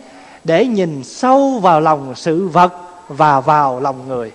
Để 0.44 0.66
nhìn 0.66 1.04
sâu 1.04 1.60
vào 1.60 1.82
lòng 1.82 2.14
sự 2.16 2.48
vật 2.48 2.74
và 3.08 3.40
vào 3.40 3.80
lòng 3.80 4.08
người. 4.08 4.32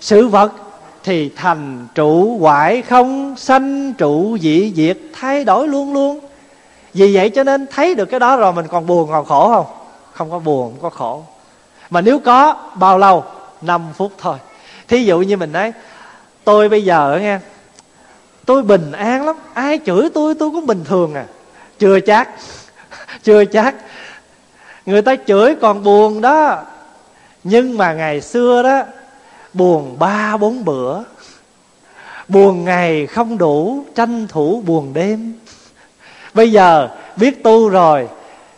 Sự 0.00 0.28
vật 0.28 0.52
thì 1.04 1.30
thành 1.36 1.86
trụ 1.94 2.38
hoại 2.38 2.82
không, 2.82 3.34
sanh 3.36 3.92
trụ 3.92 4.38
dị 4.38 4.72
diệt, 4.76 4.98
thay 5.20 5.44
đổi 5.44 5.68
luôn 5.68 5.94
luôn. 5.94 6.20
Vì 6.94 7.14
vậy 7.14 7.30
cho 7.30 7.44
nên 7.44 7.66
thấy 7.70 7.94
được 7.94 8.04
cái 8.04 8.20
đó 8.20 8.36
rồi 8.36 8.52
mình 8.52 8.66
còn 8.68 8.86
buồn 8.86 9.08
còn 9.10 9.24
khổ 9.24 9.48
không? 9.48 9.79
Không 10.12 10.30
có 10.30 10.38
buồn, 10.38 10.72
không 10.72 10.82
có 10.82 10.90
khổ. 10.90 11.24
Mà 11.90 12.00
nếu 12.00 12.18
có, 12.18 12.56
bao 12.74 12.98
lâu? 12.98 13.24
5 13.62 13.82
phút 13.96 14.12
thôi. 14.18 14.38
Thí 14.88 15.04
dụ 15.04 15.18
như 15.18 15.36
mình 15.36 15.52
nói, 15.52 15.72
tôi 16.44 16.68
bây 16.68 16.84
giờ 16.84 17.18
nghe, 17.20 17.38
tôi 18.46 18.62
bình 18.62 18.92
an 18.92 19.26
lắm. 19.26 19.36
Ai 19.54 19.80
chửi 19.86 20.08
tôi 20.14 20.34
tôi 20.34 20.50
cũng 20.50 20.66
bình 20.66 20.84
thường 20.84 21.14
à. 21.14 21.24
Chưa 21.78 22.00
chắc. 22.00 22.28
Chưa 23.22 23.44
chắc. 23.44 23.74
Người 24.86 25.02
ta 25.02 25.16
chửi 25.26 25.54
còn 25.60 25.82
buồn 25.82 26.20
đó. 26.20 26.62
Nhưng 27.44 27.78
mà 27.78 27.92
ngày 27.92 28.20
xưa 28.20 28.62
đó, 28.62 28.82
buồn 29.52 29.98
ba, 29.98 30.36
bốn 30.36 30.64
bữa. 30.64 30.98
Buồn 32.28 32.64
ngày 32.64 33.06
không 33.06 33.38
đủ, 33.38 33.84
tranh 33.94 34.26
thủ 34.28 34.62
buồn 34.66 34.92
đêm. 34.94 35.34
Bây 36.34 36.52
giờ 36.52 36.88
biết 37.16 37.42
tu 37.42 37.68
rồi 37.68 38.08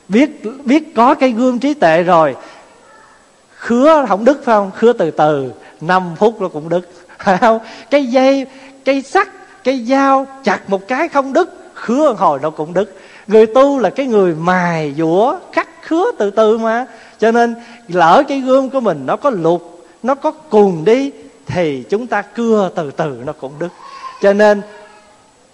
biết 0.09 0.31
biết 0.65 0.95
có 0.95 1.15
cái 1.15 1.31
gương 1.31 1.59
trí 1.59 1.75
tuệ 1.75 2.03
rồi. 2.03 2.37
Khứa 3.57 4.07
không 4.09 4.25
đứt, 4.25 4.45
phải 4.45 4.55
không? 4.55 4.71
Khứa 4.71 4.93
từ 4.93 5.11
từ. 5.11 5.53
5 5.81 6.03
phút 6.17 6.41
nó 6.41 6.49
cũng 6.49 6.69
đứt. 6.69 6.88
Phải 7.19 7.38
không? 7.38 7.59
Cái 7.91 8.07
dây 8.07 8.47
cây 8.85 9.03
sắt 9.03 9.29
cây 9.65 9.85
dao 9.85 10.27
chặt 10.45 10.71
một 10.71 10.88
cái 10.88 11.09
không 11.09 11.33
đứt, 11.33 11.55
khứa 11.75 12.13
hồi 12.13 12.38
nó 12.42 12.50
cũng 12.50 12.75
đứt. 12.75 12.96
Người 13.27 13.46
tu 13.46 13.79
là 13.79 13.90
cái 13.90 14.07
người 14.07 14.35
mài 14.35 14.94
dũa 14.98 15.38
cắt 15.53 15.69
khứa 15.83 16.05
từ 16.19 16.31
từ 16.31 16.59
mà. 16.59 16.87
Cho 17.19 17.33
nên 17.33 17.55
lỡ 17.88 18.23
cái 18.29 18.40
gương 18.40 18.71
của 18.71 18.81
mình 18.81 19.07
nó 19.07 19.17
có 19.17 19.31
lục 19.31 19.85
nó 20.03 20.15
có 20.15 20.31
cuồng 20.31 20.85
đi, 20.85 21.11
thì 21.46 21.85
chúng 21.90 22.07
ta 22.07 22.23
cưa 22.23 22.71
từ 22.75 22.90
từ 22.90 23.23
nó 23.27 23.33
cũng 23.33 23.53
đứt. 23.59 23.69
Cho 24.23 24.33
nên 24.33 24.63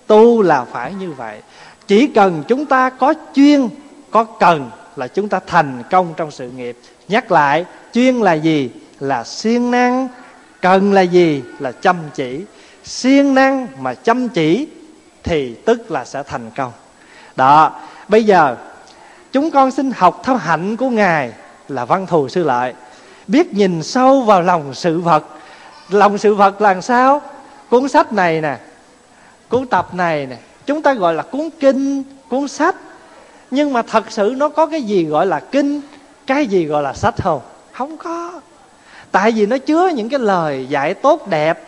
tu 0.06 0.42
là 0.42 0.64
phải 0.64 0.94
như 0.94 1.12
vậy. 1.12 1.38
Chỉ 1.86 2.06
cần 2.06 2.42
chúng 2.48 2.66
ta 2.66 2.90
có 2.90 3.14
chuyên 3.34 3.68
có 4.10 4.24
cần 4.24 4.70
là 4.96 5.08
chúng 5.08 5.28
ta 5.28 5.40
thành 5.46 5.82
công 5.90 6.14
trong 6.16 6.30
sự 6.30 6.50
nghiệp. 6.50 6.78
Nhắc 7.08 7.32
lại, 7.32 7.64
chuyên 7.92 8.16
là 8.16 8.32
gì? 8.32 8.70
Là 9.00 9.24
siêng 9.24 9.70
năng. 9.70 10.08
Cần 10.60 10.92
là 10.92 11.00
gì? 11.00 11.42
Là 11.58 11.72
chăm 11.72 11.96
chỉ. 12.14 12.44
Siêng 12.84 13.34
năng 13.34 13.66
mà 13.80 13.94
chăm 13.94 14.28
chỉ 14.28 14.68
thì 15.24 15.54
tức 15.54 15.90
là 15.90 16.04
sẽ 16.04 16.22
thành 16.22 16.50
công. 16.56 16.72
Đó, 17.36 17.80
bây 18.08 18.24
giờ, 18.24 18.56
chúng 19.32 19.50
con 19.50 19.70
xin 19.70 19.92
học 19.96 20.20
theo 20.24 20.36
hạnh 20.36 20.76
của 20.76 20.90
ngài 20.90 21.32
là 21.68 21.84
văn 21.84 22.06
thù 22.06 22.28
sư 22.28 22.44
lợi. 22.44 22.74
Biết 23.26 23.54
nhìn 23.54 23.82
sâu 23.82 24.22
vào 24.22 24.42
lòng 24.42 24.74
sự 24.74 25.00
vật. 25.00 25.24
Lòng 25.88 26.18
sự 26.18 26.34
vật 26.34 26.60
là 26.60 26.80
sao? 26.80 27.22
Cuốn 27.70 27.88
sách 27.88 28.12
này 28.12 28.40
nè, 28.40 28.56
cuốn 29.48 29.66
tập 29.66 29.94
này 29.94 30.26
nè, 30.26 30.36
chúng 30.66 30.82
ta 30.82 30.94
gọi 30.94 31.14
là 31.14 31.22
cuốn 31.22 31.48
kinh, 31.60 32.02
cuốn 32.28 32.48
sách 32.48 32.74
nhưng 33.50 33.72
mà 33.72 33.82
thật 33.82 34.04
sự 34.08 34.34
nó 34.36 34.48
có 34.48 34.66
cái 34.66 34.82
gì 34.82 35.04
gọi 35.04 35.26
là 35.26 35.40
kinh, 35.40 35.80
cái 36.26 36.46
gì 36.46 36.64
gọi 36.64 36.82
là 36.82 36.92
sách 36.92 37.14
không? 37.22 37.40
Không 37.72 37.96
có. 37.96 38.40
Tại 39.12 39.32
vì 39.32 39.46
nó 39.46 39.58
chứa 39.58 39.88
những 39.88 40.08
cái 40.08 40.20
lời 40.20 40.66
dạy 40.68 40.94
tốt 40.94 41.28
đẹp 41.28 41.62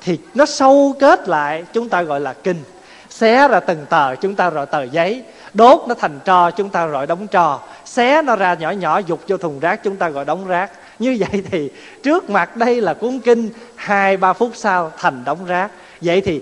thì 0.00 0.18
nó 0.34 0.46
sâu 0.46 0.94
kết 1.00 1.28
lại, 1.28 1.64
chúng 1.72 1.88
ta 1.88 2.02
gọi 2.02 2.20
là 2.20 2.32
kinh. 2.32 2.62
Xé 3.10 3.48
ra 3.48 3.60
từng 3.60 3.86
tờ, 3.88 4.14
chúng 4.14 4.34
ta 4.34 4.50
gọi 4.50 4.66
tờ 4.66 4.82
giấy. 4.82 5.22
Đốt 5.54 5.80
nó 5.88 5.94
thành 5.94 6.20
trò 6.24 6.50
chúng 6.50 6.68
ta 6.68 6.86
gọi 6.86 7.06
đóng 7.06 7.26
trò 7.26 7.60
xé 7.84 8.22
nó 8.22 8.36
ra 8.36 8.54
nhỏ 8.54 8.70
nhỏ, 8.70 8.98
dục 8.98 9.20
vô 9.28 9.36
thùng 9.36 9.60
rác, 9.60 9.82
chúng 9.82 9.96
ta 9.96 10.08
gọi 10.08 10.24
đóng 10.24 10.46
rác. 10.46 10.70
Như 10.98 11.16
vậy 11.20 11.42
thì 11.50 11.70
trước 12.02 12.30
mặt 12.30 12.56
đây 12.56 12.80
là 12.80 12.94
cuốn 12.94 13.18
kinh, 13.18 13.50
hai, 13.74 14.16
ba 14.16 14.32
phút 14.32 14.50
sau 14.54 14.92
thành 14.98 15.22
đóng 15.24 15.46
rác. 15.46 15.70
Vậy 16.00 16.20
thì 16.20 16.40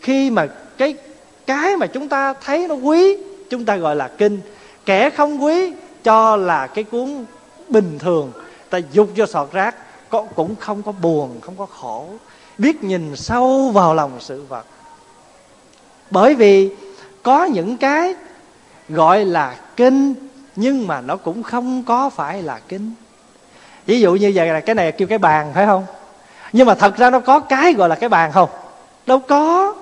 khi 0.00 0.30
mà 0.30 0.46
cái 0.78 0.94
cái 1.46 1.76
mà 1.76 1.86
chúng 1.86 2.08
ta 2.08 2.34
thấy 2.44 2.68
nó 2.68 2.74
quý 2.74 3.16
chúng 3.50 3.64
ta 3.64 3.76
gọi 3.76 3.96
là 3.96 4.08
kinh. 4.08 4.40
Kẻ 4.86 5.10
không 5.10 5.44
quý 5.44 5.72
cho 6.04 6.36
là 6.36 6.66
cái 6.66 6.84
cuốn 6.84 7.24
bình 7.68 7.98
thường. 7.98 8.32
Ta 8.70 8.78
dục 8.92 9.08
cho 9.16 9.26
sọt 9.26 9.52
rác 9.52 9.74
có, 10.10 10.26
cũng 10.34 10.56
không 10.56 10.82
có 10.82 10.92
buồn 10.92 11.40
không 11.40 11.54
có 11.56 11.66
khổ. 11.66 12.06
Biết 12.58 12.84
nhìn 12.84 13.16
sâu 13.16 13.70
vào 13.70 13.94
lòng 13.94 14.12
sự 14.20 14.44
vật. 14.48 14.66
Bởi 16.10 16.34
vì 16.34 16.70
có 17.22 17.44
những 17.44 17.76
cái 17.76 18.14
gọi 18.88 19.24
là 19.24 19.56
kinh 19.76 20.14
nhưng 20.56 20.86
mà 20.86 21.00
nó 21.00 21.16
cũng 21.16 21.42
không 21.42 21.82
có 21.84 22.10
phải 22.10 22.42
là 22.42 22.60
kinh. 22.68 22.92
Ví 23.86 24.00
dụ 24.00 24.14
như 24.14 24.32
vậy 24.34 24.46
là 24.46 24.60
cái 24.60 24.74
này 24.74 24.92
kêu 24.92 25.08
cái 25.08 25.18
bàn 25.18 25.50
phải 25.54 25.66
không? 25.66 25.86
Nhưng 26.52 26.66
mà 26.66 26.74
thật 26.74 26.96
ra 26.96 27.10
nó 27.10 27.20
có 27.20 27.40
cái 27.40 27.72
gọi 27.72 27.88
là 27.88 27.94
cái 27.94 28.08
bàn 28.08 28.32
không? 28.32 28.48
Đâu 29.06 29.18
có. 29.18 29.74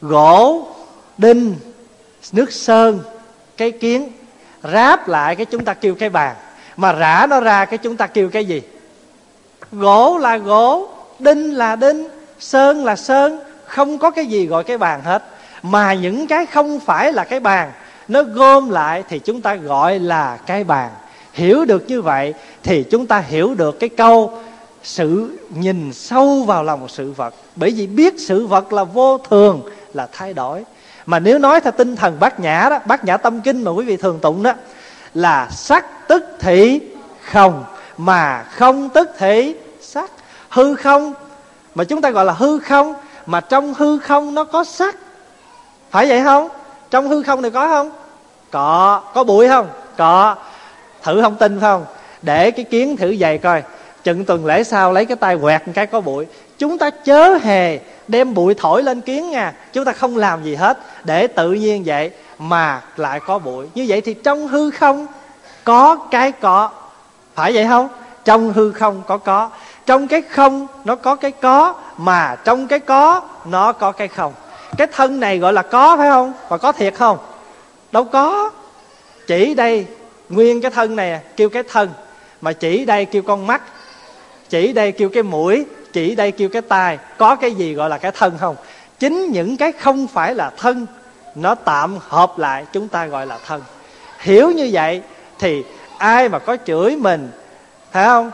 Gỗ 0.00 0.66
đinh 1.18 1.54
nước 2.32 2.52
sơn, 2.52 3.00
cái 3.56 3.70
kiến, 3.70 4.12
ráp 4.62 5.08
lại 5.08 5.36
cái 5.36 5.46
chúng 5.46 5.64
ta 5.64 5.74
kêu 5.74 5.94
cái 5.94 6.08
bàn. 6.08 6.36
Mà 6.76 6.92
rã 6.92 7.26
nó 7.30 7.40
ra 7.40 7.64
cái 7.64 7.78
chúng 7.78 7.96
ta 7.96 8.06
kêu 8.06 8.28
cái 8.28 8.44
gì? 8.44 8.62
Gỗ 9.72 10.18
là 10.18 10.36
gỗ, 10.36 10.88
đinh 11.18 11.54
là 11.54 11.76
đinh, 11.76 12.08
sơn 12.38 12.84
là 12.84 12.96
sơn, 12.96 13.40
không 13.66 13.98
có 13.98 14.10
cái 14.10 14.26
gì 14.26 14.46
gọi 14.46 14.64
cái 14.64 14.78
bàn 14.78 15.02
hết. 15.02 15.24
Mà 15.62 15.94
những 15.94 16.26
cái 16.26 16.46
không 16.46 16.80
phải 16.80 17.12
là 17.12 17.24
cái 17.24 17.40
bàn, 17.40 17.72
nó 18.08 18.22
gom 18.22 18.70
lại 18.70 19.04
thì 19.08 19.18
chúng 19.18 19.40
ta 19.40 19.54
gọi 19.54 19.98
là 19.98 20.36
cái 20.46 20.64
bàn. 20.64 20.90
Hiểu 21.32 21.64
được 21.64 21.84
như 21.88 22.02
vậy 22.02 22.34
thì 22.62 22.82
chúng 22.82 23.06
ta 23.06 23.18
hiểu 23.18 23.54
được 23.54 23.80
cái 23.80 23.88
câu 23.88 24.38
sự 24.82 25.38
nhìn 25.54 25.92
sâu 25.92 26.42
vào 26.42 26.64
lòng 26.64 26.88
sự 26.88 27.12
vật. 27.12 27.34
Bởi 27.56 27.70
vì 27.70 27.86
biết 27.86 28.14
sự 28.18 28.46
vật 28.46 28.72
là 28.72 28.84
vô 28.84 29.18
thường, 29.18 29.62
là 29.94 30.08
thay 30.12 30.34
đổi 30.34 30.64
mà 31.06 31.18
nếu 31.18 31.38
nói 31.38 31.60
theo 31.60 31.72
tinh 31.72 31.96
thần 31.96 32.20
bát 32.20 32.40
nhã 32.40 32.66
đó, 32.70 32.78
bát 32.84 33.04
nhã 33.04 33.16
tâm 33.16 33.40
kinh 33.40 33.64
mà 33.64 33.70
quý 33.70 33.84
vị 33.84 33.96
thường 33.96 34.18
tụng 34.20 34.42
đó, 34.42 34.52
là 35.14 35.48
sắc 35.50 36.08
tức 36.08 36.24
thị 36.40 36.80
không, 37.24 37.64
mà 37.98 38.42
không 38.42 38.88
tức 38.88 39.10
thị 39.18 39.54
sắc. 39.80 40.10
Hư 40.48 40.74
không, 40.74 41.14
mà 41.74 41.84
chúng 41.84 42.00
ta 42.00 42.10
gọi 42.10 42.24
là 42.24 42.32
hư 42.32 42.58
không, 42.58 42.94
mà 43.26 43.40
trong 43.40 43.74
hư 43.74 43.98
không 43.98 44.34
nó 44.34 44.44
có 44.44 44.64
sắc. 44.64 44.96
Phải 45.90 46.08
vậy 46.08 46.22
không? 46.24 46.48
Trong 46.90 47.08
hư 47.08 47.22
không 47.22 47.42
này 47.42 47.50
có 47.50 47.68
không? 47.68 47.90
Có. 48.50 49.02
Có 49.14 49.24
bụi 49.24 49.48
không? 49.48 49.68
Có. 49.96 50.36
Thử 51.02 51.22
không 51.22 51.36
tin 51.36 51.60
phải 51.60 51.70
không? 51.70 51.84
Để 52.22 52.50
cái 52.50 52.64
kiến 52.64 52.96
thử 52.96 53.16
dày 53.20 53.38
coi. 53.38 53.62
Chừng 54.04 54.24
tuần 54.24 54.46
lễ 54.46 54.64
sau 54.64 54.92
lấy 54.92 55.04
cái 55.04 55.16
tay 55.16 55.38
quẹt 55.42 55.66
một 55.66 55.72
cái 55.76 55.86
có 55.86 56.00
bụi. 56.00 56.26
Chúng 56.58 56.78
ta 56.78 56.90
chớ 56.90 57.38
hề 57.42 57.78
đem 58.08 58.34
bụi 58.34 58.54
thổi 58.54 58.82
lên 58.82 59.00
kiến 59.00 59.30
nha 59.30 59.52
chúng 59.72 59.84
ta 59.84 59.92
không 59.92 60.16
làm 60.16 60.44
gì 60.44 60.54
hết. 60.54 60.78
Để 61.04 61.26
tự 61.26 61.52
nhiên 61.52 61.82
vậy 61.86 62.10
mà 62.38 62.82
lại 62.96 63.20
có 63.20 63.38
bụi. 63.38 63.66
Như 63.74 63.84
vậy 63.88 64.00
thì 64.00 64.14
trong 64.14 64.48
hư 64.48 64.70
không 64.70 65.06
có 65.64 65.96
cái 66.10 66.32
có 66.32 66.70
phải 67.34 67.52
vậy 67.52 67.66
không? 67.68 67.88
Trong 68.24 68.52
hư 68.52 68.72
không 68.72 69.02
có 69.06 69.18
có 69.18 69.50
trong 69.86 70.08
cái 70.08 70.22
không 70.22 70.66
nó 70.84 70.96
có 70.96 71.16
cái 71.16 71.30
có, 71.30 71.74
mà 71.96 72.36
trong 72.44 72.66
cái 72.66 72.78
có 72.78 73.20
nó 73.44 73.72
có 73.72 73.92
cái 73.92 74.08
không. 74.08 74.32
Cái 74.76 74.86
thân 74.92 75.20
này 75.20 75.38
gọi 75.38 75.52
là 75.52 75.62
có, 75.62 75.96
phải 75.96 76.08
không? 76.08 76.32
Và 76.48 76.58
có 76.58 76.72
thiệt 76.72 76.94
không? 76.94 77.18
Đâu 77.92 78.04
có. 78.04 78.50
Chỉ 79.26 79.54
đây, 79.54 79.86
nguyên 80.28 80.60
cái 80.60 80.70
thân 80.70 80.96
này 80.96 81.12
à, 81.12 81.20
kêu 81.36 81.48
cái 81.48 81.62
thân. 81.68 81.90
Mà 82.40 82.52
chỉ 82.52 82.84
đây 82.84 83.04
kêu 83.04 83.22
con 83.22 83.46
mắt. 83.46 83.62
Chỉ 84.48 84.72
đây 84.72 84.92
kêu 84.92 85.08
cái 85.08 85.22
mũi 85.22 85.64
chỉ 85.94 86.14
đây 86.14 86.32
kêu 86.32 86.48
cái 86.48 86.62
tai, 86.62 86.98
có 87.18 87.36
cái 87.36 87.54
gì 87.54 87.74
gọi 87.74 87.90
là 87.90 87.98
cái 87.98 88.12
thân 88.12 88.38
không? 88.40 88.56
Chính 88.98 89.30
những 89.32 89.56
cái 89.56 89.72
không 89.72 90.06
phải 90.06 90.34
là 90.34 90.50
thân, 90.58 90.86
nó 91.34 91.54
tạm 91.54 91.98
hợp 92.08 92.38
lại, 92.38 92.64
chúng 92.72 92.88
ta 92.88 93.06
gọi 93.06 93.26
là 93.26 93.38
thân. 93.46 93.62
Hiểu 94.18 94.50
như 94.50 94.70
vậy 94.72 95.02
thì 95.38 95.64
ai 95.98 96.28
mà 96.28 96.38
có 96.38 96.56
chửi 96.66 96.96
mình, 96.96 97.30
phải 97.92 98.04
không? 98.04 98.30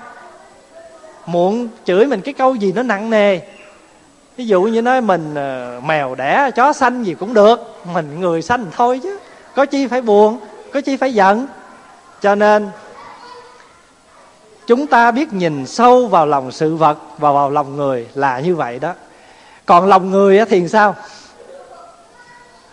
Muộn 1.26 1.68
chửi 1.84 2.06
mình 2.06 2.20
cái 2.20 2.34
câu 2.34 2.54
gì 2.54 2.72
nó 2.72 2.82
nặng 2.82 3.10
nề. 3.10 3.40
Ví 4.36 4.46
dụ 4.46 4.62
như 4.62 4.82
nói 4.82 5.00
mình 5.00 5.34
ờ, 5.34 5.80
mèo 5.84 6.14
đẻ, 6.14 6.50
chó 6.56 6.72
xanh 6.72 7.02
gì 7.02 7.14
cũng 7.14 7.34
được, 7.34 7.60
mình 7.92 8.20
người 8.20 8.42
xanh 8.42 8.66
thôi 8.76 9.00
chứ. 9.02 9.18
Có 9.54 9.66
chi 9.66 9.86
phải 9.86 10.02
buồn, 10.02 10.40
có 10.72 10.80
chi 10.80 10.96
phải 10.96 11.14
giận. 11.14 11.46
Cho 12.20 12.34
nên 12.34 12.68
chúng 14.70 14.86
ta 14.86 15.10
biết 15.10 15.32
nhìn 15.32 15.66
sâu 15.66 16.06
vào 16.06 16.26
lòng 16.26 16.52
sự 16.52 16.76
vật 16.76 16.98
và 17.18 17.32
vào 17.32 17.50
lòng 17.50 17.76
người 17.76 18.06
là 18.14 18.40
như 18.40 18.56
vậy 18.56 18.78
đó. 18.78 18.92
Còn 19.66 19.88
lòng 19.88 20.10
người 20.10 20.44
thì 20.44 20.68
sao? 20.68 20.94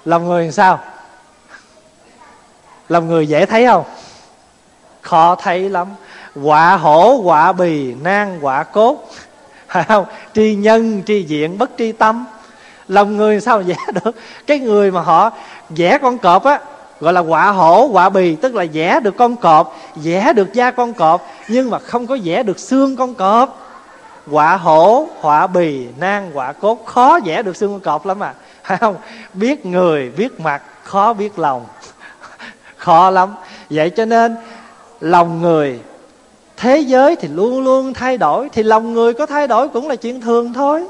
Lòng 0.05 0.27
người 0.27 0.45
thì 0.45 0.51
sao? 0.51 0.79
Lòng 2.89 3.07
người 3.07 3.27
dễ 3.27 3.45
thấy 3.45 3.65
không? 3.65 3.83
Khó 5.01 5.35
thấy 5.35 5.69
lắm. 5.69 5.87
Quả 6.43 6.77
hổ, 6.77 7.21
quả 7.23 7.51
bì 7.51 7.93
nan 7.93 8.39
quả 8.41 8.63
cốt. 8.63 9.09
Phải 9.67 9.83
không? 9.83 10.05
Tri 10.33 10.55
nhân, 10.55 11.03
tri 11.05 11.23
diện, 11.23 11.57
bất 11.57 11.69
tri 11.77 11.91
tâm. 11.91 12.25
Lòng 12.87 13.17
người 13.17 13.41
sao 13.41 13.59
vẽ 13.59 13.75
được? 13.93 14.15
Cái 14.47 14.59
người 14.59 14.91
mà 14.91 15.01
họ 15.01 15.31
vẽ 15.69 15.97
con 15.97 16.17
cọp 16.17 16.43
á 16.43 16.59
gọi 16.99 17.13
là 17.13 17.19
quả 17.19 17.51
hổ, 17.51 17.85
quả 17.85 18.09
bì, 18.09 18.35
tức 18.35 18.55
là 18.55 18.65
vẽ 18.73 18.99
được 18.99 19.17
con 19.17 19.35
cọp, 19.35 19.77
vẽ 19.95 20.33
được 20.33 20.53
da 20.53 20.71
con 20.71 20.93
cọp, 20.93 21.27
nhưng 21.47 21.69
mà 21.69 21.79
không 21.79 22.07
có 22.07 22.17
vẽ 22.23 22.43
được 22.43 22.59
xương 22.59 22.95
con 22.95 23.13
cọp. 23.13 23.63
Quả 24.31 24.57
hổ 24.57 25.07
họa 25.19 25.47
bì 25.47 25.87
nan 25.99 26.31
quả 26.33 26.53
cốt, 26.53 26.85
khó 26.85 27.19
vẽ 27.25 27.43
được 27.43 27.55
xương 27.55 27.71
con 27.71 27.79
cọp 27.79 28.05
lắm 28.05 28.23
à. 28.23 28.33
Phải 28.63 28.77
không? 28.77 28.95
Biết 29.33 29.65
người, 29.65 30.11
biết 30.17 30.39
mặt, 30.39 30.61
khó 30.83 31.13
biết 31.13 31.39
lòng. 31.39 31.65
Khó 32.77 33.09
lắm. 33.09 33.35
Vậy 33.69 33.89
cho 33.89 34.05
nên, 34.05 34.35
lòng 35.01 35.41
người, 35.41 35.79
thế 36.57 36.77
giới 36.77 37.15
thì 37.15 37.27
luôn 37.27 37.63
luôn 37.63 37.93
thay 37.93 38.17
đổi, 38.17 38.49
thì 38.53 38.63
lòng 38.63 38.93
người 38.93 39.13
có 39.13 39.25
thay 39.25 39.47
đổi 39.47 39.69
cũng 39.69 39.87
là 39.87 39.95
chuyện 39.95 40.21
thường 40.21 40.53
thôi. 40.53 40.83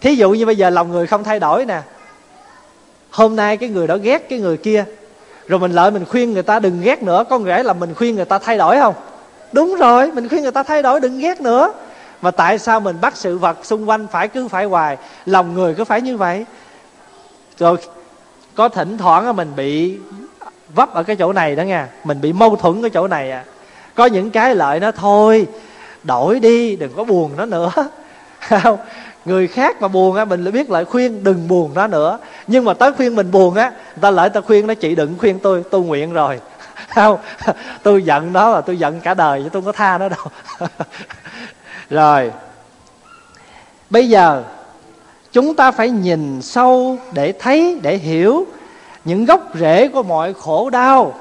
Thí 0.00 0.14
dụ 0.14 0.30
như 0.30 0.46
bây 0.46 0.56
giờ 0.56 0.70
lòng 0.70 0.92
người 0.92 1.06
không 1.06 1.24
thay 1.24 1.40
đổi 1.40 1.64
nè. 1.64 1.80
Hôm 3.10 3.36
nay 3.36 3.56
cái 3.56 3.68
người 3.68 3.86
đó 3.86 3.96
ghét 3.96 4.28
cái 4.28 4.38
người 4.38 4.56
kia 4.56 4.84
rồi 5.48 5.60
mình 5.60 5.72
lợi 5.72 5.90
mình 5.90 6.04
khuyên 6.04 6.32
người 6.32 6.42
ta 6.42 6.58
đừng 6.58 6.80
ghét 6.80 7.02
nữa. 7.02 7.24
Có 7.30 7.38
nghĩa 7.38 7.62
là 7.62 7.72
mình 7.72 7.94
khuyên 7.94 8.16
người 8.16 8.24
ta 8.24 8.38
thay 8.38 8.58
đổi 8.58 8.76
không? 8.76 8.94
Đúng 9.52 9.74
rồi, 9.74 10.10
mình 10.12 10.28
khuyên 10.28 10.42
người 10.42 10.52
ta 10.52 10.62
thay 10.62 10.82
đổi, 10.82 11.00
đừng 11.00 11.18
ghét 11.18 11.40
nữa. 11.40 11.72
Mà 12.22 12.30
tại 12.30 12.58
sao 12.58 12.80
mình 12.80 12.96
bắt 13.00 13.16
sự 13.16 13.38
vật 13.38 13.58
xung 13.62 13.88
quanh 13.88 14.06
phải 14.12 14.28
cứ 14.28 14.48
phải 14.48 14.64
hoài, 14.64 14.96
lòng 15.26 15.54
người 15.54 15.74
cứ 15.74 15.84
phải 15.84 16.00
như 16.00 16.16
vậy? 16.16 16.44
Rồi 17.58 17.76
có 18.54 18.68
thỉnh 18.68 18.98
thoảng 18.98 19.36
mình 19.36 19.52
bị 19.56 19.98
vấp 20.74 20.94
ở 20.94 21.02
cái 21.02 21.16
chỗ 21.16 21.32
này 21.32 21.56
đó 21.56 21.62
nha 21.62 21.88
mình 22.04 22.20
bị 22.20 22.32
mâu 22.32 22.56
thuẫn 22.56 22.82
cái 22.82 22.90
chỗ 22.90 23.08
này 23.08 23.30
à. 23.30 23.44
Có 23.94 24.06
những 24.06 24.30
cái 24.30 24.54
lợi 24.54 24.80
nó 24.80 24.92
thôi, 24.92 25.46
đổi 26.02 26.40
đi, 26.40 26.76
đừng 26.76 26.92
có 26.96 27.04
buồn 27.04 27.30
nó 27.36 27.44
nữa. 27.44 27.70
Không? 28.40 28.78
Người 29.26 29.48
khác 29.48 29.82
mà 29.82 29.88
buồn 29.88 30.16
á, 30.16 30.24
mình 30.24 30.44
lại 30.44 30.52
biết 30.52 30.70
lại 30.70 30.84
khuyên, 30.84 31.24
đừng 31.24 31.48
buồn 31.48 31.70
nó 31.74 31.86
nữa. 31.86 32.18
Nhưng 32.46 32.64
mà 32.64 32.74
tới 32.74 32.92
khuyên 32.92 33.16
mình 33.16 33.30
buồn 33.30 33.54
á, 33.54 33.70
người 33.70 34.00
ta 34.00 34.10
lại 34.10 34.30
ta 34.30 34.40
khuyên 34.40 34.66
nó, 34.66 34.74
chị 34.74 34.94
đừng 34.94 35.18
khuyên 35.18 35.38
tôi 35.38 35.62
tôi 35.70 35.82
nguyện 35.82 36.12
rồi. 36.12 36.40
Không? 36.94 37.18
Tôi 37.82 38.02
giận 38.02 38.32
nó 38.32 38.50
là 38.50 38.60
tôi 38.60 38.78
giận 38.78 39.00
cả 39.00 39.14
đời, 39.14 39.42
chứ 39.42 39.48
tôi 39.52 39.62
không 39.62 39.66
có 39.66 39.72
tha 39.72 39.98
nó 39.98 40.08
đâu. 40.08 40.26
Rồi. 41.90 42.32
Bây 43.90 44.08
giờ, 44.08 44.42
chúng 45.32 45.54
ta 45.54 45.70
phải 45.70 45.90
nhìn 45.90 46.42
sâu 46.42 46.98
để 47.12 47.32
thấy, 47.32 47.80
để 47.82 47.96
hiểu 47.96 48.46
những 49.04 49.24
gốc 49.24 49.40
rễ 49.54 49.88
của 49.88 50.02
mọi 50.02 50.34
khổ 50.34 50.70
đau. 50.70 51.14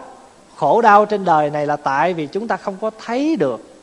Khổ 0.55 0.81
đau 0.81 1.05
trên 1.05 1.25
đời 1.25 1.49
này 1.49 1.67
là 1.67 1.75
tại 1.75 2.13
vì 2.13 2.27
chúng 2.27 2.47
ta 2.47 2.57
không 2.57 2.75
có 2.81 2.91
thấy 3.05 3.35
được 3.35 3.74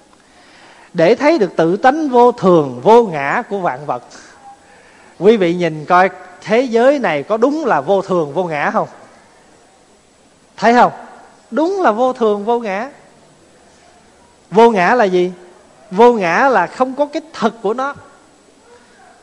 để 0.94 1.14
thấy 1.14 1.38
được 1.38 1.56
tự 1.56 1.76
tánh 1.76 2.08
vô 2.08 2.32
thường 2.32 2.80
vô 2.82 3.04
ngã 3.04 3.42
của 3.48 3.58
vạn 3.58 3.86
vật. 3.86 4.02
Quý 5.18 5.36
vị 5.36 5.54
nhìn 5.54 5.84
coi 5.84 6.10
thế 6.40 6.60
giới 6.60 6.98
này 6.98 7.22
có 7.22 7.36
đúng 7.36 7.64
là 7.64 7.80
vô 7.80 8.02
thường 8.02 8.32
vô 8.32 8.44
ngã 8.44 8.70
không? 8.70 8.88
Thấy 10.56 10.74
không? 10.74 10.92
Đúng 11.50 11.82
là 11.82 11.92
vô 11.92 12.12
thường 12.12 12.44
vô 12.44 12.60
ngã. 12.60 12.90
Vô 14.50 14.70
ngã 14.70 14.94
là 14.94 15.04
gì? 15.04 15.32
Vô 15.90 16.12
ngã 16.12 16.48
là 16.48 16.66
không 16.66 16.94
có 16.94 17.06
cái 17.06 17.22
thật 17.32 17.52
của 17.62 17.74
nó. 17.74 17.94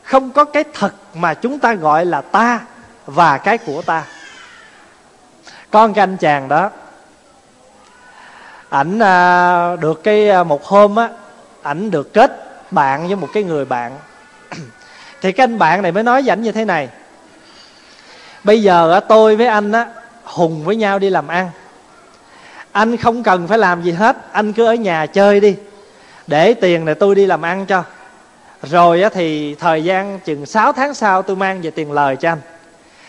Không 0.02 0.30
có 0.30 0.44
cái 0.44 0.64
thật 0.74 0.92
mà 1.14 1.34
chúng 1.34 1.58
ta 1.58 1.74
gọi 1.74 2.06
là 2.06 2.20
ta 2.20 2.60
và 3.06 3.38
cái 3.38 3.58
của 3.58 3.82
ta. 3.82 4.04
Con 5.70 5.94
cái 5.94 6.02
anh 6.02 6.16
chàng 6.16 6.48
đó 6.48 6.70
ảnh 8.70 8.98
à, 8.98 9.76
được 9.76 10.02
cái 10.02 10.30
à, 10.30 10.44
một 10.44 10.64
hôm 10.64 10.96
á 10.96 11.08
ảnh 11.62 11.90
được 11.90 12.12
kết 12.12 12.46
bạn 12.70 13.06
với 13.06 13.16
một 13.16 13.28
cái 13.32 13.42
người 13.42 13.64
bạn. 13.64 13.98
Thì 15.20 15.32
cái 15.32 15.44
anh 15.44 15.58
bạn 15.58 15.82
này 15.82 15.92
mới 15.92 16.02
nói 16.02 16.22
với 16.22 16.32
ảnh 16.32 16.42
như 16.42 16.52
thế 16.52 16.64
này. 16.64 16.88
Bây 18.44 18.62
giờ 18.62 19.00
tôi 19.08 19.36
với 19.36 19.46
anh 19.46 19.72
á, 19.72 19.86
hùng 20.24 20.64
với 20.64 20.76
nhau 20.76 20.98
đi 20.98 21.10
làm 21.10 21.28
ăn. 21.28 21.50
Anh 22.72 22.96
không 22.96 23.22
cần 23.22 23.48
phải 23.48 23.58
làm 23.58 23.82
gì 23.82 23.92
hết, 23.92 24.16
anh 24.32 24.52
cứ 24.52 24.66
ở 24.66 24.74
nhà 24.74 25.06
chơi 25.06 25.40
đi. 25.40 25.56
Để 26.26 26.54
tiền 26.54 26.84
này 26.84 26.94
tôi 26.94 27.14
đi 27.14 27.26
làm 27.26 27.42
ăn 27.42 27.66
cho. 27.66 27.84
Rồi 28.62 29.02
á, 29.02 29.08
thì 29.14 29.54
thời 29.54 29.84
gian 29.84 30.20
chừng 30.20 30.46
6 30.46 30.72
tháng 30.72 30.94
sau 30.94 31.22
tôi 31.22 31.36
mang 31.36 31.60
về 31.60 31.70
tiền 31.70 31.92
lời 31.92 32.16
cho 32.16 32.30
anh. 32.30 32.40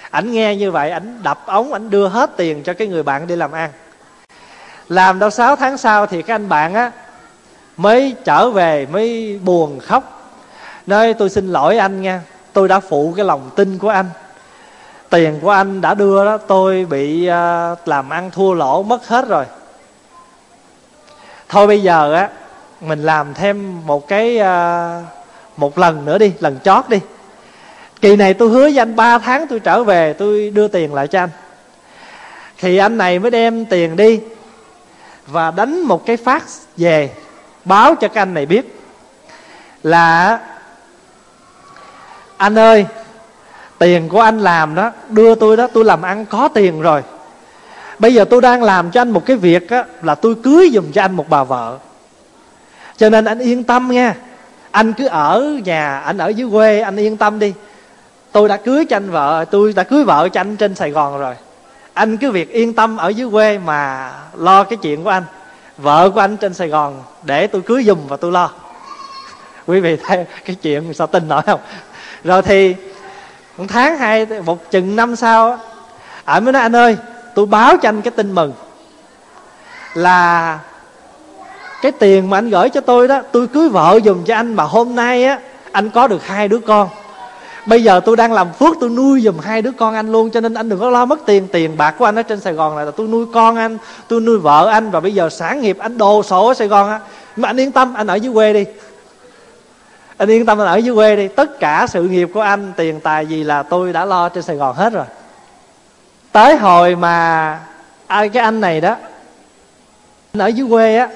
Ảnh 0.09 0.31
nghe 0.31 0.55
như 0.55 0.71
vậy, 0.71 0.91
ảnh 0.91 1.19
đập 1.23 1.43
ống, 1.45 1.73
ảnh 1.73 1.89
đưa 1.89 2.07
hết 2.07 2.29
tiền 2.37 2.63
cho 2.63 2.73
cái 2.73 2.87
người 2.87 3.03
bạn 3.03 3.27
đi 3.27 3.35
làm 3.35 3.51
ăn. 3.51 3.69
Làm 4.89 5.19
đâu 5.19 5.29
6 5.29 5.55
tháng 5.55 5.77
sau 5.77 6.05
thì 6.05 6.21
cái 6.21 6.35
anh 6.35 6.49
bạn 6.49 6.73
á 6.73 6.91
mới 7.77 8.15
trở 8.25 8.49
về, 8.49 8.87
mới 8.91 9.39
buồn 9.43 9.79
khóc. 9.79 10.33
Nói 10.87 11.13
tôi 11.13 11.29
xin 11.29 11.51
lỗi 11.51 11.77
anh 11.77 12.01
nha, 12.01 12.21
tôi 12.53 12.67
đã 12.67 12.79
phụ 12.79 13.13
cái 13.15 13.25
lòng 13.25 13.49
tin 13.55 13.77
của 13.77 13.89
anh. 13.89 14.09
Tiền 15.09 15.39
của 15.41 15.49
anh 15.49 15.81
đã 15.81 15.93
đưa 15.93 16.25
đó, 16.25 16.37
tôi 16.37 16.85
bị 16.89 17.27
à, 17.27 17.75
làm 17.85 18.09
ăn 18.09 18.31
thua 18.31 18.53
lỗ, 18.53 18.83
mất 18.83 19.07
hết 19.07 19.27
rồi. 19.27 19.45
Thôi 21.49 21.67
bây 21.67 21.83
giờ 21.83 22.13
á, 22.13 22.29
mình 22.81 23.03
làm 23.03 23.33
thêm 23.33 23.87
một 23.87 24.07
cái 24.07 24.39
à, 24.39 25.01
một 25.57 25.77
lần 25.77 26.05
nữa 26.05 26.17
đi, 26.17 26.33
lần 26.39 26.59
chót 26.63 26.89
đi. 26.89 26.99
Kỳ 28.01 28.15
này 28.15 28.33
tôi 28.33 28.49
hứa 28.49 28.61
với 28.61 28.79
anh 28.79 28.95
3 28.95 29.17
tháng 29.17 29.47
tôi 29.47 29.59
trở 29.59 29.83
về, 29.83 30.13
tôi 30.13 30.49
đưa 30.49 30.67
tiền 30.67 30.93
lại 30.93 31.07
cho 31.07 31.19
anh. 31.19 31.29
Thì 32.57 32.77
anh 32.77 32.97
này 32.97 33.19
mới 33.19 33.31
đem 33.31 33.65
tiền 33.65 33.95
đi 33.95 34.19
và 35.27 35.51
đánh 35.51 35.81
một 35.81 36.05
cái 36.05 36.17
phát 36.17 36.43
về 36.77 37.09
báo 37.65 37.95
cho 37.95 38.07
cái 38.07 38.21
anh 38.21 38.33
này 38.33 38.45
biết 38.45 38.79
là 39.83 40.39
anh 42.37 42.59
ơi 42.59 42.85
tiền 43.79 44.09
của 44.09 44.21
anh 44.21 44.39
làm 44.39 44.75
đó 44.75 44.91
đưa 45.09 45.35
tôi 45.35 45.57
đó 45.57 45.67
tôi 45.73 45.85
làm 45.85 46.01
ăn 46.01 46.25
có 46.25 46.47
tiền 46.47 46.81
rồi. 46.81 47.03
Bây 47.99 48.13
giờ 48.13 48.25
tôi 48.25 48.41
đang 48.41 48.63
làm 48.63 48.91
cho 48.91 49.01
anh 49.01 49.09
một 49.09 49.25
cái 49.25 49.37
việc 49.37 49.69
á, 49.69 49.85
là 50.01 50.15
tôi 50.15 50.35
cưới 50.43 50.69
dùm 50.73 50.91
cho 50.91 51.01
anh 51.01 51.15
một 51.15 51.29
bà 51.29 51.43
vợ. 51.43 51.77
Cho 52.97 53.09
nên 53.09 53.25
anh 53.25 53.39
yên 53.39 53.63
tâm 53.63 53.87
nha. 53.91 54.15
Anh 54.71 54.93
cứ 54.93 55.07
ở 55.07 55.59
nhà 55.65 55.99
anh 55.99 56.17
ở 56.17 56.27
dưới 56.27 56.49
quê 56.51 56.81
anh 56.81 56.97
yên 56.97 57.17
tâm 57.17 57.39
đi. 57.39 57.53
Tôi 58.31 58.49
đã 58.49 58.57
cưới 58.57 58.85
cho 58.85 58.95
anh 58.95 59.11
vợ 59.11 59.45
tôi 59.51 59.73
đã 59.73 59.83
cưới 59.83 60.03
vợ 60.03 60.29
cho 60.29 60.41
anh 60.41 60.55
trên 60.55 60.75
sài 60.75 60.91
gòn 60.91 61.19
rồi. 61.19 61.35
Anh 61.93 62.17
cứ 62.17 62.31
việc 62.31 62.49
yên 62.49 62.73
tâm 62.73 62.97
ở 62.97 63.09
dưới 63.09 63.29
quê 63.31 63.57
mà 63.57 64.11
lo 64.37 64.63
cái 64.63 64.77
chuyện 64.81 65.03
của 65.03 65.09
anh 65.09 65.23
vợ 65.81 66.09
của 66.09 66.19
anh 66.19 66.37
trên 66.37 66.53
sài 66.53 66.67
gòn, 66.67 67.03
để 67.23 67.47
tôi 67.47 67.61
cưới 67.61 67.83
dùm 67.83 68.07
và 68.07 68.17
tôi 68.17 68.31
lo. 68.31 68.51
Quý 69.67 69.79
vị 69.79 69.97
thấy 70.05 70.25
cái 70.45 70.55
chuyện 70.55 70.93
sao 70.93 71.07
tin 71.07 71.27
nổi 71.27 71.41
không? 71.45 71.59
Rồi 72.23 72.41
thì, 72.41 72.75
một 73.57 73.65
tháng 73.69 73.97
hai, 73.97 74.25
một 74.25 74.71
chừng 74.71 74.95
năm 74.95 75.15
sau 75.15 75.59
ảnh 76.25 76.45
mới 76.45 76.53
nói, 76.53 76.61
anh 76.61 76.75
ơi, 76.75 76.97
tôi 77.35 77.45
báo 77.45 77.77
cho 77.77 77.89
anh 77.89 78.01
cái 78.01 78.11
tin 78.11 78.35
mừng 78.35 78.53
là 79.93 80.59
cái 81.81 81.91
tiền 81.91 82.29
mà 82.29 82.37
anh 82.37 82.49
gửi 82.49 82.69
cho 82.69 82.81
tôi 82.81 83.07
đó, 83.07 83.21
tôi 83.31 83.47
cưới 83.47 83.69
vợ 83.69 83.99
dùm 84.05 84.23
cho 84.23 84.35
anh 84.35 84.53
mà 84.53 84.63
hôm 84.63 84.95
nay 84.95 85.23
á, 85.23 85.39
anh 85.71 85.89
có 85.89 86.07
được 86.07 86.27
hai 86.27 86.47
đứa 86.47 86.59
con 86.59 86.89
bây 87.65 87.83
giờ 87.83 87.99
tôi 88.05 88.17
đang 88.17 88.33
làm 88.33 88.53
phước, 88.53 88.75
tôi 88.79 88.89
nuôi 88.89 89.21
dùm 89.21 89.39
hai 89.39 89.61
đứa 89.61 89.71
con 89.71 89.93
anh 89.93 90.11
luôn, 90.11 90.31
cho 90.31 90.41
nên 90.41 90.53
anh 90.53 90.69
đừng 90.69 90.79
có 90.79 90.89
lo 90.89 91.05
mất 91.05 91.19
tiền. 91.25 91.47
Tiền 91.51 91.77
bạc 91.77 91.95
của 91.97 92.05
anh 92.05 92.15
ở 92.15 92.23
trên 92.23 92.39
sài 92.39 92.53
gòn 92.53 92.75
này 92.75 92.85
là 92.85 92.91
tôi 92.91 93.07
nuôi 93.07 93.25
con 93.33 93.55
anh, 93.55 93.77
tôi 94.07 94.21
nuôi 94.21 94.37
vợ 94.37 94.67
anh, 94.67 94.91
và 94.91 94.99
bây 94.99 95.13
giờ 95.13 95.29
sản 95.29 95.61
nghiệp 95.61 95.77
anh 95.79 95.97
đồ 95.97 96.23
sổ 96.23 96.47
ở 96.47 96.53
sài 96.53 96.67
gòn 96.67 96.89
á. 96.89 96.99
Mà 97.35 97.49
anh 97.49 97.59
yên 97.59 97.71
tâm, 97.71 97.93
anh 97.93 98.07
ở 98.07 98.15
dưới 98.15 98.33
quê 98.33 98.53
đi. 98.53 98.65
Anh 100.17 100.29
yên 100.29 100.45
tâm, 100.45 100.61
anh 100.61 100.67
ở 100.67 100.75
dưới 100.75 100.95
quê 100.95 101.15
đi. 101.15 101.27
Tất 101.27 101.59
cả 101.59 101.87
sự 101.89 102.03
nghiệp 102.03 102.29
của 102.33 102.41
anh, 102.41 102.73
tiền 102.77 102.99
tài 102.99 103.25
gì 103.25 103.43
là 103.43 103.63
tôi 103.63 103.93
đã 103.93 104.05
lo 104.05 104.29
trên 104.29 104.43
sài 104.43 104.55
gòn 104.55 104.75
hết 104.75 104.93
rồi. 104.93 105.05
Tới 106.31 106.55
hồi 106.55 106.95
mà 106.95 107.59
ai, 108.07 108.29
cái 108.29 108.43
anh 108.43 108.61
này 108.61 108.81
đó, 108.81 108.95
anh 110.33 110.41
ở 110.41 110.47
dưới 110.47 110.67
quê 110.69 110.97
á, 110.97 111.09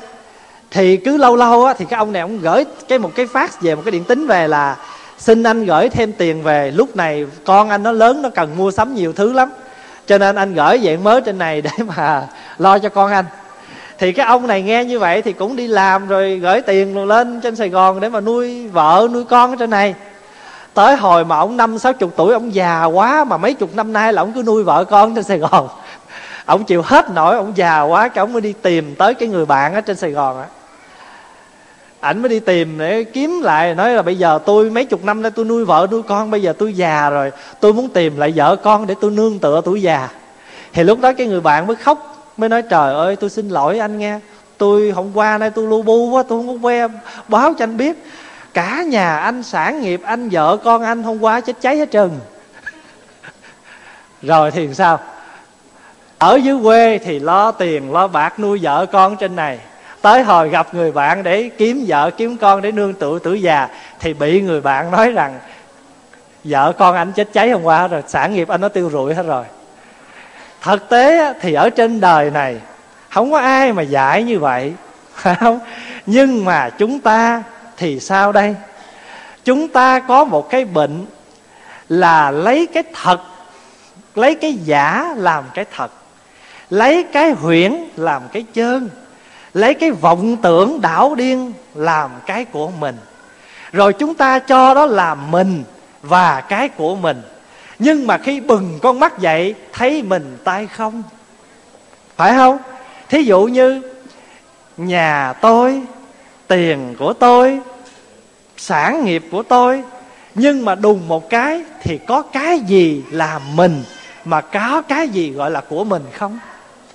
thì 0.71 0.97
cứ 0.97 1.17
lâu 1.17 1.35
lâu 1.35 1.65
á, 1.65 1.73
thì 1.73 1.85
cái 1.85 1.97
ông 1.97 2.11
này 2.11 2.21
ông 2.21 2.39
gửi 2.39 2.65
cái 2.87 2.99
một 2.99 3.11
cái 3.15 3.27
phát 3.27 3.61
về, 3.61 3.75
một 3.75 3.81
cái 3.85 3.91
điện 3.91 4.03
tính 4.03 4.27
về 4.27 4.47
là 4.47 4.75
xin 5.17 5.43
anh 5.43 5.65
gửi 5.65 5.89
thêm 5.89 6.13
tiền 6.13 6.43
về. 6.43 6.71
Lúc 6.71 6.95
này 6.95 7.25
con 7.45 7.69
anh 7.69 7.83
nó 7.83 7.91
lớn, 7.91 8.21
nó 8.21 8.29
cần 8.29 8.57
mua 8.57 8.71
sắm 8.71 8.95
nhiều 8.95 9.13
thứ 9.13 9.33
lắm. 9.33 9.49
Cho 10.07 10.17
nên 10.17 10.35
anh 10.35 10.53
gửi 10.53 10.81
dạng 10.85 11.03
mới 11.03 11.21
trên 11.21 11.37
này 11.37 11.61
để 11.61 11.71
mà 11.95 12.27
lo 12.57 12.79
cho 12.79 12.89
con 12.89 13.11
anh. 13.11 13.25
Thì 13.97 14.11
cái 14.11 14.25
ông 14.25 14.47
này 14.47 14.61
nghe 14.61 14.85
như 14.85 14.99
vậy 14.99 15.21
thì 15.21 15.33
cũng 15.33 15.55
đi 15.55 15.67
làm 15.67 16.07
rồi 16.07 16.39
gửi 16.39 16.61
tiền 16.61 17.07
lên 17.07 17.41
trên 17.41 17.55
sài 17.55 17.69
gòn 17.69 17.99
để 17.99 18.09
mà 18.09 18.21
nuôi 18.21 18.67
vợ, 18.67 19.07
nuôi 19.11 19.23
con 19.25 19.49
ở 19.49 19.55
trên 19.59 19.69
này. 19.69 19.95
Tới 20.73 20.95
hồi 20.95 21.25
mà 21.25 21.37
ông 21.37 21.57
năm, 21.57 21.79
sáu 21.79 21.93
chục 21.93 22.13
tuổi, 22.15 22.33
ông 22.33 22.53
già 22.53 22.85
quá 22.85 23.23
mà 23.23 23.37
mấy 23.37 23.53
chục 23.53 23.75
năm 23.75 23.93
nay 23.93 24.13
là 24.13 24.21
ông 24.21 24.33
cứ 24.33 24.43
nuôi 24.43 24.63
vợ 24.63 24.85
con 24.85 25.15
trên 25.15 25.23
sài 25.23 25.37
gòn. 25.37 25.67
Ông 26.45 26.63
chịu 26.63 26.81
hết 26.81 27.09
nổi, 27.09 27.35
ông 27.35 27.51
già 27.55 27.81
quá 27.81 28.07
cái 28.07 28.21
ông 28.21 28.33
mới 28.33 28.41
đi 28.41 28.53
tìm 28.61 28.95
tới 28.95 29.13
cái 29.13 29.29
người 29.29 29.45
bạn 29.45 29.73
ở 29.73 29.81
trên 29.81 29.97
sài 29.97 30.11
gòn 30.11 30.39
á 30.39 30.45
ảnh 32.05 32.21
mới 32.21 32.29
đi 32.29 32.39
tìm 32.39 32.77
để 32.77 33.03
kiếm 33.03 33.41
lại, 33.41 33.75
nói 33.75 33.93
là 33.93 34.01
bây 34.01 34.17
giờ 34.17 34.39
tôi 34.45 34.69
mấy 34.69 34.85
chục 34.85 35.03
năm 35.03 35.21
nay 35.21 35.31
tôi 35.31 35.45
nuôi 35.45 35.65
vợ 35.65 35.87
nuôi 35.91 36.03
con, 36.03 36.31
bây 36.31 36.41
giờ 36.41 36.53
tôi 36.53 36.73
già 36.73 37.09
rồi. 37.09 37.31
Tôi 37.59 37.73
muốn 37.73 37.89
tìm 37.89 38.17
lại 38.17 38.33
vợ 38.35 38.55
con 38.55 38.87
để 38.87 38.95
tôi 39.01 39.11
nương 39.11 39.39
tựa 39.39 39.61
tuổi 39.65 39.81
già. 39.81 40.09
Thì 40.73 40.83
lúc 40.83 40.99
đó 40.99 41.13
cái 41.13 41.27
người 41.27 41.41
bạn 41.41 41.67
mới 41.67 41.75
khóc, 41.75 42.27
mới 42.37 42.49
nói, 42.49 42.61
trời 42.61 42.93
ơi, 42.93 43.15
tôi 43.15 43.29
xin 43.29 43.49
lỗi 43.49 43.79
anh 43.79 43.97
nghe. 43.97 44.19
Tôi 44.57 44.91
hôm 44.91 45.11
qua 45.13 45.37
nay 45.37 45.49
tôi 45.49 45.67
lu 45.67 45.81
bu 45.81 46.09
quá, 46.09 46.23
tôi 46.23 46.39
không 46.39 46.61
có 46.61 46.67
que 46.69 46.87
báo 47.27 47.53
cho 47.53 47.63
anh 47.63 47.77
biết, 47.77 48.03
cả 48.53 48.83
nhà 48.83 49.17
anh, 49.17 49.43
sản 49.43 49.81
nghiệp 49.81 50.01
anh, 50.03 50.29
vợ 50.29 50.57
con 50.63 50.81
anh 50.81 51.03
hôm 51.03 51.23
qua 51.23 51.41
chết 51.41 51.55
cháy 51.61 51.77
hết 51.77 51.91
trơn. 51.91 52.09
Rồi 54.21 54.51
thì 54.51 54.73
sao? 54.73 54.99
Ở 56.17 56.35
dưới 56.35 56.57
quê 56.63 56.97
thì 56.97 57.19
lo 57.19 57.51
tiền, 57.51 57.93
lo 57.93 58.07
bạc 58.07 58.39
nuôi 58.39 58.59
vợ 58.61 58.85
con 58.85 59.17
trên 59.17 59.35
này 59.35 59.59
tới 60.05 60.23
hồi 60.23 60.49
gặp 60.49 60.73
người 60.73 60.91
bạn 60.91 61.23
để 61.23 61.49
kiếm 61.57 61.85
vợ, 61.87 62.11
kiếm 62.17 62.37
con 62.37 62.61
để 62.61 62.71
nương 62.71 62.93
tựa 62.93 63.19
tuổi 63.23 63.41
già, 63.41 63.67
thì 63.99 64.13
bị 64.13 64.41
người 64.41 64.61
bạn 64.61 64.91
nói 64.91 65.11
rằng, 65.11 65.39
vợ 66.43 66.73
con 66.77 66.95
anh 66.95 67.11
chết 67.11 67.29
cháy 67.33 67.49
hôm 67.49 67.63
qua 67.63 67.87
rồi, 67.87 68.03
sản 68.07 68.33
nghiệp 68.33 68.47
anh 68.47 68.61
nó 68.61 68.69
tiêu 68.69 68.89
rụi 68.89 69.13
hết 69.13 69.23
rồi. 69.23 69.45
Thực 70.61 70.89
tế 70.89 71.33
thì 71.41 71.53
ở 71.53 71.69
trên 71.69 71.99
đời 71.99 72.31
này, 72.31 72.57
không 73.09 73.31
có 73.31 73.39
ai 73.39 73.73
mà 73.73 73.81
dạy 73.81 74.23
như 74.23 74.39
vậy. 74.39 74.73
Không. 75.39 75.59
Nhưng 76.05 76.45
mà 76.45 76.69
chúng 76.69 76.99
ta 76.99 77.43
thì 77.77 77.99
sao 77.99 78.31
đây? 78.31 78.55
Chúng 79.43 79.67
ta 79.67 79.99
có 79.99 80.23
một 80.23 80.49
cái 80.49 80.65
bệnh 80.65 81.05
là 81.89 82.31
lấy 82.31 82.67
cái 82.73 82.83
thật, 83.03 83.19
lấy 84.15 84.35
cái 84.35 84.53
giả 84.53 85.13
làm 85.17 85.43
cái 85.53 85.65
thật, 85.75 85.91
lấy 86.69 87.03
cái 87.13 87.31
huyễn 87.31 87.75
làm 87.95 88.21
cái 88.33 88.45
chơn 88.53 88.89
lấy 89.55 89.73
cái 89.73 89.91
vọng 89.91 90.37
tưởng 90.37 90.81
đảo 90.81 91.15
điên 91.15 91.53
làm 91.75 92.11
cái 92.25 92.45
của 92.45 92.71
mình. 92.79 92.97
Rồi 93.71 93.93
chúng 93.93 94.15
ta 94.15 94.39
cho 94.39 94.73
đó 94.73 94.85
là 94.85 95.15
mình 95.15 95.63
và 96.01 96.41
cái 96.41 96.69
của 96.69 96.95
mình. 96.95 97.21
Nhưng 97.79 98.07
mà 98.07 98.17
khi 98.17 98.39
bừng 98.39 98.79
con 98.81 98.99
mắt 98.99 99.19
dậy, 99.19 99.55
thấy 99.73 100.03
mình 100.03 100.37
tay 100.43 100.67
không? 100.67 101.03
Phải 102.15 102.33
không? 102.33 102.57
Thí 103.09 103.23
dụ 103.23 103.43
như, 103.43 103.81
nhà 104.77 105.33
tôi, 105.41 105.81
tiền 106.47 106.95
của 106.99 107.13
tôi, 107.13 107.59
sản 108.57 109.05
nghiệp 109.05 109.23
của 109.31 109.43
tôi, 109.43 109.83
nhưng 110.35 110.65
mà 110.65 110.75
đùng 110.75 111.07
một 111.07 111.29
cái 111.29 111.63
thì 111.81 111.97
có 111.97 112.21
cái 112.21 112.59
gì 112.59 113.03
là 113.11 113.39
mình, 113.53 113.83
mà 114.25 114.41
có 114.41 114.81
cái 114.87 115.09
gì 115.09 115.31
gọi 115.31 115.51
là 115.51 115.61
của 115.61 115.83
mình 115.83 116.03
không? 116.13 116.39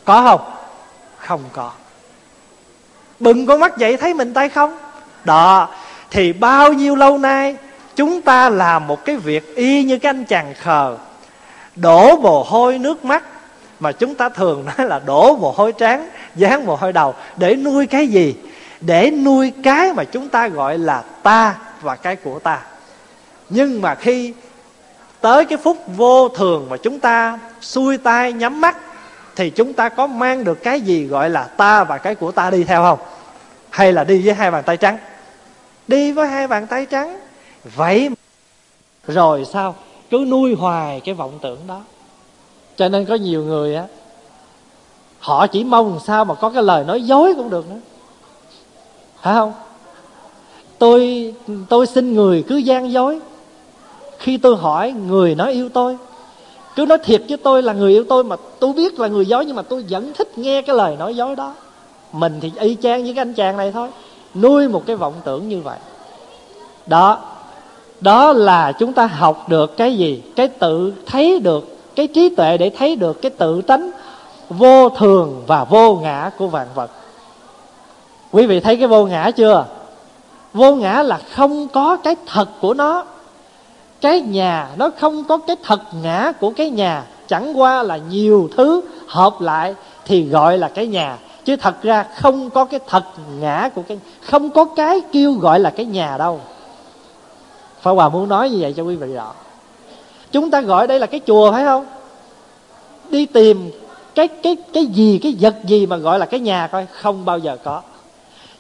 Có 0.04 0.22
không? 0.22 0.52
Không 1.16 1.42
có 1.52 1.70
bừng 3.20 3.46
con 3.46 3.60
mắt 3.60 3.76
dậy 3.76 3.96
thấy 3.96 4.14
mình 4.14 4.34
tay 4.34 4.48
không? 4.48 4.76
Đó, 5.24 5.68
thì 6.10 6.32
bao 6.32 6.72
nhiêu 6.72 6.96
lâu 6.96 7.18
nay 7.18 7.56
chúng 7.96 8.22
ta 8.22 8.48
làm 8.48 8.86
một 8.86 9.04
cái 9.04 9.16
việc 9.16 9.56
y 9.56 9.84
như 9.84 9.98
cái 9.98 10.10
anh 10.10 10.24
chàng 10.24 10.54
khờ. 10.60 10.96
Đổ 11.76 12.16
mồ 12.16 12.42
hôi 12.42 12.78
nước 12.78 13.04
mắt, 13.04 13.24
mà 13.80 13.92
chúng 13.92 14.14
ta 14.14 14.28
thường 14.28 14.64
nói 14.76 14.88
là 14.88 15.00
đổ 15.06 15.36
mồ 15.36 15.50
hôi 15.50 15.72
trán, 15.72 16.08
dán 16.36 16.66
mồ 16.66 16.76
hôi 16.76 16.92
đầu 16.92 17.14
để 17.36 17.56
nuôi 17.56 17.86
cái 17.86 18.06
gì? 18.06 18.34
Để 18.80 19.10
nuôi 19.10 19.52
cái 19.62 19.92
mà 19.92 20.04
chúng 20.04 20.28
ta 20.28 20.48
gọi 20.48 20.78
là 20.78 21.02
ta 21.22 21.54
và 21.80 21.96
cái 21.96 22.16
của 22.16 22.38
ta. 22.38 22.58
Nhưng 23.48 23.82
mà 23.82 23.94
khi 23.94 24.34
tới 25.20 25.44
cái 25.44 25.58
phút 25.58 25.76
vô 25.96 26.28
thường 26.28 26.66
mà 26.70 26.76
chúng 26.76 27.00
ta 27.00 27.38
xuôi 27.60 27.98
tay 27.98 28.32
nhắm 28.32 28.60
mắt 28.60 28.76
thì 29.37 29.51
chúng 29.51 29.72
ta 29.72 29.89
có 29.89 30.07
mang 30.07 30.45
được 30.45 30.62
cái 30.62 30.81
gì 30.81 31.07
gọi 31.07 31.31
là 31.31 31.45
ta 31.45 31.85
và 31.85 31.99
cái 31.99 32.14
của 32.14 32.33
ta 32.33 32.51
đi 32.51 32.64
theo 32.64 32.83
không? 32.83 32.99
Hay 33.70 33.93
là 33.93 34.05
đi 34.05 34.22
với 34.26 34.35
hai 34.35 34.51
bàn 34.51 34.64
tay 34.66 34.76
trắng? 34.76 34.99
Đi 35.89 36.12
với 36.12 36.28
hai 36.28 36.47
bàn 36.47 36.66
tay 36.66 36.87
trắng 36.87 37.20
vậy 37.76 38.11
rồi 39.07 39.45
sao? 39.53 39.74
Cứ 40.11 40.24
nuôi 40.28 40.55
hoài 40.55 41.01
cái 41.01 41.14
vọng 41.14 41.39
tưởng 41.43 41.59
đó. 41.66 41.83
Cho 42.76 42.89
nên 42.89 43.05
có 43.05 43.14
nhiều 43.14 43.45
người 43.45 43.76
á, 43.76 43.85
họ 45.18 45.47
chỉ 45.47 45.64
mong 45.64 46.01
sao 46.07 46.24
mà 46.24 46.35
có 46.35 46.51
cái 46.51 46.62
lời 46.62 46.85
nói 46.85 47.03
dối 47.03 47.35
cũng 47.37 47.51
được 47.51 47.70
nữa. 47.70 47.81
Phải 49.22 49.35
không? 49.35 49.53
Tôi 50.78 51.35
tôi 51.68 51.87
xin 51.87 52.14
người 52.14 52.45
cứ 52.49 52.57
gian 52.57 52.93
dối. 52.93 53.20
Khi 54.18 54.37
tôi 54.37 54.57
hỏi 54.57 54.93
người 54.93 55.35
nói 55.35 55.53
yêu 55.53 55.68
tôi 55.68 55.97
cứ 56.76 56.86
nói 56.86 56.98
thiệt 57.04 57.22
với 57.28 57.36
tôi 57.36 57.62
là 57.62 57.72
người 57.72 57.92
yêu 57.92 58.04
tôi 58.08 58.24
mà 58.24 58.36
tôi 58.60 58.72
biết 58.72 59.00
là 59.00 59.08
người 59.08 59.26
dối 59.26 59.44
nhưng 59.46 59.56
mà 59.56 59.62
tôi 59.62 59.84
vẫn 59.88 60.12
thích 60.14 60.38
nghe 60.38 60.62
cái 60.62 60.76
lời 60.76 60.96
nói 60.96 61.16
dối 61.16 61.36
đó. 61.36 61.54
Mình 62.12 62.38
thì 62.40 62.52
y 62.60 62.76
chang 62.82 63.02
với 63.02 63.14
cái 63.14 63.22
anh 63.22 63.34
chàng 63.34 63.56
này 63.56 63.72
thôi. 63.72 63.88
Nuôi 64.34 64.68
một 64.68 64.82
cái 64.86 64.96
vọng 64.96 65.14
tưởng 65.24 65.48
như 65.48 65.60
vậy. 65.60 65.78
Đó. 66.86 67.18
Đó 68.00 68.32
là 68.32 68.72
chúng 68.72 68.92
ta 68.92 69.06
học 69.06 69.48
được 69.48 69.76
cái 69.76 69.96
gì? 69.96 70.22
Cái 70.36 70.48
tự 70.48 70.92
thấy 71.06 71.38
được, 71.38 71.76
cái 71.94 72.06
trí 72.06 72.28
tuệ 72.28 72.56
để 72.56 72.70
thấy 72.70 72.96
được 72.96 73.22
cái 73.22 73.30
tự 73.30 73.62
tánh 73.62 73.90
vô 74.50 74.88
thường 74.88 75.42
và 75.46 75.64
vô 75.64 75.94
ngã 75.94 76.30
của 76.38 76.46
vạn 76.46 76.66
vật. 76.74 76.90
Quý 78.32 78.46
vị 78.46 78.60
thấy 78.60 78.76
cái 78.76 78.88
vô 78.88 79.06
ngã 79.06 79.30
chưa? 79.30 79.64
Vô 80.54 80.74
ngã 80.74 81.02
là 81.02 81.18
không 81.32 81.68
có 81.68 81.96
cái 81.96 82.16
thật 82.26 82.48
của 82.60 82.74
nó 82.74 83.04
cái 84.01 84.20
nhà 84.20 84.68
nó 84.76 84.90
không 84.98 85.24
có 85.24 85.38
cái 85.38 85.57
thật 85.62 85.80
ngã 86.03 86.32
của 86.40 86.51
cái 86.51 86.70
nhà, 86.70 87.05
chẳng 87.28 87.61
qua 87.61 87.82
là 87.82 87.96
nhiều 87.96 88.51
thứ 88.57 88.80
hợp 89.07 89.40
lại 89.40 89.74
thì 90.05 90.24
gọi 90.24 90.59
là 90.59 90.68
cái 90.68 90.86
nhà. 90.86 91.18
Chứ 91.44 91.57
thật 91.57 91.82
ra 91.82 92.07
không 92.16 92.51
có 92.51 92.64
cái 92.64 92.80
thật 92.86 93.05
ngã 93.40 93.70
của 93.74 93.82
cái, 93.88 93.98
không 94.20 94.51
có 94.51 94.64
cái 94.64 95.01
kêu 95.12 95.32
gọi 95.32 95.61
là 95.61 95.70
cái 95.70 95.86
nhà 95.86 96.18
đâu. 96.18 96.40
Pháp 97.80 97.90
Hòa 97.90 98.09
muốn 98.09 98.28
nói 98.28 98.51
như 98.51 98.57
vậy 98.61 98.74
cho 98.76 98.82
quý 98.82 98.96
vị 98.96 99.14
rõ. 99.14 99.32
Chúng 100.32 100.51
ta 100.51 100.61
gọi 100.61 100.86
đây 100.86 100.98
là 100.98 101.07
cái 101.07 101.20
chùa 101.26 101.53
phải 101.53 101.64
không? 101.64 101.86
Đi 103.11 103.26
tìm 103.26 103.70
cái 104.14 104.28
cái 104.28 104.57
cái 104.72 104.86
gì, 104.86 105.18
cái 105.22 105.36
vật 105.40 105.57
gì 105.64 105.86
mà 105.86 105.96
gọi 105.96 106.18
là 106.18 106.26
cái 106.26 106.40
nhà 106.40 106.66
coi, 106.66 106.86
không 106.86 107.24
bao 107.24 107.38
giờ 107.38 107.57
có. 107.64 107.82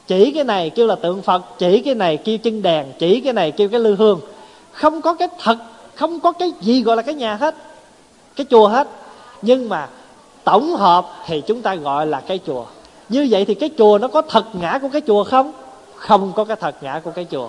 Chỉ 0.06 0.30
cái 0.30 0.44
này 0.44 0.70
kêu 0.70 0.86
là 0.86 0.94
tượng 0.94 1.22
phật, 1.22 1.42
chỉ 1.58 1.82
cái 1.82 1.94
này 1.94 2.16
kêu 2.16 2.38
chân 2.38 2.62
đèn, 2.62 2.86
chỉ 2.98 3.20
cái 3.20 3.32
này 3.32 3.50
kêu 3.50 3.68
cái 3.68 3.80
lư 3.80 3.94
hương 3.94 4.20
không 4.80 5.02
có 5.02 5.14
cái 5.14 5.28
thật, 5.42 5.56
không 5.94 6.20
có 6.20 6.32
cái 6.32 6.52
gì 6.60 6.82
gọi 6.82 6.96
là 6.96 7.02
cái 7.02 7.14
nhà 7.14 7.34
hết, 7.34 7.54
cái 8.36 8.46
chùa 8.50 8.68
hết. 8.68 8.88
Nhưng 9.42 9.68
mà 9.68 9.88
tổng 10.44 10.76
hợp 10.76 11.06
thì 11.26 11.42
chúng 11.46 11.62
ta 11.62 11.74
gọi 11.74 12.06
là 12.06 12.20
cái 12.20 12.40
chùa. 12.46 12.64
Như 13.08 13.26
vậy 13.30 13.44
thì 13.44 13.54
cái 13.54 13.70
chùa 13.78 13.98
nó 13.98 14.08
có 14.08 14.22
thật 14.22 14.44
ngã 14.52 14.78
của 14.82 14.88
cái 14.92 15.02
chùa 15.06 15.24
không? 15.24 15.52
Không 15.94 16.32
có 16.36 16.44
cái 16.44 16.56
thật 16.60 16.74
ngã 16.80 17.00
của 17.04 17.10
cái 17.10 17.26
chùa. 17.30 17.48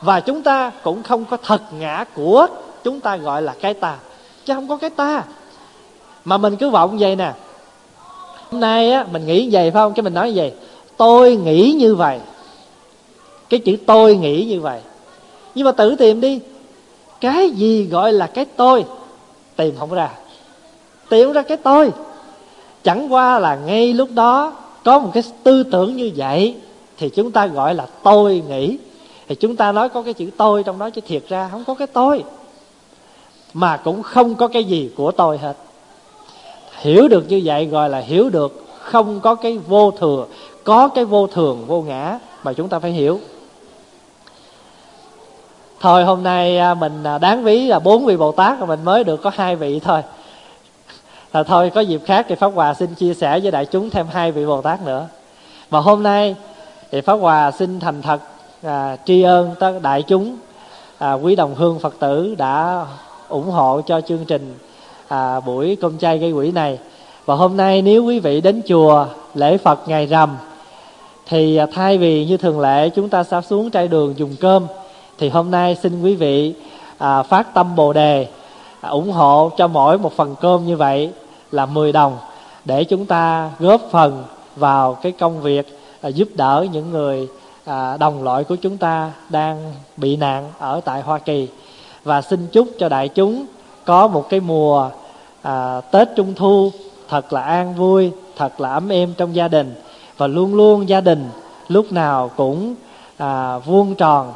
Và 0.00 0.20
chúng 0.20 0.42
ta 0.42 0.70
cũng 0.82 1.02
không 1.02 1.24
có 1.24 1.36
thật 1.36 1.62
ngã 1.78 2.04
của 2.14 2.46
chúng 2.84 3.00
ta 3.00 3.16
gọi 3.16 3.42
là 3.42 3.54
cái 3.60 3.74
ta. 3.74 3.96
Chứ 4.44 4.54
không 4.54 4.68
có 4.68 4.76
cái 4.76 4.90
ta. 4.90 5.24
Mà 6.24 6.38
mình 6.38 6.56
cứ 6.56 6.70
vọng 6.70 6.98
vậy 6.98 7.16
nè. 7.16 7.32
Hôm 8.50 8.60
nay 8.60 8.92
á, 8.92 9.06
mình 9.12 9.26
nghĩ 9.26 9.48
vậy 9.52 9.70
phải 9.70 9.80
không? 9.80 9.94
Cái 9.94 10.02
mình 10.02 10.14
nói 10.14 10.32
vậy. 10.34 10.52
Tôi 10.96 11.36
nghĩ 11.36 11.76
như 11.78 11.94
vậy. 11.94 12.20
Cái 13.48 13.60
chữ 13.60 13.76
tôi 13.86 14.16
nghĩ 14.16 14.44
như 14.44 14.60
vậy. 14.60 14.80
Nhưng 15.54 15.64
mà 15.64 15.72
tự 15.72 15.96
tìm 15.96 16.20
đi 16.20 16.40
cái 17.20 17.50
gì 17.50 17.86
gọi 17.86 18.12
là 18.12 18.26
cái 18.26 18.44
tôi? 18.44 18.84
Tìm 19.56 19.74
không 19.78 19.90
ra. 19.90 20.10
Tìm 21.08 21.32
ra 21.32 21.42
cái 21.42 21.56
tôi. 21.56 21.92
Chẳng 22.84 23.12
qua 23.12 23.38
là 23.38 23.56
ngay 23.56 23.92
lúc 23.92 24.08
đó 24.14 24.52
có 24.84 24.98
một 24.98 25.10
cái 25.14 25.22
tư 25.42 25.62
tưởng 25.62 25.96
như 25.96 26.10
vậy, 26.16 26.56
thì 26.98 27.08
chúng 27.08 27.30
ta 27.30 27.46
gọi 27.46 27.74
là 27.74 27.86
tôi 28.02 28.42
nghĩ. 28.48 28.78
Thì 29.28 29.34
chúng 29.34 29.56
ta 29.56 29.72
nói 29.72 29.88
có 29.88 30.02
cái 30.02 30.14
chữ 30.14 30.30
tôi 30.36 30.62
trong 30.62 30.78
đó 30.78 30.90
chứ 30.90 31.00
thiệt 31.06 31.22
ra 31.28 31.48
không 31.52 31.64
có 31.64 31.74
cái 31.74 31.86
tôi. 31.86 32.24
Mà 33.54 33.76
cũng 33.76 34.02
không 34.02 34.34
có 34.34 34.48
cái 34.48 34.64
gì 34.64 34.90
của 34.96 35.10
tôi 35.10 35.38
hết. 35.38 35.56
Hiểu 36.78 37.08
được 37.08 37.24
như 37.28 37.40
vậy 37.44 37.66
gọi 37.66 37.90
là 37.90 37.98
hiểu 37.98 38.30
được 38.30 38.64
không 38.78 39.20
có 39.20 39.34
cái 39.34 39.58
vô 39.58 39.90
thừa, 39.90 40.26
có 40.64 40.88
cái 40.88 41.04
vô 41.04 41.26
thường, 41.26 41.64
vô 41.66 41.82
ngã 41.82 42.18
mà 42.42 42.52
chúng 42.52 42.68
ta 42.68 42.78
phải 42.78 42.90
hiểu 42.90 43.20
thôi 45.80 46.04
hôm 46.04 46.22
nay 46.22 46.58
à, 46.58 46.74
mình 46.74 47.04
à, 47.04 47.18
đáng 47.18 47.44
ví 47.44 47.66
là 47.66 47.78
bốn 47.78 48.06
vị 48.06 48.16
bồ 48.16 48.32
tát 48.32 48.60
mà 48.60 48.66
mình 48.66 48.84
mới 48.84 49.04
được 49.04 49.22
có 49.22 49.30
hai 49.34 49.56
vị 49.56 49.80
thôi. 49.80 50.02
Là 51.32 51.42
thôi 51.42 51.70
có 51.74 51.80
dịp 51.80 52.00
khác 52.06 52.26
thì 52.28 52.34
pháp 52.34 52.52
hòa 52.54 52.74
xin 52.74 52.94
chia 52.94 53.14
sẻ 53.14 53.40
với 53.40 53.50
đại 53.50 53.64
chúng 53.64 53.90
thêm 53.90 54.06
hai 54.12 54.32
vị 54.32 54.46
bồ 54.46 54.62
tát 54.62 54.82
nữa. 54.82 55.06
Mà 55.70 55.80
hôm 55.80 56.02
nay 56.02 56.36
thì 56.92 57.00
pháp 57.00 57.14
hòa 57.14 57.50
xin 57.50 57.80
thành 57.80 58.02
thật 58.02 58.20
à, 58.62 58.96
tri 59.04 59.22
ân 59.22 59.54
tất 59.60 59.72
đại 59.82 60.02
chúng 60.02 60.36
à, 60.98 61.12
quý 61.12 61.36
đồng 61.36 61.54
hương 61.54 61.78
phật 61.78 61.94
tử 61.98 62.34
đã 62.38 62.84
ủng 63.28 63.50
hộ 63.50 63.80
cho 63.86 64.00
chương 64.00 64.24
trình 64.24 64.54
à, 65.08 65.40
buổi 65.40 65.76
công 65.82 65.98
chay 65.98 66.18
gây 66.18 66.32
quỹ 66.32 66.52
này. 66.52 66.78
Và 67.24 67.34
hôm 67.34 67.56
nay 67.56 67.82
nếu 67.82 68.04
quý 68.04 68.18
vị 68.18 68.40
đến 68.40 68.62
chùa 68.68 69.06
lễ 69.34 69.58
phật 69.58 69.88
ngày 69.88 70.06
rằm 70.06 70.36
thì 71.26 71.56
à, 71.56 71.66
thay 71.74 71.98
vì 71.98 72.26
như 72.26 72.36
thường 72.36 72.60
lệ 72.60 72.88
chúng 72.88 73.08
ta 73.08 73.24
sẽ 73.24 73.40
xuống 73.40 73.70
trai 73.70 73.88
đường 73.88 74.14
dùng 74.16 74.36
cơm 74.40 74.66
thì 75.18 75.28
hôm 75.28 75.50
nay 75.50 75.76
xin 75.82 76.02
quý 76.02 76.14
vị 76.14 76.54
à, 76.98 77.22
phát 77.22 77.54
tâm 77.54 77.76
bồ 77.76 77.92
đề 77.92 78.28
à, 78.80 78.88
ủng 78.90 79.12
hộ 79.12 79.50
cho 79.56 79.68
mỗi 79.68 79.98
một 79.98 80.12
phần 80.12 80.34
cơm 80.40 80.66
như 80.66 80.76
vậy 80.76 81.10
là 81.52 81.66
10 81.66 81.92
đồng 81.92 82.18
để 82.64 82.84
chúng 82.84 83.06
ta 83.06 83.50
góp 83.58 83.80
phần 83.90 84.24
vào 84.56 84.94
cái 84.94 85.12
công 85.12 85.40
việc 85.40 85.78
à, 86.00 86.08
giúp 86.08 86.28
đỡ 86.34 86.66
những 86.72 86.90
người 86.90 87.28
à, 87.64 87.96
đồng 87.96 88.22
loại 88.22 88.44
của 88.44 88.56
chúng 88.56 88.76
ta 88.76 89.12
đang 89.28 89.72
bị 89.96 90.16
nạn 90.16 90.52
ở 90.58 90.80
tại 90.84 91.02
Hoa 91.02 91.18
Kỳ. 91.18 91.48
Và 92.04 92.22
xin 92.22 92.46
chúc 92.52 92.68
cho 92.78 92.88
đại 92.88 93.08
chúng 93.08 93.46
có 93.84 94.08
một 94.08 94.28
cái 94.28 94.40
mùa 94.40 94.90
à, 95.42 95.80
Tết 95.80 96.08
Trung 96.16 96.34
Thu 96.34 96.70
thật 97.08 97.32
là 97.32 97.40
an 97.40 97.74
vui, 97.74 98.10
thật 98.36 98.60
là 98.60 98.72
ấm 98.72 98.88
êm 98.88 99.14
trong 99.16 99.34
gia 99.34 99.48
đình. 99.48 99.74
Và 100.16 100.26
luôn 100.26 100.54
luôn 100.54 100.88
gia 100.88 101.00
đình 101.00 101.28
lúc 101.68 101.92
nào 101.92 102.30
cũng 102.36 102.74
à, 103.16 103.58
vuông 103.58 103.94
tròn 103.94 104.32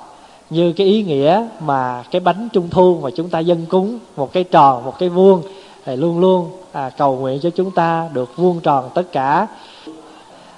như 0.51 0.73
cái 0.73 0.87
ý 0.87 1.03
nghĩa 1.03 1.49
mà 1.61 2.05
cái 2.11 2.21
bánh 2.21 2.49
trung 2.53 2.69
thu 2.71 2.99
mà 3.03 3.11
chúng 3.17 3.29
ta 3.29 3.39
dân 3.39 3.67
cúng 3.67 3.99
một 4.17 4.33
cái 4.33 4.45
tròn 4.45 4.85
một 4.85 4.99
cái 4.99 5.09
vuông 5.09 5.43
thì 5.85 5.97
luôn 5.97 6.21
luôn 6.21 6.51
à, 6.73 6.91
cầu 6.91 7.17
nguyện 7.17 7.41
cho 7.43 7.51
chúng 7.51 7.71
ta 7.71 8.09
được 8.13 8.37
vuông 8.37 8.61
tròn 8.61 8.91
tất 8.95 9.13
cả. 9.13 9.47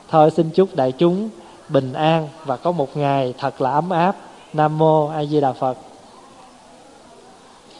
Thôi 0.09 0.31
xin 0.31 0.51
chúc 0.51 0.69
đại 0.75 0.93
chúng 0.93 1.29
bình 1.69 1.93
an 1.93 2.29
và 2.45 2.57
có 2.57 2.73
một 2.73 2.97
ngày 2.97 3.35
thật 3.39 3.61
là 3.61 3.71
ấm 3.71 3.91
áp. 3.91 4.17
Nam 4.53 4.79
mô 4.79 5.09
a 5.09 5.25
di 5.25 5.41
đà 5.41 5.53
phật. 5.53 5.79